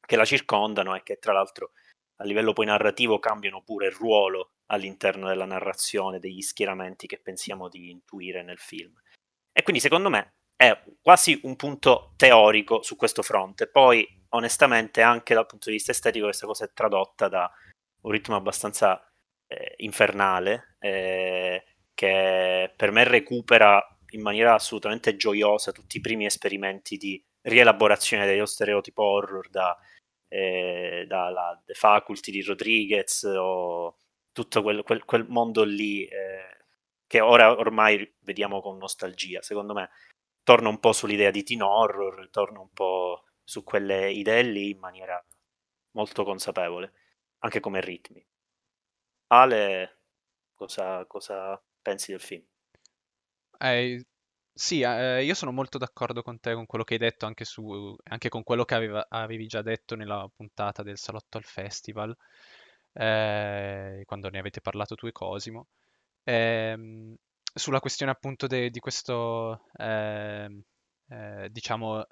che 0.00 0.16
la 0.16 0.24
circondano 0.24 0.94
e 0.94 1.02
che 1.02 1.18
tra 1.18 1.32
l'altro 1.32 1.72
a 2.20 2.24
livello 2.24 2.52
poi 2.52 2.66
narrativo 2.66 3.18
cambiano 3.18 3.62
pure 3.62 3.86
il 3.86 3.92
ruolo 3.92 4.52
all'interno 4.70 5.28
della 5.28 5.44
narrazione, 5.44 6.18
degli 6.18 6.40
schieramenti 6.40 7.06
che 7.06 7.20
pensiamo 7.20 7.68
di 7.68 7.90
intuire 7.90 8.42
nel 8.42 8.58
film. 8.58 8.94
E 9.52 9.62
quindi 9.62 9.80
secondo 9.80 10.08
me 10.08 10.34
è 10.56 10.82
quasi 11.00 11.38
un 11.44 11.56
punto 11.56 12.14
teorico 12.16 12.82
su 12.82 12.96
questo 12.96 13.22
fronte. 13.22 13.68
Poi 13.68 14.06
onestamente 14.30 15.02
anche 15.02 15.34
dal 15.34 15.46
punto 15.46 15.70
di 15.70 15.76
vista 15.76 15.92
estetico 15.92 16.26
questa 16.26 16.46
cosa 16.46 16.64
è 16.64 16.72
tradotta 16.72 17.28
da 17.28 17.50
un 18.02 18.10
ritmo 18.10 18.36
abbastanza 18.36 19.02
eh, 19.46 19.74
infernale 19.78 20.76
eh, 20.78 21.64
che 21.94 22.72
per 22.76 22.90
me 22.90 23.04
recupera 23.04 23.84
in 24.10 24.22
maniera 24.22 24.54
assolutamente 24.54 25.16
gioiosa 25.16 25.72
tutti 25.72 25.96
i 25.96 26.00
primi 26.00 26.26
esperimenti 26.26 26.96
di 26.96 27.22
rielaborazione 27.42 28.26
dello 28.26 28.46
stereotipo 28.46 29.02
horror 29.02 29.48
da, 29.50 29.76
eh, 30.28 31.04
dalla 31.06 31.60
The 31.64 31.74
Faculty 31.74 32.30
di 32.30 32.42
Rodriguez 32.42 33.22
o 33.24 33.98
tutto 34.42 34.62
quel, 34.62 34.82
quel, 34.82 35.04
quel 35.04 35.26
mondo 35.28 35.64
lì 35.64 36.04
eh, 36.06 36.64
che 37.06 37.20
ora 37.20 37.50
ormai 37.50 38.16
vediamo 38.20 38.60
con 38.60 38.76
nostalgia 38.76 39.42
secondo 39.42 39.72
me 39.72 39.90
torna 40.42 40.68
un 40.68 40.78
po' 40.78 40.92
sull'idea 40.92 41.30
di 41.30 41.42
teen 41.42 41.62
horror 41.62 42.28
torna 42.30 42.60
un 42.60 42.70
po' 42.72 43.24
su 43.48 43.64
quelle 43.64 44.10
idee 44.12 44.42
lì 44.42 44.70
in 44.70 44.78
maniera 44.78 45.24
molto 45.92 46.22
consapevole, 46.22 46.92
anche 47.38 47.60
come 47.60 47.80
ritmi. 47.80 48.22
Ale, 49.28 50.00
cosa, 50.54 51.06
cosa 51.06 51.58
pensi 51.80 52.10
del 52.10 52.20
film? 52.20 52.44
Eh, 53.58 54.04
sì, 54.52 54.82
eh, 54.82 55.24
io 55.24 55.34
sono 55.34 55.50
molto 55.52 55.78
d'accordo 55.78 56.22
con 56.22 56.38
te, 56.40 56.52
con 56.52 56.66
quello 56.66 56.84
che 56.84 56.94
hai 56.94 57.00
detto, 57.00 57.24
anche, 57.24 57.44
su, 57.44 57.96
anche 58.04 58.28
con 58.28 58.42
quello 58.42 58.64
che 58.64 58.74
aveva, 58.74 59.06
avevi 59.08 59.46
già 59.46 59.62
detto 59.62 59.96
nella 59.96 60.30
puntata 60.34 60.82
del 60.82 60.98
Salotto 60.98 61.38
al 61.38 61.44
Festival, 61.44 62.14
eh, 62.98 64.02
quando 64.06 64.28
ne 64.30 64.38
avete 64.38 64.60
parlato 64.60 64.94
tu 64.96 65.06
e 65.06 65.12
Cosimo. 65.12 65.66
Ehm, 66.24 67.14
sulla 67.54 67.80
questione 67.80 68.12
appunto 68.12 68.46
de, 68.46 68.70
di 68.70 68.80
questo, 68.80 69.62
ehm, 69.76 70.62
eh, 71.08 71.48
diciamo, 71.50 72.04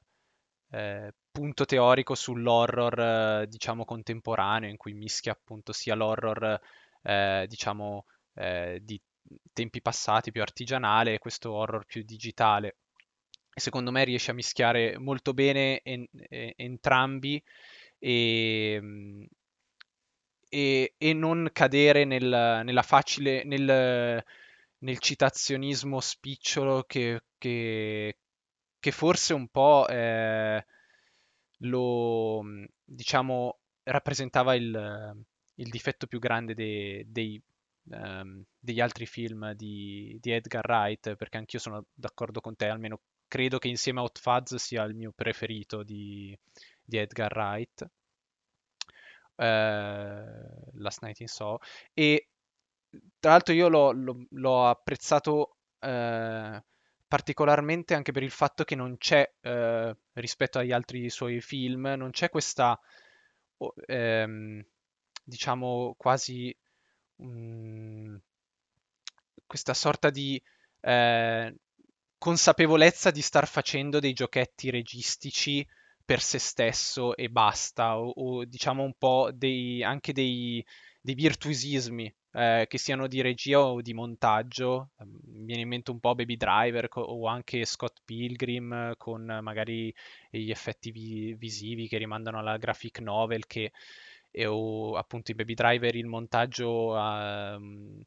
eh, 0.71 1.13
punto 1.31 1.65
teorico 1.65 2.15
sull'horror, 2.15 3.01
eh, 3.43 3.47
diciamo, 3.49 3.85
contemporaneo, 3.85 4.69
in 4.71 4.77
cui 4.77 4.95
mischia 4.95 5.33
appunto 5.33 5.73
sia 5.73 5.95
l'horror, 5.95 6.61
eh, 7.03 7.47
diciamo, 7.49 8.05
eh, 8.35 8.81
di 8.83 9.01
tempi 9.53 9.81
passati 9.83 10.31
più 10.33 10.43
artigianale 10.43 11.15
e 11.15 11.19
questo 11.19 11.53
horror 11.53 11.85
più 11.87 12.03
digitale. 12.05 12.77
Secondo 13.55 13.91
me 13.91 14.05
riesce 14.05 14.31
a 14.33 14.35
mischiare 14.35 14.99
molto 14.99 15.33
bene 15.35 15.81
en- 15.83 16.07
en- 16.29 16.53
entrambi 16.57 17.43
e, 17.99 18.81
e, 20.57 20.95
e, 20.97 21.13
non 21.13 21.51
cadere 21.53 22.07
nel, 22.07 22.63
nella 22.65 22.83
facile, 22.83 23.45
nel, 23.45 24.25
nel 24.79 24.99
citazionismo 24.99 26.01
spicciolo 26.01 26.85
che, 26.85 27.25
che, 27.37 28.19
che 28.79 28.91
forse 28.91 29.35
un 29.35 29.49
po' 29.49 29.87
eh, 29.87 30.65
lo, 31.59 32.43
diciamo, 32.83 33.59
rappresentava 33.83 34.55
il, 34.55 35.27
il, 35.57 35.69
difetto 35.69 36.07
più 36.07 36.19
grande 36.19 36.55
dei, 36.55 37.05
dei, 37.07 37.43
um, 37.91 38.43
degli 38.59 38.81
altri 38.81 39.05
film 39.05 39.53
di, 39.53 40.17
di, 40.19 40.31
Edgar 40.31 40.65
Wright, 40.67 41.17
perché 41.17 41.37
anch'io 41.37 41.59
sono 41.59 41.85
d'accordo 41.93 42.41
con 42.41 42.57
te, 42.57 42.69
almeno 42.69 43.03
credo 43.29 43.59
che 43.59 43.69
insieme 43.69 44.01
a 44.01 44.05
Hot 44.05 44.19
Fuzz 44.19 44.55
sia 44.55 44.85
il 44.85 44.95
mio 44.95 45.13
preferito 45.15 45.83
di, 45.83 46.35
di 46.83 46.97
Edgar 46.97 47.37
Wright. 47.37 47.87
Uh, 49.37 50.79
Last 50.79 51.03
Night 51.03 51.21
in 51.21 51.29
Soho. 51.29 51.59
E 51.93 52.29
tra 53.19 53.33
l'altro 53.33 53.55
io 53.55 53.69
l'ho, 53.69 53.93
l'ho, 53.93 54.27
l'ho 54.31 54.67
apprezzato 54.67 55.57
uh, 55.81 56.61
particolarmente 57.09 57.95
anche 57.95 58.13
per 58.13 58.23
il 58.23 58.31
fatto 58.31 58.65
che 58.65 58.75
non 58.75 58.97
c'è, 58.99 59.31
eh, 59.41 59.97
rispetto 60.15 60.59
agli 60.59 60.73
altri 60.73 61.09
suoi 61.09 61.41
film, 61.41 61.95
non 61.97 62.11
c'è 62.11 62.29
questa, 62.29 62.79
ehm, 63.87 64.65
diciamo, 65.23 65.95
quasi 65.97 66.57
um, 67.17 68.21
questa 69.47 69.75
sorta 69.75 70.11
di 70.11 70.41
eh, 70.81 71.55
consapevolezza 72.19 73.11
di 73.11 73.23
star 73.23 73.47
facendo 73.47 74.01
dei 74.01 74.13
giochetti 74.13 74.71
registici 74.71 75.67
per 76.07 76.21
se 76.23 76.39
stesso 76.39 77.17
e 77.17 77.29
basta, 77.29 77.99
o, 77.99 78.11
o 78.15 78.45
diciamo 78.47 78.83
un 78.85 78.95
po' 78.97 79.31
dei, 79.35 79.83
anche 79.83 80.13
dei, 80.13 80.65
dei 81.01 81.15
virtuosismi 81.15 82.15
eh, 82.33 82.67
che 82.69 82.79
siano 82.79 83.09
di 83.09 83.21
regia 83.21 83.61
o 83.61 83.81
di 83.83 83.93
montaggio. 83.93 84.91
Mi 85.27 85.45
viene 85.45 85.63
in 85.63 85.69
mente 85.69 85.91
un 85.91 86.01
po' 86.01 86.15
Baby 86.15 86.37
Driver 86.37 86.89
co- 86.89 87.01
o 87.03 87.27
anche 87.27 87.65
Scott 87.65 88.03
Pilgrim 88.05 88.95
con 88.97 89.25
magari 89.43 89.93
gli 90.31 90.51
effetti 90.51 90.91
vi- 90.93 91.35
visivi 91.35 91.89
che 91.89 91.99
rimandano 91.99 92.39
alla 92.39 92.57
graphic 92.57 93.01
novel 93.01 93.47
che 93.47 93.73
e 94.31 94.47
o 94.47 94.97
appunto 94.97 95.31
i 95.31 95.35
Baby 95.35 95.55
Driver, 95.55 95.95
il 95.97 96.07
montaggio 96.07 96.93
uh, 96.95 98.03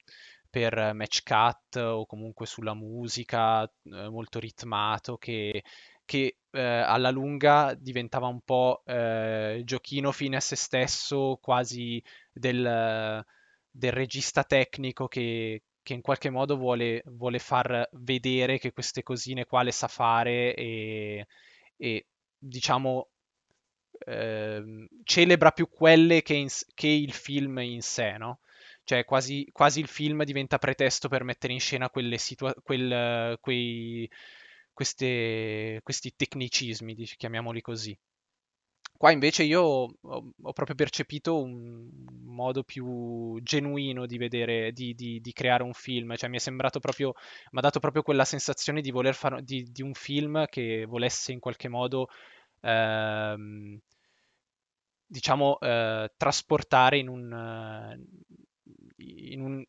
per 0.49 0.93
match 0.93 1.23
cut 1.23 1.75
o 1.77 2.05
comunque 2.05 2.45
sulla 2.45 2.73
musica 2.73 3.63
uh, 3.63 4.09
molto 4.09 4.39
ritmato 4.39 5.17
che, 5.17 5.63
che 6.09 6.39
uh, 6.49 6.57
alla 6.57 7.11
lunga 7.11 7.75
diventava 7.77 8.25
un 8.25 8.41
po' 8.41 8.81
eh, 8.83 9.61
giochino 9.63 10.11
fine 10.11 10.37
a 10.37 10.39
se 10.39 10.55
stesso, 10.55 11.37
quasi 11.39 12.01
del, 12.31 13.23
del 13.69 13.91
regista 13.91 14.43
tecnico 14.43 15.07
che, 15.07 15.61
che 15.83 15.93
in 15.93 16.01
qualche 16.01 16.31
modo 16.31 16.57
vuole, 16.57 17.03
vuole, 17.05 17.37
far 17.37 17.87
vedere 17.91 18.57
che 18.57 18.71
queste 18.71 19.03
cosine 19.03 19.45
qua 19.45 19.61
le 19.61 19.71
sa 19.71 19.87
fare 19.87 20.55
e, 20.55 21.27
e 21.77 22.07
diciamo 22.39 23.09
eh, 24.07 24.87
celebra 25.03 25.51
più 25.51 25.69
quelle 25.69 26.23
che, 26.23 26.33
in, 26.33 26.47
che, 26.73 26.87
il 26.87 27.13
film 27.13 27.59
in 27.59 27.83
sé, 27.83 28.17
no? 28.17 28.39
Cioè 28.83 29.05
quasi, 29.05 29.47
quasi, 29.51 29.79
il 29.79 29.87
film 29.87 30.23
diventa 30.23 30.57
pretesto 30.57 31.07
per 31.07 31.23
mettere 31.23 31.53
in 31.53 31.59
scena 31.59 31.91
quelle 31.91 32.17
situa- 32.17 32.55
quel, 32.63 33.37
quei, 33.39 34.09
queste, 34.79 35.81
questi 35.83 36.13
tecnicismi, 36.15 36.95
chiamiamoli 36.95 37.59
così. 37.59 37.97
Qua 38.95 39.11
invece 39.11 39.43
io 39.43 39.61
ho, 39.61 39.93
proprio 40.53 40.75
percepito 40.75 41.41
un 41.41 41.89
modo 42.23 42.63
più 42.63 43.37
genuino 43.41 44.05
di 44.05 44.17
vedere, 44.17 44.71
di, 44.71 44.93
di, 44.95 45.19
di 45.19 45.33
creare 45.33 45.63
un 45.63 45.73
film, 45.73 46.15
cioè 46.15 46.29
mi 46.29 46.37
è 46.37 46.39
sembrato 46.39 46.79
proprio, 46.79 47.13
mi 47.51 47.59
ha 47.59 47.61
dato 47.61 47.79
proprio 47.79 48.03
quella 48.03 48.23
sensazione 48.23 48.79
di 48.79 48.91
voler 48.91 49.15
fare 49.15 49.43
di, 49.43 49.69
di 49.69 49.81
un 49.81 49.93
film 49.93 50.45
che 50.45 50.85
volesse 50.85 51.33
in 51.33 51.39
qualche 51.39 51.67
modo, 51.67 52.07
ehm, 52.61 53.79
diciamo, 55.05 55.59
eh, 55.59 56.13
trasportare 56.15 56.97
in 56.99 57.09
un, 57.09 57.33
un, 59.41 59.63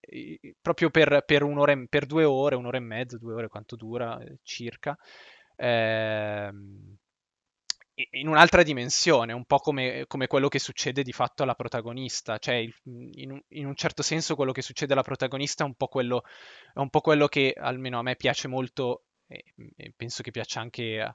proprio 0.61 0.91
per, 0.91 1.23
per, 1.27 1.43
un'ora, 1.43 1.75
per 1.89 2.07
due 2.07 2.25
ore, 2.25 2.57
un'ora 2.57 2.77
e 2.77 2.81
mezza, 2.81 3.19
due 3.19 3.35
ore 3.35 3.49
quanto 3.49 3.77
dura 3.77 4.19
eh, 4.21 4.39
circa. 4.43 4.97
Ehm, 5.57 6.97
in 8.13 8.29
un'altra 8.29 8.63
dimensione, 8.63 9.33
un 9.35 9.45
po' 9.45 9.59
come, 9.59 10.05
come, 10.07 10.27
quello 10.27 10.49
che 10.49 10.59
succede 10.59 11.03
di 11.03 11.13
fatto 11.13 11.43
alla 11.43 11.55
protagonista, 11.55 12.39
cioè 12.39 12.55
in 12.85 13.31
un, 13.31 13.41
in 13.49 13.67
un, 13.67 13.75
certo 13.75 14.03
senso 14.03 14.37
quello 14.37 14.53
che 14.53 14.63
succede 14.63 14.95
alla 14.95 15.03
protagonista 15.03 15.65
è 15.65 15.67
un 15.67 15.75
po' 15.75 15.89
quello, 15.89 16.23
un 16.75 16.89
po 16.89 17.01
quello 17.01 17.29
che 17.29 17.55
almeno 17.57 17.99
a 17.99 18.03
me 18.03 18.17
piace 18.17 18.49
molto 18.49 19.05
e, 19.27 19.45
e 19.77 19.93
penso 19.95 20.23
che 20.23 20.31
piaccia 20.31 20.61
anche 20.61 21.01
a, 21.01 21.15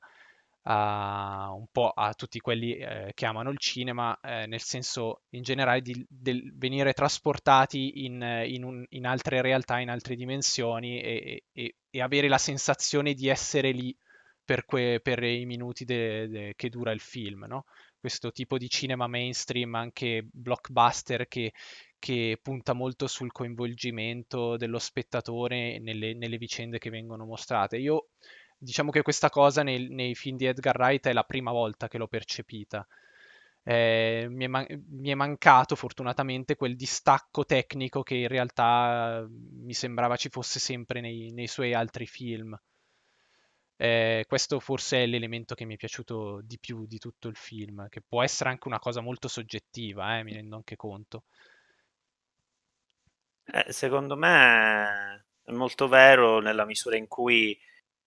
a, 0.67 1.51
un 1.53 1.67
po' 1.71 1.89
a 1.89 2.13
tutti 2.13 2.39
quelli 2.39 2.75
eh, 2.75 3.11
che 3.13 3.25
amano 3.25 3.49
il 3.51 3.59
cinema, 3.59 4.17
eh, 4.21 4.47
nel 4.47 4.61
senso 4.61 5.21
in 5.29 5.43
generale 5.43 5.81
di 5.81 6.05
del 6.07 6.53
venire 6.55 6.93
trasportati 6.93 8.05
in, 8.05 8.21
in, 8.47 8.63
un, 8.63 8.85
in, 8.89 9.05
altre 9.05 9.41
realtà, 9.41 9.79
in 9.79 9.89
altre 9.89 10.15
dimensioni 10.15 11.01
e, 11.01 11.43
e, 11.51 11.75
e 11.89 12.01
avere 12.01 12.27
la 12.27 12.37
sensazione 12.37 13.13
di 13.13 13.27
essere 13.27 13.71
lì 13.71 13.95
per, 14.43 14.65
que, 14.65 14.99
per 15.01 15.23
i 15.23 15.45
minuti 15.45 15.85
de, 15.85 16.27
de, 16.27 16.53
che 16.55 16.69
dura 16.69 16.91
il 16.91 16.99
film, 16.99 17.45
no? 17.47 17.65
Questo 17.99 18.31
tipo 18.31 18.57
di 18.57 18.69
cinema 18.69 19.07
mainstream, 19.07 19.73
anche 19.73 20.27
blockbuster, 20.31 21.27
che, 21.27 21.53
che 21.97 22.39
punta 22.41 22.73
molto 22.73 23.07
sul 23.07 23.31
coinvolgimento 23.31 24.57
dello 24.57 24.77
spettatore 24.77 25.79
nelle, 25.79 26.13
nelle, 26.13 26.37
vicende 26.37 26.77
che 26.77 26.91
vengono 26.91 27.25
mostrate. 27.25 27.77
Io 27.77 28.09
diciamo 28.65 28.91
che 28.91 29.01
questa 29.03 29.29
cosa 29.29 29.63
nei, 29.63 29.87
nei, 29.89 30.15
film 30.15 30.37
di 30.37 30.45
Edgar 30.45 30.77
Wright 30.77 31.07
è 31.07 31.13
la 31.13 31.23
prima 31.23 31.51
volta 31.51 31.87
che 31.87 31.97
l'ho 31.97 32.07
percepita. 32.07 32.85
Eh, 33.63 34.27
mi, 34.29 34.45
è 34.45 34.47
man- 34.47 34.67
mi, 34.89 35.09
è 35.09 35.15
mancato 35.15 35.75
fortunatamente 35.75 36.55
quel 36.55 36.75
distacco 36.75 37.45
tecnico 37.45 38.03
che 38.03 38.15
in 38.15 38.27
realtà 38.27 39.25
mi 39.29 39.73
sembrava 39.73 40.17
ci 40.17 40.29
fosse 40.29 40.59
sempre 40.59 41.01
nei, 41.01 41.31
nei 41.31 41.47
suoi 41.47 41.73
altri 41.73 42.05
film. 42.05 42.59
Eh, 43.77 44.23
questo 44.27 44.59
forse 44.59 45.03
è 45.03 45.05
l'elemento 45.05 45.53
che 45.53 45.65
mi 45.65 45.73
è 45.75 45.77
piaciuto 45.77 46.39
di 46.43 46.57
più 46.59 46.85
di 46.85 46.97
tutto 46.97 47.27
il 47.27 47.35
film, 47.35 47.87
che 47.89 48.01
può 48.01 48.23
essere 48.23 48.49
anche 48.49 48.67
una 48.67 48.79
cosa 48.79 49.01
molto 49.01 49.27
soggettiva, 49.27 50.17
eh, 50.17 50.23
mi 50.23 50.33
rendo 50.33 50.55
anche 50.55 50.75
conto. 50.75 51.23
Eh, 53.47 53.71
secondo 53.71 54.15
me 54.17 55.25
è 55.43 55.51
molto 55.51 55.87
vero 55.87 56.39
nella 56.39 56.65
misura 56.65 56.97
in 56.97 57.07
cui 57.07 57.57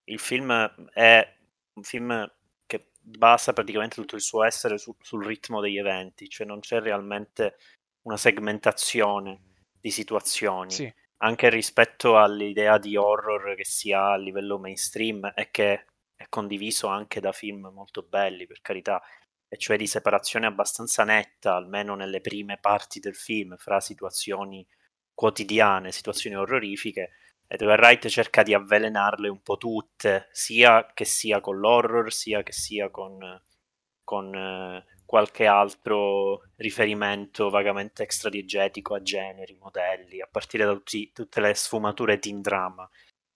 il 0.08 0.18
film 0.18 0.52
è 0.92 1.36
un 1.74 1.82
film 1.82 2.32
che 2.66 2.90
basa 3.00 3.52
praticamente 3.52 3.96
tutto 3.96 4.16
il 4.16 4.22
suo 4.22 4.44
essere 4.44 4.78
su, 4.78 4.94
sul 5.00 5.24
ritmo 5.24 5.60
degli 5.60 5.78
eventi, 5.78 6.28
cioè 6.28 6.46
non 6.46 6.60
c'è 6.60 6.80
realmente 6.80 7.56
una 8.02 8.16
segmentazione 8.16 9.40
di 9.80 9.90
situazioni. 9.90 10.70
Sì 10.70 10.92
anche 11.18 11.48
rispetto 11.50 12.18
all'idea 12.18 12.78
di 12.78 12.96
horror 12.96 13.54
che 13.54 13.64
si 13.64 13.92
ha 13.92 14.12
a 14.12 14.16
livello 14.16 14.58
mainstream 14.58 15.32
e 15.34 15.50
che 15.50 15.86
è 16.14 16.26
condiviso 16.28 16.86
anche 16.88 17.20
da 17.20 17.32
film 17.32 17.70
molto 17.72 18.02
belli, 18.02 18.46
per 18.46 18.60
carità, 18.60 19.02
e 19.48 19.56
cioè 19.56 19.76
di 19.76 19.86
separazione 19.86 20.46
abbastanza 20.46 21.04
netta, 21.04 21.54
almeno 21.54 21.94
nelle 21.94 22.20
prime 22.20 22.58
parti 22.58 23.00
del 23.00 23.14
film, 23.14 23.56
fra 23.56 23.80
situazioni 23.80 24.66
quotidiane, 25.14 25.92
situazioni 25.92 26.36
orrorifiche. 26.36 27.10
Edgar 27.50 27.80
Wright 27.80 28.06
cerca 28.08 28.42
di 28.42 28.52
avvelenarle 28.52 29.28
un 29.28 29.40
po' 29.42 29.56
tutte, 29.56 30.28
sia 30.32 30.90
che 30.92 31.06
sia 31.06 31.40
con 31.40 31.58
l'horror, 31.58 32.12
sia 32.12 32.42
che 32.42 32.52
sia 32.52 32.90
con, 32.90 33.18
con 34.04 34.34
eh, 34.34 34.84
qualche 35.06 35.46
altro 35.46 36.42
riferimento 36.56 37.48
vagamente 37.48 38.02
extradiegetico 38.02 38.94
a 38.94 39.00
generi, 39.00 39.56
modelli, 39.58 40.20
a 40.20 40.28
partire 40.30 40.66
da 40.66 40.72
tutti, 40.74 41.10
tutte 41.12 41.40
le 41.40 41.54
sfumature 41.54 42.18
teen 42.18 42.42
drama 42.42 42.88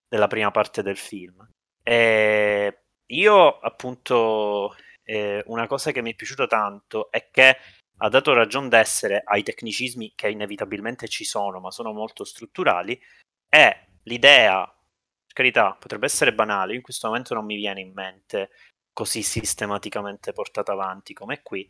della 0.06 0.26
prima 0.26 0.50
parte 0.50 0.82
del 0.82 0.98
film. 0.98 1.48
E 1.82 2.82
io 3.06 3.58
appunto 3.60 4.76
eh, 5.04 5.42
una 5.46 5.66
cosa 5.66 5.90
che 5.90 6.02
mi 6.02 6.12
è 6.12 6.14
piaciuta 6.14 6.46
tanto 6.46 7.10
è 7.10 7.30
che 7.30 7.56
ha 7.96 8.08
dato 8.10 8.34
ragione 8.34 8.68
d'essere 8.68 9.22
ai 9.24 9.42
tecnicismi 9.42 10.12
che 10.14 10.28
inevitabilmente 10.28 11.08
ci 11.08 11.24
sono, 11.24 11.60
ma 11.60 11.70
sono 11.70 11.92
molto 11.92 12.24
strutturali, 12.24 13.00
è 13.48 13.90
l'idea, 14.05 14.64
per 14.64 15.32
carità, 15.32 15.76
potrebbe 15.78 16.07
essere 16.07 16.34
banale, 16.34 16.74
in 16.74 16.82
questo 16.82 17.09
momento 17.09 17.34
non 17.34 17.44
mi 17.44 17.57
viene 17.57 17.80
in 17.80 17.92
mente 17.92 18.50
così 18.92 19.22
sistematicamente 19.22 20.32
portata 20.32 20.72
avanti 20.72 21.14
come 21.14 21.42
qui. 21.42 21.68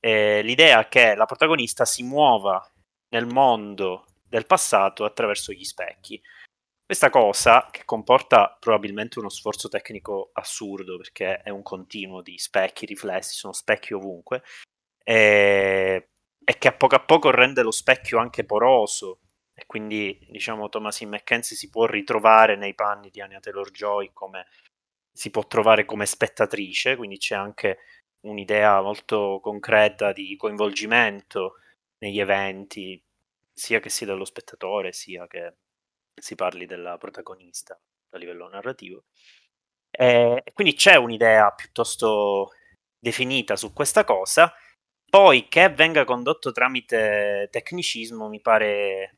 Eh, 0.00 0.42
l'idea 0.42 0.86
che 0.88 1.14
la 1.14 1.24
protagonista 1.24 1.84
si 1.84 2.02
muova 2.02 2.62
nel 3.08 3.26
mondo 3.26 4.06
del 4.28 4.46
passato 4.46 5.04
attraverso 5.04 5.52
gli 5.52 5.64
specchi. 5.64 6.20
Questa 6.84 7.10
cosa, 7.10 7.68
che 7.70 7.84
comporta 7.84 8.56
probabilmente 8.58 9.18
uno 9.18 9.28
sforzo 9.28 9.68
tecnico 9.68 10.30
assurdo, 10.32 10.96
perché 10.96 11.42
è 11.42 11.50
un 11.50 11.62
continuo 11.62 12.22
di 12.22 12.38
specchi, 12.38 12.86
riflessi, 12.86 13.34
sono 13.34 13.52
specchi 13.52 13.92
ovunque, 13.92 14.42
e, 15.04 16.08
e 16.44 16.58
che 16.58 16.68
a 16.68 16.72
poco 16.72 16.94
a 16.94 17.00
poco 17.00 17.30
rende 17.30 17.62
lo 17.62 17.70
specchio 17.70 18.18
anche 18.18 18.44
poroso, 18.44 19.20
e 19.58 19.66
quindi 19.66 20.16
diciamo 20.30 20.68
Thomasin 20.68 21.08
McKenzie 21.08 21.56
si 21.56 21.68
può 21.68 21.84
ritrovare 21.84 22.54
nei 22.54 22.76
panni 22.76 23.10
di 23.10 23.20
Anya 23.20 23.40
Taylor-Joy 23.40 24.12
come 24.12 24.46
si 25.12 25.30
può 25.30 25.44
trovare 25.48 25.84
come 25.84 26.06
spettatrice, 26.06 26.94
quindi 26.94 27.18
c'è 27.18 27.34
anche 27.34 27.78
un'idea 28.20 28.80
molto 28.80 29.40
concreta 29.42 30.12
di 30.12 30.36
coinvolgimento 30.36 31.56
negli 31.98 32.20
eventi, 32.20 33.02
sia 33.52 33.80
che 33.80 33.88
sia 33.88 34.06
dello 34.06 34.24
spettatore, 34.24 34.92
sia 34.92 35.26
che 35.26 35.56
si 36.14 36.36
parli 36.36 36.64
della 36.64 36.96
protagonista 36.96 37.76
a 38.10 38.16
livello 38.16 38.48
narrativo. 38.48 39.06
E 39.90 40.44
quindi 40.54 40.74
c'è 40.74 40.94
un'idea 40.94 41.50
piuttosto 41.50 42.50
definita 42.96 43.56
su 43.56 43.72
questa 43.72 44.04
cosa, 44.04 44.54
poi 45.10 45.48
che 45.48 45.68
venga 45.70 46.04
condotto 46.04 46.52
tramite 46.52 47.48
tecnicismo 47.50 48.28
mi 48.28 48.40
pare 48.40 49.17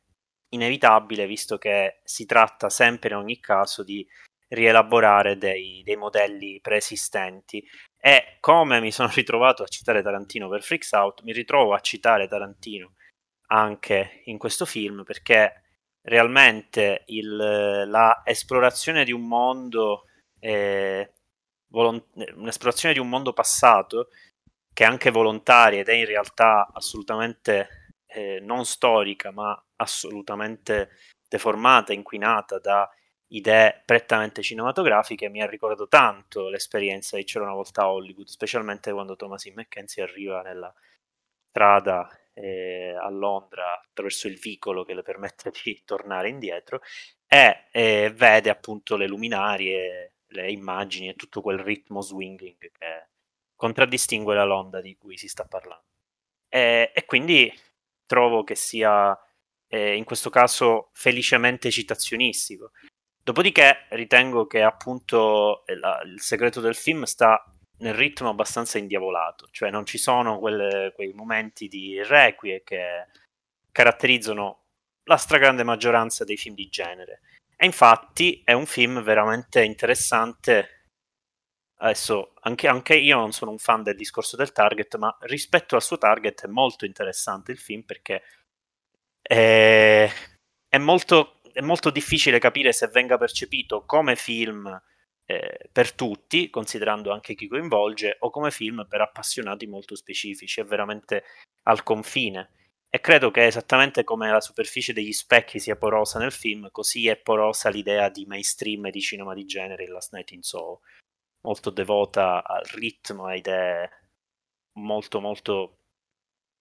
inevitabile, 0.51 1.27
visto 1.27 1.59
che 1.59 2.01
si 2.05 2.27
tratta 2.27 2.71
sempre 2.71 3.11
in 3.11 3.17
ogni 3.17 3.41
caso 3.41 3.83
di 3.83 4.07
rielaborare 4.49 5.37
dei, 5.39 5.83
dei 5.85 5.97
modelli 5.97 6.61
preesistenti. 6.61 7.65
E 7.99 8.37
come 8.41 8.81
mi 8.81 8.91
sono 8.91 9.11
ritrovato 9.15 9.63
a 9.63 9.69
citare 9.69 10.03
Tarantino 10.03 10.49
per 10.49 10.63
Freaks 10.63 10.93
Out, 10.93 11.23
mi 11.23 11.33
ritrovo 11.33 11.75
a 11.75 11.81
citare 11.81 12.29
Tarantino 12.29 12.95
anche 13.53 14.23
in 14.27 14.39
questo 14.39 14.65
film 14.65 15.03
perché 15.03 15.63
realmente 16.03 17.03
il, 17.07 17.37
la 17.37 18.23
esplorazione 18.25 19.05
di 19.05 19.13
un 19.13 19.27
mondo, 19.27 20.07
eh, 20.39 21.13
volont- 21.69 22.07
un'esplorazione 22.37 22.95
di 22.95 23.01
un 23.01 23.09
mondo 23.09 23.33
passato 23.33 24.09
che 24.73 24.85
è 24.85 24.87
anche 24.87 25.11
volontaria 25.11 25.81
ed 25.81 25.89
è 25.89 25.95
in 25.95 26.07
realtà 26.07 26.69
assolutamente 26.73 27.80
eh, 28.13 28.41
non 28.41 28.65
storica 28.65 29.31
ma 29.31 29.61
assolutamente 29.77 30.91
deformata, 31.29 31.93
inquinata 31.93 32.59
da 32.59 32.91
idee 33.33 33.83
prettamente 33.85 34.43
cinematografiche 34.43 35.29
mi 35.29 35.41
ha 35.41 35.47
ricordato 35.47 35.87
tanto 35.87 36.49
l'esperienza 36.49 37.17
di 37.17 37.25
C'era 37.25 37.45
una 37.45 37.55
volta 37.55 37.83
a 37.83 37.93
Hollywood, 37.93 38.27
specialmente 38.27 38.93
quando 38.93 39.17
Thomasin 39.17 39.55
McKenzie 39.55 40.03
arriva 40.03 40.43
nella 40.43 40.73
strada 41.51 42.09
eh, 42.33 42.95
a 43.01 43.09
Londra 43.11 43.81
attraverso 43.81 44.29
il 44.29 44.39
vicolo 44.39 44.85
che 44.85 44.95
le 44.95 45.03
permette 45.03 45.53
di 45.63 45.83
tornare 45.85 46.29
indietro 46.29 46.81
e 47.27 47.67
eh, 47.71 48.13
vede 48.15 48.51
appunto 48.51 48.97
le 48.97 49.07
luminarie, 49.07 50.15
le 50.29 50.51
immagini 50.51 51.09
e 51.09 51.15
tutto 51.15 51.41
quel 51.41 51.59
ritmo 51.59 52.01
swinging 52.01 52.57
che 52.59 53.09
contraddistingue 53.55 54.35
la 54.35 54.45
Londra 54.45 54.81
di 54.81 54.97
cui 54.97 55.17
si 55.17 55.29
sta 55.29 55.45
parlando. 55.45 55.85
E, 56.49 56.91
e 56.93 57.05
quindi 57.05 57.53
trovo 58.11 58.43
che 58.43 58.57
sia 58.57 59.17
eh, 59.69 59.95
in 59.95 60.03
questo 60.03 60.31
caso 60.31 60.91
felicemente 60.93 61.71
citazionistico. 61.71 62.73
Dopodiché 63.23 63.87
ritengo 63.91 64.49
che 64.49 64.63
appunto 64.63 65.65
eh, 65.65 65.77
la, 65.77 66.03
il 66.05 66.21
segreto 66.21 66.61
del 66.61 66.75
film 66.75 67.05
sta 67.05 67.41
nel 67.79 67.95
ritmo 67.95 68.29
abbastanza 68.29 68.79
indiavolato, 68.79 69.47
cioè 69.53 69.71
non 69.71 69.87
ci 69.87 69.97
sono 69.97 70.41
quelle, 70.41 70.93
quei 70.93 71.13
momenti 71.13 71.69
di 71.69 72.03
requie 72.03 72.65
che 72.65 73.07
caratterizzano 73.71 74.65
la 75.05 75.17
stragrande 75.17 75.63
maggioranza 75.63 76.25
dei 76.25 76.37
film 76.37 76.57
di 76.57 76.69
genere. 76.69 77.21
E 77.57 77.65
infatti 77.65 78.43
è 78.45 78.53
un 78.53 78.67
film 78.67 79.03
veramente 79.03 79.63
interessante. 79.63 80.80
Adesso, 81.83 82.35
anche, 82.41 82.69
anche, 82.69 82.95
io 82.95 83.17
non 83.17 83.33
sono 83.33 83.53
un 83.53 83.59
fan 83.59 83.83
del 83.83 83.97
discorso 83.97 84.37
del 84.37 84.53
target, 84.53 84.97
ma 84.97 85.17
rispetto 85.21 85.77
al 85.77 85.83
suo 85.83 85.97
target 85.97 86.45
è 86.45 86.47
molto 86.47 86.85
interessante 86.85 87.53
il 87.53 87.59
film 87.59 87.83
perché 87.83 88.23
è, 89.23 90.11
è, 90.69 90.79
molto, 90.79 91.41
è 91.53 91.63
molto 91.63 91.89
difficile 91.89 92.39
capire 92.39 92.73
se 92.75 92.89
venga 92.89 93.17
percepito 93.17 93.87
come 93.87 94.15
film 94.15 94.67
eh, 95.25 95.71
per 95.73 95.93
tutti, 95.93 96.51
considerando 96.51 97.13
anche 97.13 97.35
chi 97.35 97.49
coinvolge, 97.49 98.17
o 98.21 98.31
come 98.31 98.51
film 98.51 98.87
per 98.87 99.01
appassionati 99.01 99.67
molto 99.67 99.95
specifici, 99.95 100.61
è 100.61 100.65
veramente 100.65 101.25
al 101.63 101.83
confine. 101.83 102.51
E 102.91 103.01
credo 103.01 103.31
che 103.31 103.47
esattamente 103.47 104.05
come 104.05 104.31
la 104.31 104.41
superficie 104.43 104.93
degli 104.93 105.13
specchi 105.13 105.59
sia 105.59 105.77
porosa 105.77 106.19
nel 106.19 106.33
film, 106.33 106.69
così 106.73 107.09
è 107.09 107.17
porosa 107.17 107.71
l'idea 107.71 108.11
di 108.11 108.27
mainstream 108.27 108.85
e 108.87 108.91
di 108.91 109.01
cinema 109.01 109.33
di 109.33 109.47
genere 109.47 109.85
in 109.85 109.93
Last 109.93 110.13
Night 110.13 110.33
in 110.33 110.43
Soho, 110.43 110.81
molto 111.43 111.71
devota 111.71 112.45
al 112.45 112.65
ritmo, 112.65 113.27
a 113.27 113.35
idee 113.35 113.91
molto 114.75 115.21
molto 115.21 115.79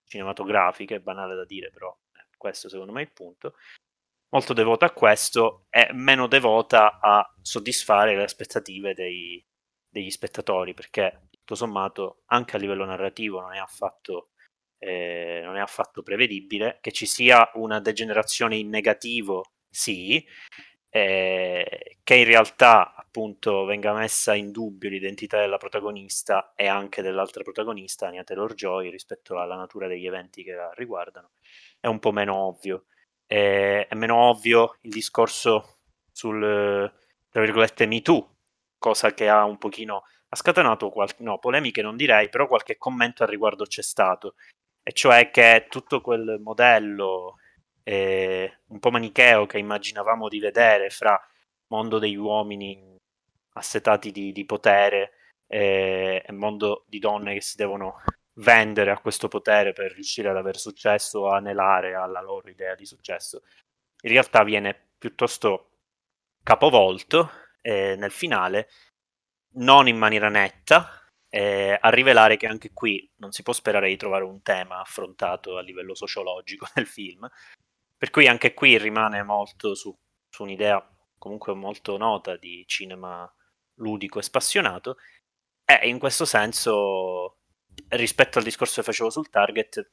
cinematografiche, 0.05 1.01
banale 1.01 1.35
da 1.35 1.45
dire, 1.45 1.69
però 1.69 1.95
eh, 2.13 2.27
questo 2.37 2.69
secondo 2.69 2.91
me 2.91 3.01
è 3.01 3.03
il 3.05 3.11
punto. 3.11 3.55
Molto 4.29 4.53
devota 4.53 4.85
a 4.85 4.91
questo 4.91 5.65
e 5.69 5.89
meno 5.93 6.27
devota 6.27 6.99
a 6.99 7.27
soddisfare 7.41 8.15
le 8.15 8.23
aspettative 8.23 8.93
dei, 8.93 9.43
degli 9.87 10.09
spettatori, 10.11 10.73
perché 10.73 11.29
tutto 11.31 11.55
sommato 11.55 12.21
anche 12.25 12.55
a 12.55 12.59
livello 12.59 12.85
narrativo 12.85 13.39
non 13.39 13.53
è 13.53 13.57
affatto, 13.57 14.31
eh, 14.77 15.41
non 15.43 15.57
è 15.57 15.59
affatto 15.59 16.03
prevedibile. 16.03 16.77
Che 16.81 16.91
ci 16.91 17.07
sia 17.07 17.49
una 17.55 17.79
degenerazione 17.79 18.55
in 18.55 18.69
negativo, 18.69 19.53
sì, 19.67 20.23
eh, 20.89 21.97
che 22.03 22.15
in 22.15 22.25
realtà 22.25 22.98
appunto 23.09 23.65
venga 23.65 23.91
messa 23.91 24.35
in 24.35 24.51
dubbio 24.51 24.87
l'identità 24.87 25.39
della 25.39 25.57
protagonista 25.57 26.53
e 26.55 26.67
anche 26.67 27.01
dell'altra 27.01 27.41
protagonista, 27.41 28.07
Anya 28.07 28.23
Taylor-Joy, 28.23 28.89
rispetto 28.89 29.39
alla 29.39 29.55
natura 29.55 29.87
degli 29.87 30.05
eventi 30.05 30.43
che 30.43 30.53
la 30.53 30.71
riguardano, 30.75 31.31
è 31.79 31.87
un 31.87 31.97
po' 31.97 32.11
meno 32.11 32.35
ovvio. 32.35 32.85
Eh, 33.25 33.87
è 33.87 33.95
meno 33.95 34.15
ovvio 34.15 34.77
il 34.81 34.91
discorso 34.91 35.79
sul, 36.11 36.91
tra 37.29 37.41
virgolette, 37.41 37.87
Me 37.87 38.01
Too, 38.01 38.35
cosa 38.77 39.13
che 39.13 39.27
ha 39.27 39.43
un 39.43 39.57
pochino, 39.57 40.03
ha 40.29 40.35
scatenato 40.35 40.89
qualche, 40.89 41.23
no, 41.23 41.39
polemiche 41.39 41.81
non 41.81 41.95
direi, 41.95 42.29
però 42.29 42.47
qualche 42.47 42.77
commento 42.77 43.23
al 43.23 43.29
riguardo 43.29 43.65
c'è 43.65 43.81
stato, 43.81 44.35
e 44.83 44.91
cioè 44.93 45.31
che 45.31 45.65
tutto 45.67 46.01
quel 46.01 46.39
modello 46.41 47.37
eh, 47.83 48.59
un 48.67 48.79
po' 48.79 48.91
manicheo 48.91 49.47
che 49.47 49.57
immaginavamo 49.57 50.27
di 50.27 50.39
vedere 50.39 50.89
fra 50.91 51.19
mondo 51.67 51.99
degli 51.99 52.15
uomini 52.15 52.97
assetati 53.59 54.11
di, 54.11 54.31
di 54.31 54.45
potere 54.45 55.11
eh, 55.47 56.23
e 56.25 56.31
mondo 56.31 56.85
di 56.87 56.99
donne 56.99 57.35
che 57.35 57.41
si 57.41 57.55
devono 57.55 58.01
vendere 58.39 58.91
a 58.91 58.99
questo 58.99 59.27
potere 59.27 59.73
per 59.73 59.91
riuscire 59.91 60.29
ad 60.29 60.37
avere 60.37 60.57
successo 60.57 61.19
o 61.19 61.29
anelare 61.29 61.93
alla 61.93 62.21
loro 62.21 62.49
idea 62.49 62.75
di 62.75 62.85
successo, 62.85 63.43
in 64.01 64.11
realtà 64.11 64.43
viene 64.43 64.91
piuttosto 64.97 65.71
capovolto 66.43 67.31
eh, 67.61 67.95
nel 67.97 68.11
finale, 68.11 68.69
non 69.55 69.87
in 69.87 69.97
maniera 69.97 70.29
netta, 70.29 70.99
eh, 71.29 71.77
a 71.79 71.89
rivelare 71.89 72.37
che 72.37 72.47
anche 72.47 72.71
qui 72.73 73.11
non 73.17 73.31
si 73.31 73.43
può 73.43 73.53
sperare 73.53 73.89
di 73.89 73.97
trovare 73.97 74.23
un 74.23 74.41
tema 74.41 74.79
affrontato 74.79 75.57
a 75.57 75.61
livello 75.61 75.93
sociologico 75.93 76.67
nel 76.75 76.87
film, 76.87 77.29
per 77.97 78.09
cui 78.09 78.27
anche 78.27 78.53
qui 78.53 78.77
rimane 78.77 79.21
molto 79.23 79.75
su, 79.75 79.95
su 80.29 80.43
un'idea 80.43 80.83
comunque 81.17 81.53
molto 81.53 81.97
nota 81.97 82.37
di 82.37 82.63
cinema 82.65 83.31
ludico 83.79 84.19
e 84.19 84.23
spassionato, 84.23 84.97
e 85.65 85.87
in 85.87 85.99
questo 85.99 86.25
senso 86.25 87.39
rispetto 87.89 88.37
al 88.37 88.43
discorso 88.43 88.75
che 88.75 88.83
facevo 88.83 89.09
sul 89.09 89.29
target, 89.29 89.91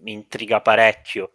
mi 0.00 0.12
intriga 0.12 0.60
parecchio 0.60 1.32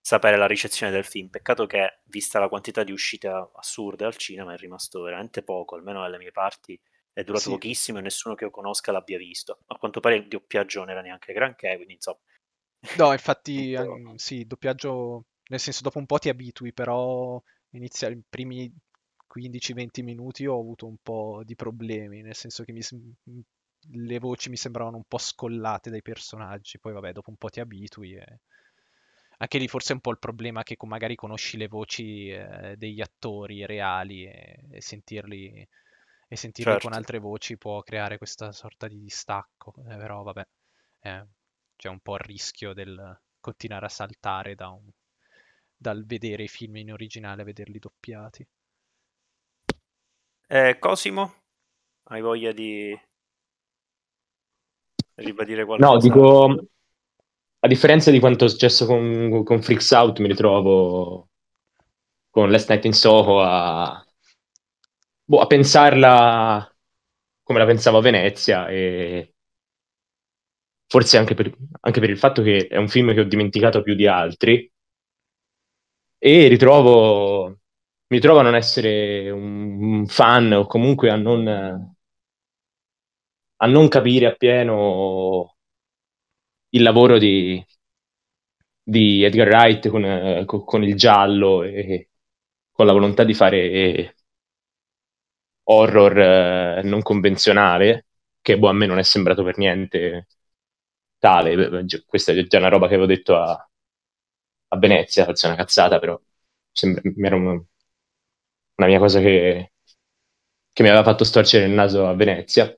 sapere 0.00 0.36
la 0.36 0.46
ricezione 0.46 0.92
del 0.92 1.04
film. 1.04 1.28
Peccato 1.28 1.66
che, 1.66 2.00
vista 2.04 2.38
la 2.38 2.48
quantità 2.48 2.82
di 2.82 2.92
uscite 2.92 3.28
assurde 3.54 4.04
al 4.04 4.16
cinema, 4.16 4.54
è 4.54 4.56
rimasto 4.56 5.02
veramente 5.02 5.42
poco, 5.42 5.76
almeno 5.76 6.00
dalle 6.00 6.18
mie 6.18 6.32
parti. 6.32 6.80
È 7.12 7.22
durato 7.22 7.44
sì. 7.44 7.50
pochissimo 7.50 7.98
e 7.98 8.02
nessuno 8.02 8.34
che 8.34 8.44
io 8.44 8.50
conosca 8.50 8.92
l'abbia 8.92 9.18
visto. 9.18 9.60
A 9.66 9.76
quanto 9.76 10.00
pare 10.00 10.16
il 10.16 10.28
doppiaggio 10.28 10.80
non 10.80 10.90
era 10.90 11.00
neanche 11.00 11.32
granché, 11.32 11.74
quindi 11.74 11.94
insomma. 11.94 12.18
No, 12.96 13.12
infatti, 13.12 13.74
um, 13.76 14.14
sì, 14.14 14.40
il 14.40 14.46
doppiaggio, 14.46 15.26
nel 15.48 15.60
senso, 15.60 15.82
dopo 15.82 15.98
un 15.98 16.06
po' 16.06 16.18
ti 16.18 16.28
abitui, 16.28 16.72
però 16.72 17.40
inizia 17.70 18.08
i 18.08 18.22
primi 18.28 18.72
15-20 19.32 20.02
minuti 20.02 20.46
ho 20.46 20.58
avuto 20.58 20.86
un 20.86 20.96
po' 21.02 21.42
di 21.44 21.54
problemi, 21.54 22.22
nel 22.22 22.34
senso 22.34 22.64
che 22.64 22.72
mi, 22.72 22.82
le 23.92 24.18
voci 24.18 24.50
mi 24.50 24.56
sembravano 24.56 24.96
un 24.96 25.04
po' 25.06 25.18
scollate 25.18 25.90
dai 25.90 26.02
personaggi, 26.02 26.78
poi 26.78 26.92
vabbè, 26.92 27.12
dopo 27.12 27.30
un 27.30 27.36
po' 27.36 27.48
ti 27.48 27.60
abitui 27.60 28.14
e... 28.14 28.40
Anche 29.40 29.56
lì 29.56 29.68
forse 29.68 29.92
è 29.92 29.94
un 29.94 30.00
po' 30.00 30.10
il 30.10 30.18
problema 30.18 30.62
che 30.62 30.76
magari 30.80 31.14
conosci 31.14 31.56
le 31.56 31.66
voci 31.66 32.28
eh, 32.28 32.74
degli 32.76 33.00
attori 33.00 33.64
reali 33.64 34.26
e, 34.26 34.66
e 34.70 34.80
sentirli, 34.82 35.66
e 36.28 36.36
sentirli 36.36 36.72
certo. 36.72 36.88
con 36.88 36.96
altre 36.96 37.18
voci 37.20 37.56
può 37.56 37.80
creare 37.82 38.18
questa 38.18 38.52
sorta 38.52 38.86
di 38.86 39.00
distacco, 39.00 39.74
eh, 39.88 39.96
però 39.96 40.22
vabbè, 40.22 40.46
eh, 41.00 41.26
c'è 41.74 41.88
un 41.88 42.00
po' 42.00 42.16
il 42.16 42.20
rischio 42.20 42.74
del 42.74 43.18
continuare 43.40 43.86
a 43.86 43.88
saltare 43.88 44.54
da 44.54 44.68
un, 44.68 44.86
dal 45.74 46.04
vedere 46.04 46.42
i 46.42 46.48
film 46.48 46.76
in 46.76 46.92
originale 46.92 47.40
a 47.40 47.46
vederli 47.46 47.78
doppiati. 47.78 48.46
Eh, 50.52 50.78
Cosimo, 50.80 51.32
hai 52.08 52.20
voglia 52.20 52.50
di 52.50 52.98
ribadire 55.14 55.64
qualcosa? 55.64 55.92
No, 55.92 55.98
dico, 56.00 56.66
a 57.60 57.68
differenza 57.68 58.10
di 58.10 58.18
quanto 58.18 58.46
è 58.46 58.48
successo 58.48 58.84
con, 58.84 59.44
con 59.44 59.62
Freaks 59.62 59.92
Out, 59.92 60.18
mi 60.18 60.26
ritrovo 60.26 61.28
con 62.30 62.50
Last 62.50 62.68
Night 62.68 62.84
in 62.84 62.92
Soho 62.92 63.40
a, 63.40 64.04
boh, 65.22 65.38
a 65.38 65.46
pensarla 65.46 66.76
come 67.44 67.58
la 67.60 67.66
pensavo 67.66 67.98
a 67.98 68.02
Venezia 68.02 68.66
e 68.68 69.34
forse 70.88 71.16
anche 71.16 71.34
per, 71.34 71.56
anche 71.82 72.00
per 72.00 72.10
il 72.10 72.18
fatto 72.18 72.42
che 72.42 72.66
è 72.66 72.76
un 72.76 72.88
film 72.88 73.14
che 73.14 73.20
ho 73.20 73.24
dimenticato 73.24 73.82
più 73.82 73.94
di 73.94 74.08
altri 74.08 74.68
e 76.18 76.48
ritrovo, 76.48 77.59
mi 78.10 78.16
ritrovo 78.16 78.40
a 78.40 78.42
non 78.42 78.56
essere 78.56 79.30
un 79.30 80.04
fan 80.06 80.52
o 80.52 80.66
comunque 80.66 81.10
a 81.10 81.16
non 81.16 81.94
a 83.62 83.66
non 83.66 83.88
capire 83.88 84.26
appieno 84.26 85.54
il 86.70 86.82
lavoro 86.82 87.18
di, 87.18 87.64
di 88.82 89.22
Edgar 89.24 89.48
Wright 89.48 89.88
con, 89.88 90.44
con, 90.64 90.82
il 90.84 90.94
giallo 90.96 91.62
e 91.62 92.10
con 92.70 92.86
la 92.86 92.92
volontà 92.92 93.24
di 93.24 93.34
fare 93.34 94.14
horror 95.64 96.18
eh, 96.18 96.82
non 96.82 97.02
convenzionale, 97.02 98.06
che 98.40 98.58
boh, 98.58 98.68
a 98.68 98.72
me 98.72 98.86
non 98.86 98.98
è 98.98 99.02
sembrato 99.02 99.42
per 99.44 99.58
niente 99.58 100.26
tale. 101.18 101.84
Questa 102.06 102.32
è 102.32 102.42
già 102.44 102.58
una 102.58 102.68
roba 102.68 102.88
che 102.88 102.94
avevo 102.94 103.08
detto 103.08 103.36
a, 103.36 103.68
a 104.68 104.76
Venezia, 104.78 105.24
forse 105.24 105.46
una 105.46 105.56
cazzata, 105.56 105.98
però 105.98 106.20
sembra, 106.72 107.02
era 107.24 107.36
un, 107.36 107.62
una 108.80 108.86
mia 108.88 108.98
cosa 108.98 109.20
che, 109.20 109.72
che 110.72 110.82
mi 110.82 110.88
aveva 110.88 111.04
fatto 111.04 111.24
storcere 111.24 111.66
il 111.66 111.72
naso 111.72 112.06
a 112.06 112.14
Venezia. 112.14 112.74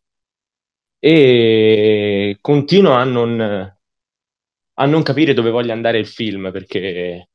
E 0.98 2.38
continuo 2.40 2.92
a 2.92 3.04
non, 3.04 3.40
a 3.40 4.86
non 4.86 5.02
capire 5.02 5.32
dove 5.34 5.50
voglia 5.50 5.72
andare 5.72 5.98
il 5.98 6.06
film 6.06 6.50
perché 6.52 7.28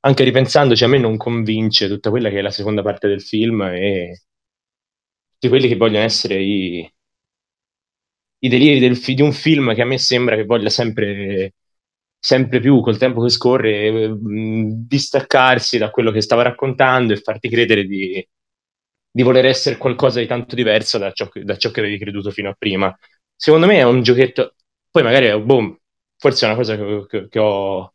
anche 0.00 0.24
ripensandoci 0.24 0.84
a 0.84 0.88
me 0.88 0.98
non 0.98 1.16
convince 1.16 1.88
tutta 1.88 2.10
quella 2.10 2.30
che 2.30 2.38
è 2.38 2.42
la 2.42 2.50
seconda 2.50 2.82
parte 2.82 3.06
del 3.08 3.22
film 3.22 3.62
e 3.62 4.22
tutti 5.32 5.48
quelli 5.48 5.68
che 5.68 5.76
vogliono 5.76 6.04
essere 6.04 6.36
i, 6.40 6.90
i 8.38 8.48
deliri 8.48 8.78
del, 8.78 8.98
di 8.98 9.22
un 9.22 9.32
film 9.32 9.74
che 9.74 9.82
a 9.82 9.84
me 9.84 9.98
sembra 9.98 10.36
che 10.36 10.44
voglia 10.44 10.70
sempre 10.70 11.54
sempre 12.20 12.60
più 12.60 12.80
col 12.80 12.98
tempo 12.98 13.22
che 13.22 13.30
scorre 13.30 14.08
mh, 14.08 14.86
distaccarsi 14.86 15.78
da 15.78 15.90
quello 15.90 16.10
che 16.10 16.20
stava 16.20 16.42
raccontando 16.42 17.12
e 17.12 17.16
farti 17.16 17.48
credere 17.48 17.84
di, 17.86 18.26
di 19.10 19.22
voler 19.22 19.46
essere 19.46 19.76
qualcosa 19.76 20.20
di 20.20 20.26
tanto 20.26 20.54
diverso 20.54 20.98
da 20.98 21.12
ciò, 21.12 21.28
da 21.42 21.56
ciò, 21.56 21.70
che 21.70 21.80
avevi 21.80 21.98
creduto 21.98 22.30
fino 22.30 22.50
a 22.50 22.54
prima. 22.58 22.96
Secondo 23.34 23.66
me 23.66 23.78
è 23.78 23.82
un 23.84 24.02
giochetto, 24.02 24.54
poi 24.90 25.02
magari 25.02 25.38
boh, 25.42 25.80
forse 26.18 26.44
è 26.46 26.48
una 26.48 26.56
cosa 26.58 26.76
che, 26.76 27.06
che, 27.08 27.28
che, 27.28 27.38
ho, 27.38 27.94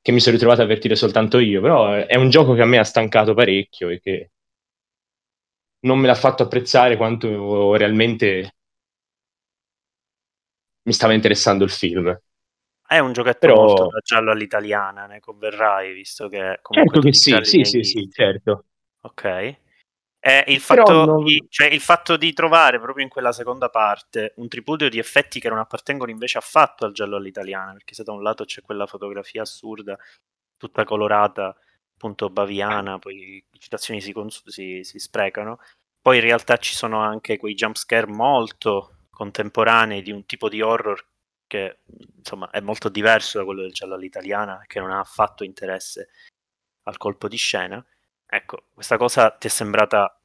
che 0.00 0.12
mi 0.12 0.20
sono 0.20 0.34
ritrovato 0.34 0.60
a 0.62 0.64
avvertire 0.64 0.96
soltanto 0.96 1.38
io, 1.38 1.60
però 1.60 1.92
è 1.94 2.16
un 2.16 2.30
gioco 2.30 2.54
che 2.54 2.62
a 2.62 2.66
me 2.66 2.78
ha 2.78 2.84
stancato 2.84 3.34
parecchio 3.34 3.88
e 3.90 4.00
che 4.00 4.30
non 5.86 5.98
me 5.98 6.06
l'ha 6.06 6.14
fatto 6.14 6.44
apprezzare 6.44 6.96
quanto 6.96 7.74
realmente 7.74 8.52
mi 10.86 10.92
stava 10.92 11.12
interessando 11.14 11.62
il 11.64 11.70
film. 11.70 12.18
È 12.88 12.98
un 13.00 13.12
giochetto 13.12 13.40
Però... 13.40 13.64
molto 13.64 13.88
da 13.88 13.98
giallo 14.02 14.30
all'italiana, 14.30 15.04
ne 15.04 15.20
converrai, 15.20 15.92
visto 15.92 16.30
che. 16.30 16.60
Certo 16.70 17.00
che 17.00 17.12
sì, 17.12 17.36
sì, 17.42 17.62
sì, 17.62 17.82
sì, 17.82 18.08
certo. 18.10 18.64
Ok. 19.02 19.56
È 20.18 20.44
il 20.46 20.58
fatto, 20.58 21.04
non... 21.04 21.22
di, 21.22 21.46
cioè 21.50 21.66
il 21.66 21.82
fatto 21.82 22.16
di 22.16 22.32
trovare 22.32 22.80
proprio 22.80 23.04
in 23.04 23.10
quella 23.10 23.32
seconda 23.32 23.68
parte 23.68 24.32
un 24.36 24.48
tripudio 24.48 24.88
di 24.88 24.98
effetti 24.98 25.38
che 25.38 25.50
non 25.50 25.58
appartengono 25.58 26.10
invece 26.10 26.38
affatto 26.38 26.86
al 26.86 26.92
giallo 26.92 27.16
all'italiana, 27.16 27.72
perché 27.72 27.92
se 27.92 28.04
da 28.04 28.12
un 28.12 28.22
lato 28.22 28.46
c'è 28.46 28.62
quella 28.62 28.86
fotografia 28.86 29.42
assurda, 29.42 29.98
tutta 30.56 30.84
colorata, 30.84 31.54
appunto 31.94 32.30
baviana, 32.30 32.98
poi 32.98 33.44
le 33.52 33.58
citazioni 33.58 34.00
si, 34.00 34.14
cons- 34.14 34.48
si, 34.48 34.82
si 34.82 34.98
sprecano, 34.98 35.60
poi 36.00 36.16
in 36.16 36.22
realtà 36.22 36.56
ci 36.56 36.74
sono 36.74 37.00
anche 37.00 37.36
quei 37.36 37.52
jumpscare 37.52 38.06
molto 38.06 38.94
contemporanei 39.10 40.00
di 40.00 40.10
un 40.10 40.24
tipo 40.24 40.48
di 40.48 40.62
horror 40.62 41.04
che 41.48 41.78
insomma 42.16 42.50
è 42.50 42.60
molto 42.60 42.88
diverso 42.88 43.38
da 43.38 43.44
quello 43.44 43.62
del 43.62 43.72
giallo 43.72 43.94
all'italiana, 43.94 44.62
che 44.66 44.78
non 44.78 44.92
ha 44.92 45.00
affatto 45.00 45.42
interesse 45.42 46.10
al 46.84 46.96
colpo 46.96 47.26
di 47.26 47.36
scena. 47.36 47.84
Ecco, 48.24 48.66
questa 48.72 48.96
cosa 48.96 49.30
ti 49.30 49.48
è 49.48 49.50
sembrata 49.50 50.20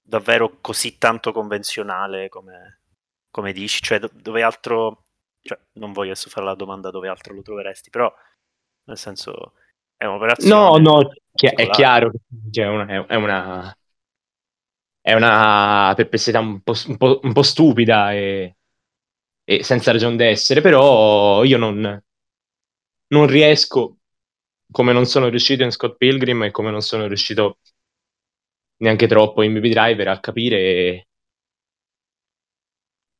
davvero 0.00 0.58
così 0.60 0.98
tanto 0.98 1.32
convenzionale 1.32 2.28
come, 2.28 2.82
come 3.30 3.52
dici? 3.52 3.82
Cioè, 3.82 3.98
dove 3.98 4.42
altro... 4.42 5.02
Cioè, 5.40 5.58
non 5.74 5.92
voglio 5.92 6.10
adesso 6.10 6.28
fare 6.28 6.46
la 6.46 6.54
domanda 6.54 6.90
dove 6.90 7.08
altro 7.08 7.34
lo 7.34 7.42
troveresti, 7.42 7.90
però 7.90 8.12
nel 8.84 8.98
senso 8.98 9.54
è 9.96 10.04
un'operazione... 10.04 10.54
No, 10.54 10.76
no, 10.76 11.12
è 11.32 11.70
chiaro 11.70 12.10
che 12.50 12.62
è 12.62 12.68
una, 12.68 13.06
è 13.06 13.14
una, 13.14 13.76
è 15.00 15.14
una 15.14 15.92
perplessità 15.96 16.40
un 16.40 16.60
po', 16.60 16.74
un 16.88 16.96
po', 16.96 17.20
un 17.22 17.32
po 17.32 17.42
stupida 17.42 18.12
e, 18.12 18.56
e, 19.48 19.62
senza 19.62 19.92
ragione 19.92 20.16
d'essere, 20.16 20.60
però 20.60 21.44
io 21.44 21.56
non, 21.56 22.02
non 23.08 23.26
riesco, 23.26 23.98
come 24.70 24.92
non 24.92 25.06
sono 25.06 25.28
riuscito 25.28 25.62
in 25.62 25.70
Scott 25.70 25.96
Pilgrim 25.96 26.42
e 26.44 26.50
come 26.50 26.70
non 26.70 26.82
sono 26.82 27.06
riuscito 27.06 27.58
neanche 28.78 29.06
troppo 29.06 29.42
in 29.42 29.54
Baby 29.54 29.70
Driver 29.70 30.08
a 30.08 30.20
capire 30.20 31.06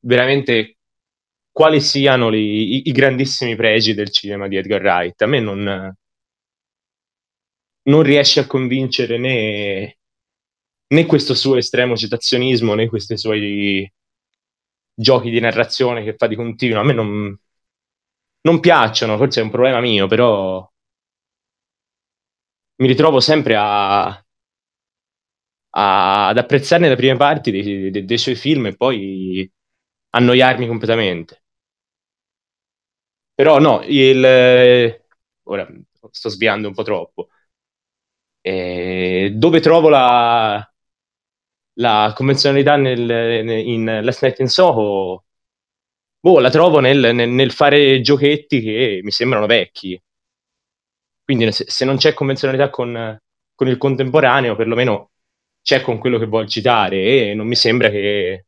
veramente 0.01 0.77
quali 1.51 1.81
siano 1.81 2.29
li, 2.29 2.75
i, 2.75 2.89
i, 2.89 2.91
grandissimi 2.91 3.55
pregi 3.55 3.93
del 3.93 4.11
cinema 4.11 4.47
di 4.47 4.57
Edgar 4.57 4.81
Wright. 4.81 5.21
A 5.21 5.25
me 5.27 5.39
non, 5.39 5.95
non 7.83 8.03
riesce 8.03 8.41
a 8.41 8.47
convincere 8.47 9.17
né, 9.17 9.97
né 10.87 11.05
questo 11.05 11.33
suo 11.33 11.55
estremo 11.57 11.95
citazionismo 11.95 12.73
né 12.75 12.87
questi 12.87 13.17
suoi 13.17 13.89
giochi 14.99 15.29
di 15.29 15.39
narrazione 15.39 16.03
che 16.03 16.15
fa 16.17 16.27
di 16.27 16.35
continuo. 16.35 16.79
A 16.81 16.83
me 16.83 16.93
non, 16.93 17.37
non 18.41 18.59
piacciono, 18.59 19.15
forse 19.17 19.41
è 19.41 19.43
un 19.43 19.51
problema 19.51 19.79
mio, 19.79 20.07
però 20.07 20.67
mi 22.79 22.87
ritrovo 22.87 23.19
sempre 23.19 23.55
a, 23.55 24.07
a, 24.07 24.23
ad 26.27 26.37
apprezzarne 26.37 26.89
le 26.89 26.95
prime 26.95 27.15
parti 27.17 27.51
dei, 27.51 27.91
dei, 27.91 28.05
dei, 28.05 28.17
suoi 28.17 28.35
film 28.35 28.67
e 28.67 28.75
poi 28.75 29.49
annoiarmi 30.11 30.67
completamente. 30.67 31.43
Però 33.33 33.59
no, 33.59 33.81
il, 33.83 34.23
ora 35.43 35.67
sto 36.11 36.29
sviando 36.29 36.67
un 36.67 36.73
po' 36.73 36.83
troppo. 36.83 37.29
Eh, 38.41 39.31
dove 39.35 39.59
trovo 39.59 39.89
la, 39.89 40.65
la 41.77 42.13
convenzionalità 42.15 42.75
nel, 42.75 43.09
in 43.49 43.99
Last 44.03 44.23
Night 44.23 44.39
in 44.39 44.47
Soho, 44.47 45.25
boh, 46.19 46.39
la 46.39 46.49
trovo 46.49 46.79
nel, 46.79 47.13
nel, 47.13 47.29
nel, 47.29 47.51
fare 47.51 48.01
giochetti 48.01 48.61
che 48.61 48.99
mi 49.03 49.11
sembrano 49.11 49.45
vecchi. 49.45 49.99
Quindi 51.23 51.51
se, 51.51 51.65
se 51.67 51.85
non 51.85 51.97
c'è 51.97 52.13
convenzionalità 52.13 52.69
con, 52.69 53.19
con, 53.53 53.67
il 53.67 53.77
contemporaneo, 53.77 54.55
perlomeno 54.55 55.11
c'è 55.61 55.81
con 55.81 55.97
quello 55.99 56.17
che 56.17 56.25
vuol 56.25 56.47
citare 56.47 57.29
e 57.29 57.33
non 57.33 57.47
mi 57.47 57.55
sembra 57.55 57.89
che, 57.89 58.45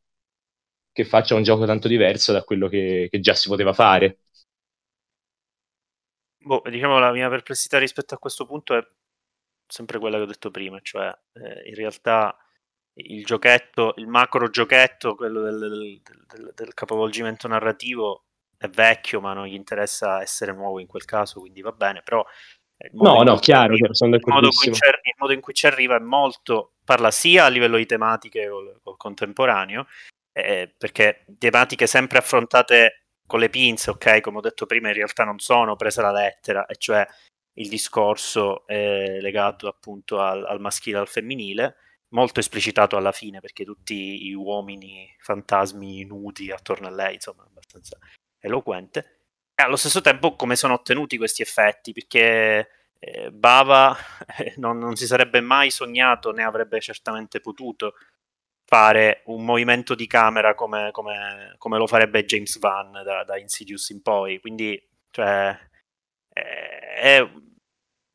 che 0.92 1.06
faccia 1.06 1.36
un 1.36 1.44
gioco 1.44 1.66
tanto 1.66 1.88
diverso 1.88 2.32
da 2.32 2.44
quello 2.44 2.68
che, 2.68 3.08
che 3.12 3.20
già 3.20 3.34
si 3.34 3.50
poteva 3.50 3.74
fare. 3.74 4.20
Boh, 6.42 6.62
diciamo 6.70 7.00
la 7.00 7.12
mia 7.12 7.30
perplessità 7.30 7.78
rispetto 7.78 8.16
a 8.16 8.18
questo 8.18 8.46
punto 8.46 8.76
è 8.76 8.82
sempre 9.68 10.00
quella 10.00 10.18
che 10.18 10.24
ho 10.24 10.26
detto 10.26 10.50
prima, 10.50 10.80
cioè 10.82 11.14
eh, 11.34 11.68
in 11.68 11.76
realtà 11.76 12.36
il 13.08 13.26
giochetto, 13.26 13.93
il 13.97 14.08
macro 14.08 14.50
giochetto, 14.50 15.16
quello 15.16 15.41
del, 15.41 15.60
del, 15.60 16.02
del, 16.28 16.54
del, 16.56 16.74
capovolgimento 16.74 17.47
narrativo 17.47 18.24
è 18.58 18.68
vecchio, 18.68 19.22
ma 19.22 19.34
non 19.34 19.45
gli 19.45 19.54
interessa 19.54 20.22
essere 20.22 20.54
nuovo 20.54 20.80
in 20.80 20.88
quel 20.88 21.06
caso, 21.06 21.39
quindi 21.39 21.62
va 21.62 21.72
bene, 21.72 22.02
però 22.04 22.26
No, 22.91 23.24
no, 23.24 23.36
chiaro, 23.36 23.74
arriva, 23.74 23.93
sono 23.93 24.16
il 24.16 24.22
modo, 24.26 24.47
il 24.47 25.16
modo 25.18 25.34
in 25.34 25.41
cui 25.41 25.54
ci 25.54 25.66
arriva 25.66 25.97
è 25.97 26.00
molto, 26.00 26.76
parla 26.86 27.12
sia 27.12 27.43
a 27.43 27.50
livello 27.50 27.76
di 27.76 27.86
tematiche 27.86 28.47
col, 28.47 28.80
col 28.82 28.95
contemporaneo, 28.95 29.86
eh, 30.32 30.74
perché 30.78 31.26
tematiche 31.38 31.88
sempre 31.88 32.20
affrontate 32.20 33.08
con 33.28 33.41
le 33.41 33.50
pinze, 33.50 33.89
ok, 33.89 34.22
come 34.22 34.38
ho 34.38 34.41
detto 34.41 34.66
prima, 34.66 34.88
in 34.88 34.93
realtà 34.93 35.26
non 35.26 35.39
sono 35.39 35.76
prese 35.76 36.00
alla 36.00 36.14
lettera, 36.14 36.66
e 36.66 36.76
cioè 36.78 37.06
il 37.56 37.68
discorso 37.68 38.66
è 38.66 39.20
legato 39.20 39.68
appunto 39.68 40.20
al, 40.20 40.45
al 40.45 40.62
maschile 40.62 40.97
e 40.97 41.02
al 41.02 41.08
femminile, 41.10 41.76
molto 42.10 42.39
esplicitato 42.39 42.97
alla 42.97 43.12
fine 43.12 43.39
perché 43.39 43.64
tutti 43.64 44.22
gli 44.22 44.34
uomini 44.34 45.14
fantasmi 45.20 46.05
nudi 46.05 46.51
attorno 46.51 46.88
a 46.88 46.91
lei, 46.91 47.16
insomma, 47.16 47.43
abbastanza 47.43 47.97
eloquente. 48.39 49.20
E 49.53 49.64
allo 49.64 49.76
stesso 49.76 50.01
tempo 50.01 50.36
come 50.36 50.55
sono 50.55 50.74
ottenuti 50.74 51.18
questi 51.18 51.41
effetti, 51.41 51.93
perché 51.93 52.70
eh, 52.99 53.32
Bava 53.32 53.95
eh, 54.38 54.53
non, 54.57 54.78
non, 54.78 54.95
si 54.95 55.05
sarebbe 55.05 55.41
mai 55.41 55.70
sognato 55.70 56.32
né 56.32 56.43
avrebbe 56.43 56.80
certamente 56.80 57.39
potuto 57.39 57.95
fare 58.66 59.24
un 59.26 59.43
movimento 59.43 59.95
di 59.95 60.05
camera 60.05 60.53
come, 60.53 60.91
come, 60.91 61.55
come 61.57 61.78
lo 61.78 61.88
farebbe 61.88 62.24
James 62.26 62.60
Van 62.60 62.91
da, 62.91 63.24
da, 63.24 63.38
Insidious 63.38 63.89
in 63.89 64.01
poi. 64.01 64.39
Quindi, 64.39 64.82
cioè, 65.10 65.57
eh, 66.34 67.32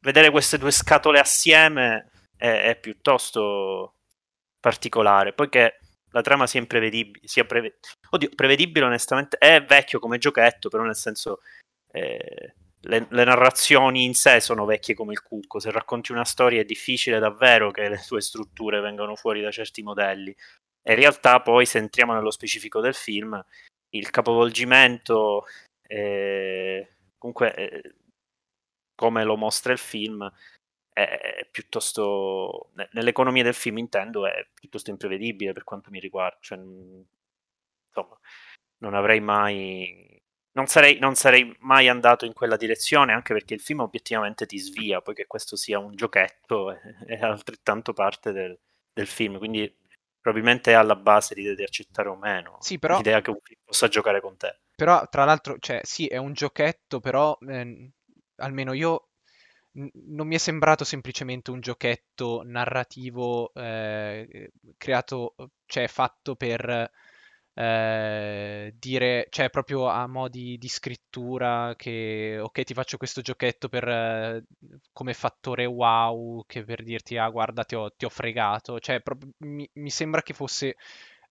vedere 0.01 0.31
queste 0.31 0.59
due 0.59 0.71
scatole 0.71 1.19
assieme 1.19 2.11
è, 2.37 2.69
è 2.71 2.77
piuttosto 2.79 3.95
particolare, 4.61 5.33
poiché 5.33 5.79
la 6.11 6.23
trama 6.23 6.47
sia 6.47 6.61
imprevedibile, 6.61 7.27
sia 7.27 7.45
preve... 7.45 7.79
Oddio, 8.11 8.31
prevedibile 8.35 8.87
onestamente, 8.87 9.37
è 9.37 9.63
vecchio 9.65 9.99
come 9.99 10.19
giochetto, 10.19 10.69
però 10.69 10.85
nel 10.85 10.97
senso 10.97 11.41
eh, 11.91 12.55
le, 12.81 13.07
le, 13.09 13.25
narrazioni 13.25 14.05
in 14.05 14.15
sé 14.15 14.41
sono 14.41 14.65
vecchie 14.65 14.95
come 14.95 15.13
il 15.13 15.23
cucco, 15.23 15.59
se 15.59 15.71
racconti 15.71 16.13
una 16.13 16.25
storia 16.25 16.61
è 16.61 16.65
difficile 16.65 17.19
davvero 17.19 17.71
che 17.71 17.89
le 17.89 18.03
tue 18.07 18.21
strutture 18.21 18.81
vengano 18.81 19.17
fuori 19.17 19.41
da 19.41 19.51
certi 19.51 19.83
modelli. 19.83 20.35
E 20.83 20.93
in 20.93 20.99
realtà 20.99 21.41
poi 21.41 21.67
se 21.67 21.79
entriamo 21.79 22.13
nello 22.13 22.31
specifico 22.31 22.81
del 22.81 22.95
film, 22.95 23.43
il 23.91 24.11
capovolgimento, 24.11 25.47
eh, 25.83 26.89
comunque 27.19 27.55
eh, 27.55 27.95
come 28.95 29.25
lo 29.25 29.37
mostra 29.37 29.73
il 29.73 29.79
film, 29.79 30.31
è 30.95 31.47
piuttosto 31.51 32.71
nell'economia 32.93 33.43
del 33.43 33.53
film 33.53 33.79
intendo 33.79 34.27
è 34.27 34.47
piuttosto 34.55 34.91
imprevedibile 34.91 35.53
per 35.53 35.65
quanto 35.65 35.91
mi 35.91 35.99
riguarda 35.99 36.39
cioè, 36.41 36.59
insomma 36.59 38.17
non 38.79 38.95
avrei 38.95 39.21
mai 39.21 40.23
non 40.53 40.67
sarei, 40.67 41.01
non 41.01 41.17
sarei 41.17 41.55
mai 41.61 41.89
andato 41.89 42.25
in 42.25 42.33
quella 42.33 42.57
direzione 42.57 43.13
anche 43.13 43.33
perché 43.33 43.55
il 43.55 43.61
film 43.61 43.81
obiettivamente 43.81 44.47
ti 44.47 44.59
svia 44.59 45.01
poi 45.01 45.15
che 45.15 45.27
questo 45.27 45.57
sia 45.57 45.81
un 45.81 45.97
giochetto 45.97 46.71
è, 46.71 46.79
è 47.07 47.21
altrettanto 47.21 47.93
parte 47.93 48.31
del, 48.31 48.57
del, 48.93 49.09
film 49.09 49.39
quindi 49.39 49.77
probabilmente 50.21 50.71
è 50.71 50.75
alla 50.75 50.95
base 50.95 51.35
l'idea 51.35 51.57
di 51.57 51.65
accettare 51.65 52.09
o 52.09 52.15
meno 52.15 52.59
sì, 52.61 52.79
però, 52.79 52.99
l'idea 52.99 53.21
che 53.21 53.31
un 53.31 53.41
film 53.43 53.61
possa 53.65 53.89
giocare 53.89 54.21
con 54.21 54.37
te. 54.37 54.61
Però 54.77 55.07
tra 55.09 55.25
l'altro 55.25 55.57
cioè 55.59 55.81
sì 55.83 56.07
è 56.07 56.19
un 56.19 56.33
giochetto 56.35 57.01
però 57.01 57.37
eh, 57.49 57.91
almeno 58.37 58.73
io 58.75 59.09
non 59.75 60.27
mi 60.27 60.35
è 60.35 60.39
sembrato 60.39 60.85
semplicemente 60.85 61.51
un 61.51 61.61
giochetto 61.61 62.43
narrativo 62.45 63.53
eh, 63.55 64.53
creato, 64.77 65.35
cioè 65.67 65.89
fatto 65.89 66.37
per 66.37 66.91
eh, 67.55 68.75
dire, 68.79 69.27
cioè 69.31 69.51
proprio 69.51 69.87
a 69.89 70.07
modi 70.07 70.59
di 70.59 70.69
scrittura 70.69 71.75
che 71.77 72.39
ok 72.41 72.63
ti 72.65 72.75
faccio 72.75 72.97
questo 72.97 73.21
giochetto 73.21 73.69
per, 73.69 74.43
come 74.93 75.15
fattore 75.15 75.65
wow, 75.65 76.45
che 76.47 76.65
per 76.65 76.83
dirti 76.83 77.17
ah 77.17 77.29
guarda 77.29 77.65
ti 77.65 77.75
ho, 77.75 77.91
ti 77.97 78.05
ho 78.05 78.09
fregato, 78.09 78.79
cioè 78.81 79.01
proprio, 79.01 79.31
mi, 79.39 79.69
mi, 79.75 79.91
sembra 79.91 80.23
che 80.23 80.35
fosse 80.35 80.77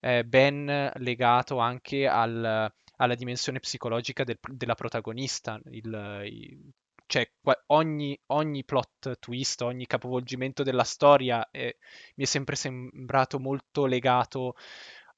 eh, 0.00 0.24
ben 0.24 0.90
legato 0.96 1.58
anche 1.58 2.06
al, 2.06 2.72
alla 2.96 3.14
dimensione 3.14 3.60
psicologica 3.60 4.24
del, 4.24 4.38
della 4.52 4.74
protagonista, 4.74 5.60
il, 5.70 6.20
il, 6.24 6.72
cioè 7.14 7.30
ogni, 7.66 8.18
ogni, 8.26 8.64
plot 8.64 9.20
twist, 9.20 9.62
ogni 9.62 9.86
capovolgimento 9.86 10.64
della 10.64 10.82
storia 10.82 11.48
è, 11.52 11.72
mi 12.16 12.24
è 12.24 12.26
sempre 12.26 12.56
sembrato 12.56 13.38
molto 13.38 13.86
legato 13.86 14.56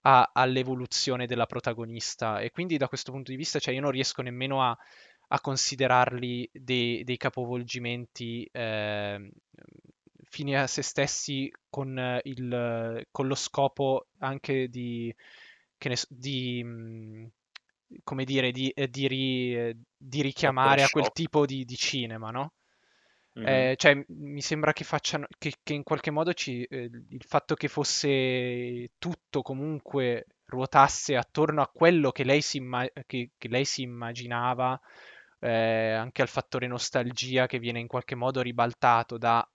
a, 0.02 0.30
all'evoluzione 0.34 1.26
della 1.26 1.46
protagonista. 1.46 2.40
E 2.40 2.50
quindi 2.50 2.76
da 2.76 2.88
questo 2.88 3.12
punto 3.12 3.30
di 3.30 3.38
vista 3.38 3.58
cioè, 3.58 3.72
io 3.72 3.80
non 3.80 3.92
riesco 3.92 4.20
nemmeno 4.20 4.62
a, 4.62 4.76
a 5.28 5.40
considerarli 5.40 6.50
dei, 6.52 7.02
dei 7.02 7.16
capovolgimenti 7.16 8.46
eh, 8.52 9.30
fini 10.24 10.54
a 10.54 10.66
se 10.66 10.82
stessi 10.82 11.50
con, 11.70 12.20
il, 12.24 13.06
con 13.10 13.26
lo 13.26 13.34
scopo 13.34 14.08
anche 14.18 14.68
di, 14.68 15.14
ne, 15.78 15.96
di 16.10 17.32
come 18.04 18.24
dire, 18.24 18.50
di, 18.52 18.72
di, 18.90 19.08
ri, 19.08 19.76
di 19.96 20.22
richiamare 20.22 20.82
a 20.82 20.88
quel 20.88 21.10
tipo 21.12 21.46
di, 21.46 21.64
di 21.64 21.76
cinema, 21.76 22.30
no? 22.30 22.52
Mm-hmm. 23.38 23.48
Eh, 23.48 23.74
cioè, 23.76 24.02
mi 24.08 24.40
sembra 24.40 24.72
che 24.72 24.84
facciano 24.84 25.26
che, 25.36 25.52
che 25.62 25.74
in 25.74 25.82
qualche 25.82 26.10
modo 26.10 26.32
ci, 26.32 26.62
eh, 26.64 26.88
il 27.10 27.24
fatto 27.26 27.54
che 27.54 27.68
fosse 27.68 28.92
tutto 28.98 29.42
comunque 29.42 30.26
ruotasse 30.46 31.16
attorno 31.16 31.60
a 31.60 31.68
quello 31.68 32.12
che 32.12 32.24
lei 32.24 32.40
si, 32.40 32.58
imma- 32.58 32.88
che, 33.06 33.32
che 33.36 33.48
lei 33.48 33.66
si 33.66 33.82
immaginava, 33.82 34.80
eh, 35.40 35.92
anche 35.92 36.22
al 36.22 36.28
fattore 36.28 36.66
nostalgia 36.66 37.46
che 37.46 37.58
viene 37.58 37.78
in 37.80 37.88
qualche 37.88 38.14
modo 38.14 38.40
ribaltato 38.40 39.18
da, 39.18 39.46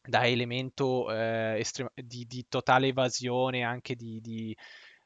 da 0.00 0.26
elemento 0.26 1.10
eh, 1.10 1.58
estrema- 1.58 1.92
di, 1.94 2.24
di, 2.26 2.46
totale 2.48 2.86
evasione, 2.88 3.64
anche 3.64 3.94
di, 3.94 4.20
di 4.22 4.56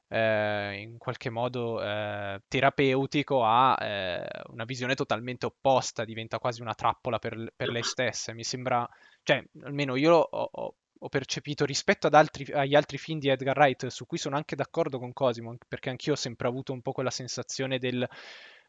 eh, 0.09 0.81
in 0.81 0.99
qualche 0.99 1.31
modo 1.31 1.83
eh, 1.83 2.41
terapeutico 2.49 3.45
a 3.45 3.77
eh, 3.81 4.27
una 4.49 4.65
visione 4.65 4.95
totalmente 4.95 5.47
opposta, 5.47 6.05
diventa 6.05 6.39
quasi 6.39 6.63
una 6.63 6.75
trappola 6.75 7.19
per, 7.19 7.53
per 7.55 7.69
lei 7.69 7.83
stessa. 7.83 8.33
Mi 8.33 8.45
sembra, 8.45 8.89
cioè, 9.23 9.45
almeno 9.63 9.97
io 9.97 10.15
ho, 10.15 10.51
ho, 10.53 11.09
percepito 11.09 11.65
rispetto 11.65 12.07
ad 12.07 12.15
altri, 12.15 12.51
agli 12.53 12.75
altri 12.75 12.99
film 12.99 13.19
di 13.21 13.29
Edgar 13.29 13.57
Wright, 13.57 13.87
su 13.87 14.07
cui 14.07 14.19
sono 14.19 14.37
anche 14.37 14.57
d'accordo 14.57 14.99
con 14.99 15.13
Cosimo, 15.13 15.57
perché 15.69 15.91
anch'io 15.91 16.15
ho 16.15 16.17
sempre 16.17 16.49
avuto 16.49 16.73
un 16.73 16.83
po' 16.83 16.93
quella 16.93 17.11
sensazione 17.11 17.79
del 17.79 18.09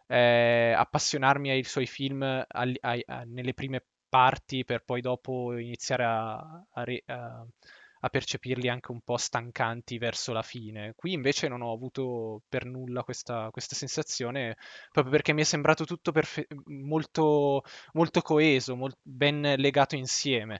eh, 0.07 0.73
appassionarmi 0.75 1.49
ai 1.51 1.63
suoi 1.63 1.85
film 1.85 2.23
a, 2.23 2.45
a, 2.47 2.97
a, 3.05 3.23
nelle 3.25 3.53
prime 3.53 3.83
parti 4.09 4.65
per 4.65 4.83
poi 4.83 5.01
dopo 5.01 5.55
iniziare 5.57 6.03
a, 6.03 6.65
a 6.71 6.83
a 7.07 7.45
percepirli 8.07 8.69
anche 8.69 8.91
un 8.91 9.01
po' 9.01 9.17
stancanti 9.17 9.97
verso 9.97 10.31
la 10.31 10.41
fine. 10.41 10.93
Qui 10.95 11.11
invece 11.11 11.49
non 11.49 11.61
ho 11.61 11.73
avuto 11.73 12.43
per 12.47 12.63
nulla 12.63 13.03
questa, 13.03 13.49
questa 13.51 13.75
sensazione, 13.75 14.55
proprio 14.91 15.11
perché 15.13 15.33
mi 15.33 15.41
è 15.41 15.43
sembrato 15.43 15.83
tutto 15.83 16.13
perfe- 16.13 16.47
molto, 16.67 17.63
molto 17.93 18.21
coeso, 18.21 18.75
molt- 18.77 18.97
ben 19.01 19.55
legato 19.57 19.95
insieme. 19.95 20.59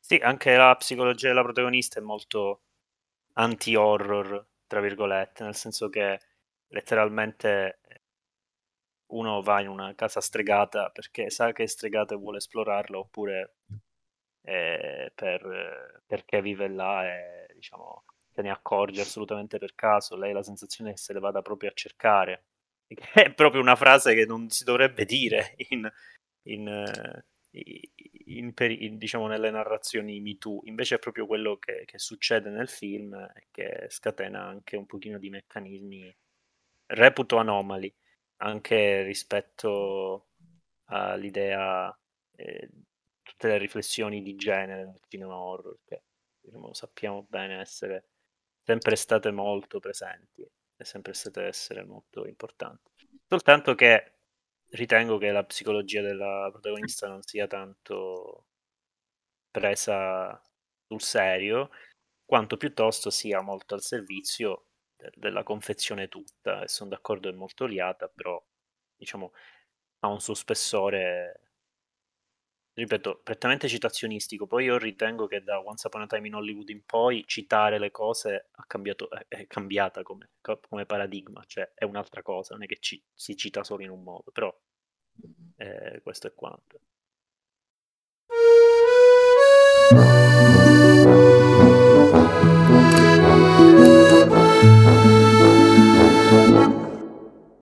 Sì, 0.00 0.14
anche 0.16 0.56
la 0.56 0.74
psicologia 0.76 1.28
della 1.28 1.42
protagonista 1.42 1.98
è 1.98 2.02
molto 2.02 2.62
anti-horror, 3.34 4.46
tra 4.66 4.80
virgolette, 4.80 5.44
nel 5.44 5.54
senso 5.54 5.88
che 5.88 6.20
letteralmente 6.68 7.80
uno 9.06 9.42
va 9.42 9.60
in 9.60 9.68
una 9.68 9.94
casa 9.94 10.20
stregata 10.20 10.90
perché 10.90 11.30
sa 11.30 11.52
che 11.52 11.64
è 11.64 11.66
stregata 11.66 12.14
e 12.14 12.18
vuole 12.18 12.38
esplorarla, 12.38 12.98
oppure 12.98 13.54
eh, 14.46 15.10
per, 15.12 16.02
perché 16.06 16.40
vive 16.40 16.68
là 16.68 17.04
e 17.04 17.48
diciamo, 17.54 18.04
se 18.30 18.42
ne 18.42 18.50
accorge 18.50 19.00
assolutamente 19.00 19.58
per 19.58 19.74
caso. 19.74 20.16
Lei 20.16 20.30
ha 20.30 20.34
la 20.34 20.42
sensazione 20.44 20.92
che 20.92 20.98
se 20.98 21.12
le 21.12 21.18
vada 21.18 21.42
proprio 21.42 21.70
a 21.70 21.74
cercare. 21.74 22.44
È 23.12 23.34
proprio 23.34 23.60
una 23.60 23.74
frase 23.74 24.14
che 24.14 24.24
non 24.24 24.48
si 24.48 24.62
dovrebbe 24.62 25.04
dire 25.04 25.54
in, 25.70 25.90
in, 26.44 26.84
in, 28.26 28.52
in, 28.56 28.98
diciamo, 28.98 29.26
nelle 29.26 29.50
narrazioni 29.50 30.20
MeToo. 30.20 30.60
Invece 30.66 30.94
è 30.94 30.98
proprio 31.00 31.26
quello 31.26 31.56
che, 31.58 31.82
che 31.84 31.98
succede 31.98 32.48
nel 32.48 32.68
film 32.68 33.26
che 33.50 33.86
scatena 33.88 34.44
anche 34.44 34.76
un 34.76 34.86
pochino 34.86 35.18
di 35.18 35.30
meccanismi, 35.30 36.16
reputo 36.86 37.38
anomali, 37.38 37.92
anche 38.36 39.02
rispetto 39.02 40.28
all'idea 40.84 41.98
eh, 42.36 42.68
tutte 43.36 43.48
le 43.48 43.58
riflessioni 43.58 44.22
di 44.22 44.34
genere 44.34 44.86
nel 44.86 45.00
cinema 45.08 45.36
horror, 45.36 45.78
che 45.84 46.02
diciamo, 46.40 46.72
sappiamo 46.72 47.26
bene 47.28 47.60
essere 47.60 48.08
sempre 48.62 48.96
state 48.96 49.30
molto 49.30 49.78
presenti 49.78 50.42
e 50.42 50.84
sempre 50.84 51.12
state 51.12 51.42
essere 51.44 51.84
molto 51.84 52.26
importanti. 52.26 52.90
Soltanto 53.28 53.74
che 53.74 54.14
ritengo 54.70 55.18
che 55.18 55.30
la 55.30 55.44
psicologia 55.44 56.00
della 56.00 56.48
protagonista 56.50 57.08
non 57.08 57.22
sia 57.22 57.46
tanto 57.46 58.46
presa 59.50 60.40
sul 60.86 61.00
serio, 61.02 61.70
quanto 62.24 62.56
piuttosto 62.56 63.10
sia 63.10 63.40
molto 63.42 63.74
al 63.74 63.82
servizio 63.82 64.68
de- 64.96 65.12
della 65.14 65.42
confezione 65.42 66.08
tutta. 66.08 66.62
E 66.62 66.68
sono 66.68 66.90
d'accordo, 66.90 67.28
è 67.28 67.32
molto 67.32 67.66
liata, 67.66 68.08
però 68.08 68.42
diciamo 68.96 69.32
ha 70.00 70.08
un 70.08 70.20
suo 70.20 70.34
spessore 70.34 71.45
ripeto, 72.76 73.20
prettamente 73.22 73.68
citazionistico. 73.68 74.46
Poi 74.46 74.64
io 74.64 74.76
ritengo 74.76 75.26
che 75.26 75.42
da 75.42 75.60
Once 75.60 75.86
Upon 75.86 76.02
a 76.02 76.06
Time 76.06 76.26
in 76.26 76.34
Hollywood 76.34 76.68
in 76.68 76.84
poi 76.84 77.24
citare 77.26 77.78
le 77.78 77.90
cose 77.90 78.50
cambiato, 78.66 79.08
è, 79.28 79.46
cambiata 79.46 80.02
come, 80.02 80.30
come, 80.40 80.84
paradigma, 80.84 81.42
cioè 81.46 81.72
è 81.74 81.84
un'altra 81.84 82.22
cosa, 82.22 82.54
non 82.54 82.64
è 82.64 82.66
che 82.66 82.76
ci, 82.78 83.02
si 83.14 83.34
cita 83.36 83.64
solo 83.64 83.82
in 83.82 83.90
un 83.90 84.02
modo, 84.02 84.30
però 84.30 84.54
eh, 85.56 86.00
questo 86.02 86.26
è 86.26 86.34
quanto. 86.34 86.80